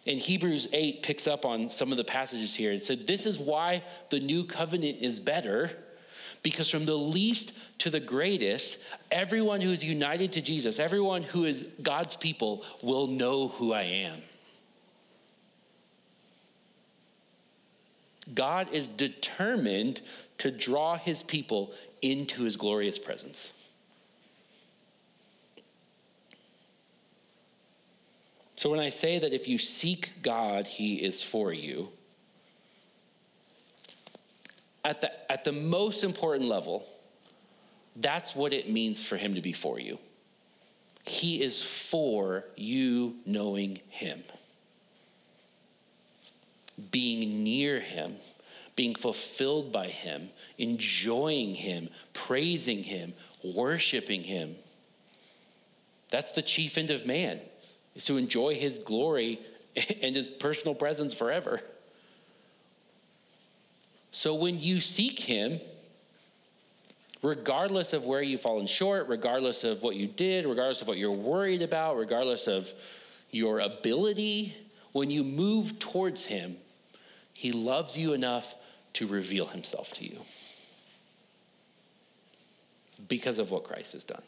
And 0.06 0.20
Hebrews 0.20 0.68
8 0.74 1.04
picks 1.04 1.28
up 1.28 1.46
on 1.46 1.70
some 1.70 1.92
of 1.92 1.98
the 1.98 2.04
passages 2.04 2.56
here. 2.56 2.72
It 2.72 2.86
said, 2.86 3.08
This 3.08 3.26
is 3.26 3.40
why 3.40 3.84
the 4.10 4.20
new 4.20 4.44
covenant 4.44 4.98
is 5.00 5.20
better, 5.20 5.72
because 6.42 6.70
from 6.70 6.84
the 6.84 6.98
least 6.98 7.54
to 7.80 7.90
the 7.90 8.02
greatest, 8.02 8.78
everyone 9.12 9.62
who 9.62 9.72
is 9.72 9.84
united 9.84 10.34
to 10.34 10.42
Jesus, 10.42 10.80
everyone 10.80 11.24
who 11.24 11.46
is 11.46 11.66
God's 11.82 12.18
people, 12.18 12.66
will 12.82 13.08
know 13.08 13.48
who 13.48 13.72
I 13.72 13.84
am. 13.84 14.22
God 18.34 18.70
is 18.72 18.88
determined 18.88 20.02
to 20.38 20.52
draw 20.52 20.98
his 20.98 21.24
people 21.24 21.74
into 22.02 22.44
his 22.44 22.56
glorious 22.56 23.00
presence. 23.00 23.52
So 28.56 28.70
when 28.70 28.80
I 28.80 28.90
say 28.90 29.20
that 29.20 29.34
if 29.34 29.48
you 29.48 29.58
seek 29.58 30.12
God, 30.22 30.68
he 30.68 30.96
is 30.96 31.22
for 31.22 31.52
you, 31.52 31.90
at 34.86 35.02
the, 35.02 35.32
at 35.32 35.44
the 35.44 35.52
most 35.52 36.04
important 36.04 36.48
level, 36.48 36.88
that's 37.98 38.36
what 38.36 38.54
it 38.54 38.70
means 38.70 39.02
for 39.02 39.18
him 39.18 39.36
to 39.36 39.42
be 39.42 39.54
for 39.54 39.80
you. 39.80 39.98
He 41.06 41.42
is 41.42 41.62
for 41.62 42.46
you 42.56 43.16
knowing 43.26 43.80
him, 43.90 44.24
being 46.92 47.44
near 47.44 47.80
him, 47.80 48.16
being 48.76 48.96
fulfilled 48.96 49.72
by 49.72 49.88
him, 49.88 50.30
enjoying 50.58 51.56
him, 51.56 51.90
praising 52.14 52.84
him, 52.84 53.14
worshiping 53.44 54.24
him. 54.24 54.56
That's 56.10 56.32
the 56.32 56.42
chief 56.42 56.78
end 56.78 56.92
of 56.92 57.06
man 57.06 57.40
is 57.96 58.06
to 58.06 58.18
enjoy 58.18 58.56
his 58.56 58.80
glory 58.80 59.40
and 60.02 60.16
his 60.16 60.28
personal 60.28 60.76
presence 60.76 61.14
forever. 61.14 61.62
So 64.12 64.36
when 64.36 64.60
you 64.60 64.80
seek 64.80 65.20
him, 65.20 65.60
regardless 67.24 67.94
of 67.94 68.06
where 68.06 68.22
you've 68.22 68.42
fallen 68.42 68.68
short, 68.68 69.08
regardless 69.08 69.64
of 69.64 69.82
what 69.82 69.96
you 69.96 70.08
did, 70.08 70.46
regardless 70.46 70.82
of 70.82 70.88
what 70.88 70.98
you're 70.98 71.12
worried 71.12 71.64
about, 71.64 71.98
regardless 71.98 72.48
of 72.48 72.72
your 73.32 73.60
ability, 73.60 74.56
when 74.94 75.10
you 75.10 75.24
move 75.24 75.80
towards 75.80 76.26
him, 76.26 76.56
he 77.34 77.52
loves 77.52 77.98
you 77.98 78.14
enough 78.14 78.56
to 78.94 79.08
reveal 79.08 79.48
himself 79.48 79.92
to 79.94 80.06
you 80.06 80.20
because 83.08 83.40
of 83.40 83.52
what 83.52 83.64
Christ 83.64 83.94
has 83.94 84.04
done. 84.04 84.22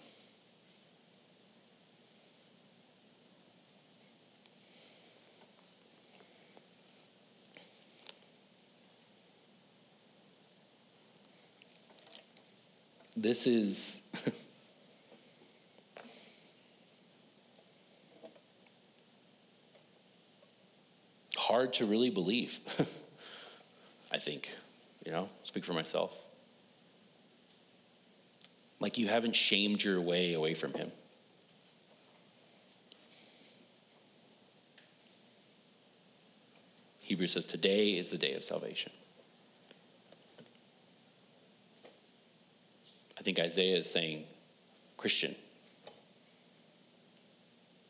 This 13.16 13.47
is. 13.47 14.01
hard 21.55 21.71
to 21.71 21.85
really 21.85 22.09
believe. 22.09 22.59
I 24.11 24.17
think, 24.17 24.51
you 25.05 25.11
know, 25.13 25.29
speak 25.43 25.63
for 25.63 25.71
myself. 25.71 26.11
Like 28.81 28.97
you 28.97 29.07
haven't 29.07 29.37
shamed 29.37 29.81
your 29.81 30.01
way 30.01 30.33
away 30.33 30.53
from 30.53 30.73
him. 30.73 30.91
Hebrews 36.99 37.31
says, 37.31 37.45
Today 37.45 37.91
is 37.91 38.09
the 38.09 38.17
day 38.17 38.33
of 38.33 38.43
salvation. 38.43 38.91
I 43.17 43.21
think 43.21 43.39
Isaiah 43.39 43.77
is 43.77 43.89
saying, 43.89 44.25
Christian, 44.97 45.35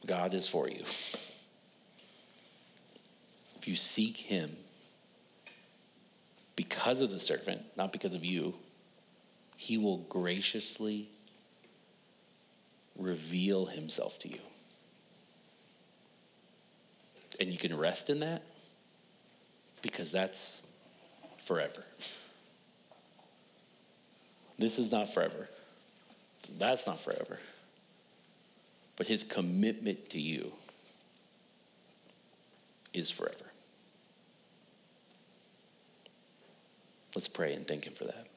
God 0.05 0.36
is 0.36 0.47
for 0.47 0.70
you. 0.70 0.84
You 3.66 3.76
seek 3.76 4.16
him 4.16 4.55
because 6.55 7.01
of 7.01 7.11
the 7.11 7.20
servant, 7.20 7.63
not 7.76 7.91
because 7.91 8.13
of 8.13 8.24
you, 8.24 8.53
he 9.57 9.78
will 9.78 9.97
graciously 9.97 11.09
reveal 12.97 13.66
himself 13.66 14.20
to 14.20 14.30
you. 14.30 14.39
And 17.39 17.49
you 17.49 17.57
can 17.57 17.76
rest 17.78 18.09
in 18.09 18.20
that 18.20 18.43
because 19.82 20.11
that's 20.11 20.61
forever. 21.43 21.84
This 24.57 24.80
is 24.80 24.91
not 24.91 25.13
forever. 25.13 25.49
That's 26.57 26.88
not 26.88 27.01
forever. 27.01 27.39
But 28.95 29.07
his 29.07 29.24
commitment 29.24 30.11
to 30.11 30.22
you 30.22 30.53
is 32.93 33.11
forever. 33.11 33.45
Let's 37.16 37.30
pray 37.30 37.53
and 37.53 37.66
thank 37.66 37.86
him 37.86 37.93
for 37.93 38.03
that. 38.03 38.28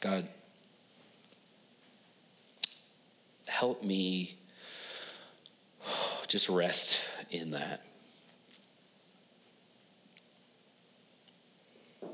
God, 0.00 0.28
help 3.46 3.82
me 3.82 4.36
just 6.26 6.48
rest 6.48 6.98
in 7.30 7.52
that. 7.52 7.82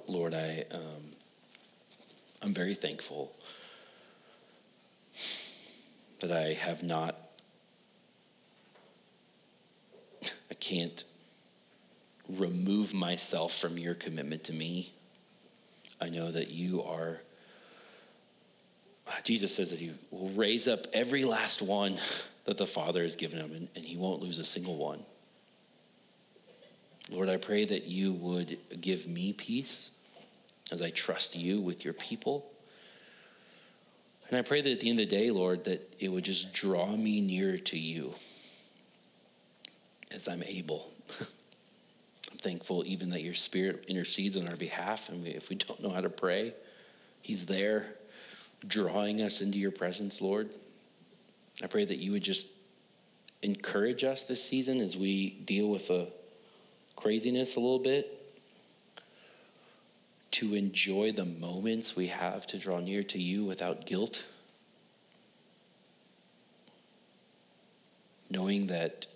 Lord, 0.06 0.34
I, 0.34 0.64
um, 0.72 1.12
I'm 2.42 2.52
very 2.52 2.74
thankful 2.74 3.32
that 6.20 6.30
I 6.30 6.52
have 6.52 6.82
not, 6.82 7.16
I 10.50 10.54
can't 10.72 11.04
remove 12.28 12.94
myself 12.94 13.54
from 13.54 13.76
your 13.76 13.94
commitment 13.94 14.44
to 14.44 14.54
me. 14.54 14.92
I 16.00 16.08
know 16.08 16.30
that 16.30 16.48
you 16.48 16.82
are, 16.82 17.20
ah, 19.06 19.18
Jesus 19.22 19.54
says 19.54 19.70
that 19.70 19.80
he 19.80 19.92
will 20.10 20.30
raise 20.30 20.66
up 20.68 20.86
every 20.94 21.24
last 21.24 21.60
one 21.60 21.98
that 22.46 22.56
the 22.56 22.66
Father 22.66 23.02
has 23.02 23.16
given 23.16 23.38
him, 23.38 23.52
and, 23.52 23.68
and 23.76 23.84
he 23.84 23.98
won't 23.98 24.22
lose 24.22 24.38
a 24.38 24.44
single 24.44 24.76
one. 24.76 25.00
Lord, 27.10 27.28
I 27.28 27.36
pray 27.36 27.66
that 27.66 27.84
you 27.84 28.14
would 28.14 28.58
give 28.80 29.06
me 29.06 29.34
peace 29.34 29.90
as 30.70 30.80
I 30.80 30.88
trust 30.90 31.36
you 31.36 31.60
with 31.60 31.84
your 31.84 31.94
people. 31.94 32.46
And 34.30 34.38
I 34.38 34.42
pray 34.42 34.62
that 34.62 34.70
at 34.70 34.80
the 34.80 34.88
end 34.88 35.00
of 35.00 35.10
the 35.10 35.16
day, 35.16 35.30
Lord, 35.30 35.64
that 35.64 35.94
it 35.98 36.08
would 36.08 36.24
just 36.24 36.54
draw 36.54 36.86
me 36.86 37.20
nearer 37.20 37.58
to 37.58 37.78
you 37.78 38.14
as 40.14 40.28
I'm 40.28 40.42
able. 40.42 40.90
I'm 41.20 42.38
thankful 42.38 42.84
even 42.86 43.10
that 43.10 43.22
your 43.22 43.34
spirit 43.34 43.84
intercedes 43.88 44.36
on 44.36 44.48
our 44.48 44.56
behalf. 44.56 45.08
And 45.08 45.26
if 45.26 45.48
we 45.48 45.56
don't 45.56 45.82
know 45.82 45.90
how 45.90 46.00
to 46.00 46.10
pray, 46.10 46.54
he's 47.20 47.46
there 47.46 47.94
drawing 48.66 49.20
us 49.20 49.40
into 49.40 49.58
your 49.58 49.72
presence, 49.72 50.20
Lord. 50.20 50.50
I 51.62 51.66
pray 51.66 51.84
that 51.84 51.98
you 51.98 52.12
would 52.12 52.22
just 52.22 52.46
encourage 53.42 54.04
us 54.04 54.24
this 54.24 54.42
season 54.42 54.80
as 54.80 54.96
we 54.96 55.30
deal 55.30 55.68
with 55.68 55.88
the 55.88 56.08
craziness 56.96 57.56
a 57.56 57.60
little 57.60 57.78
bit 57.78 58.18
to 60.30 60.54
enjoy 60.54 61.12
the 61.12 61.24
moments 61.24 61.94
we 61.94 62.06
have 62.06 62.46
to 62.46 62.58
draw 62.58 62.80
near 62.80 63.02
to 63.02 63.18
you 63.18 63.44
without 63.44 63.84
guilt. 63.84 64.24
Knowing 68.30 68.68
that 68.68 69.06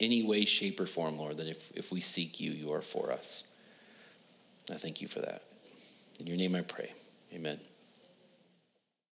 any 0.00 0.22
way, 0.22 0.44
shape, 0.44 0.80
or 0.80 0.86
form, 0.86 1.18
Lord, 1.18 1.36
that 1.38 1.48
if, 1.48 1.70
if 1.74 1.90
we 1.90 2.00
seek 2.00 2.40
you, 2.40 2.50
you 2.50 2.72
are 2.72 2.82
for 2.82 3.12
us. 3.12 3.44
I 4.70 4.76
thank 4.76 5.00
you 5.00 5.08
for 5.08 5.20
that. 5.20 5.42
In 6.18 6.26
your 6.26 6.36
name 6.36 6.54
I 6.54 6.62
pray. 6.62 6.92
Amen. 7.32 7.58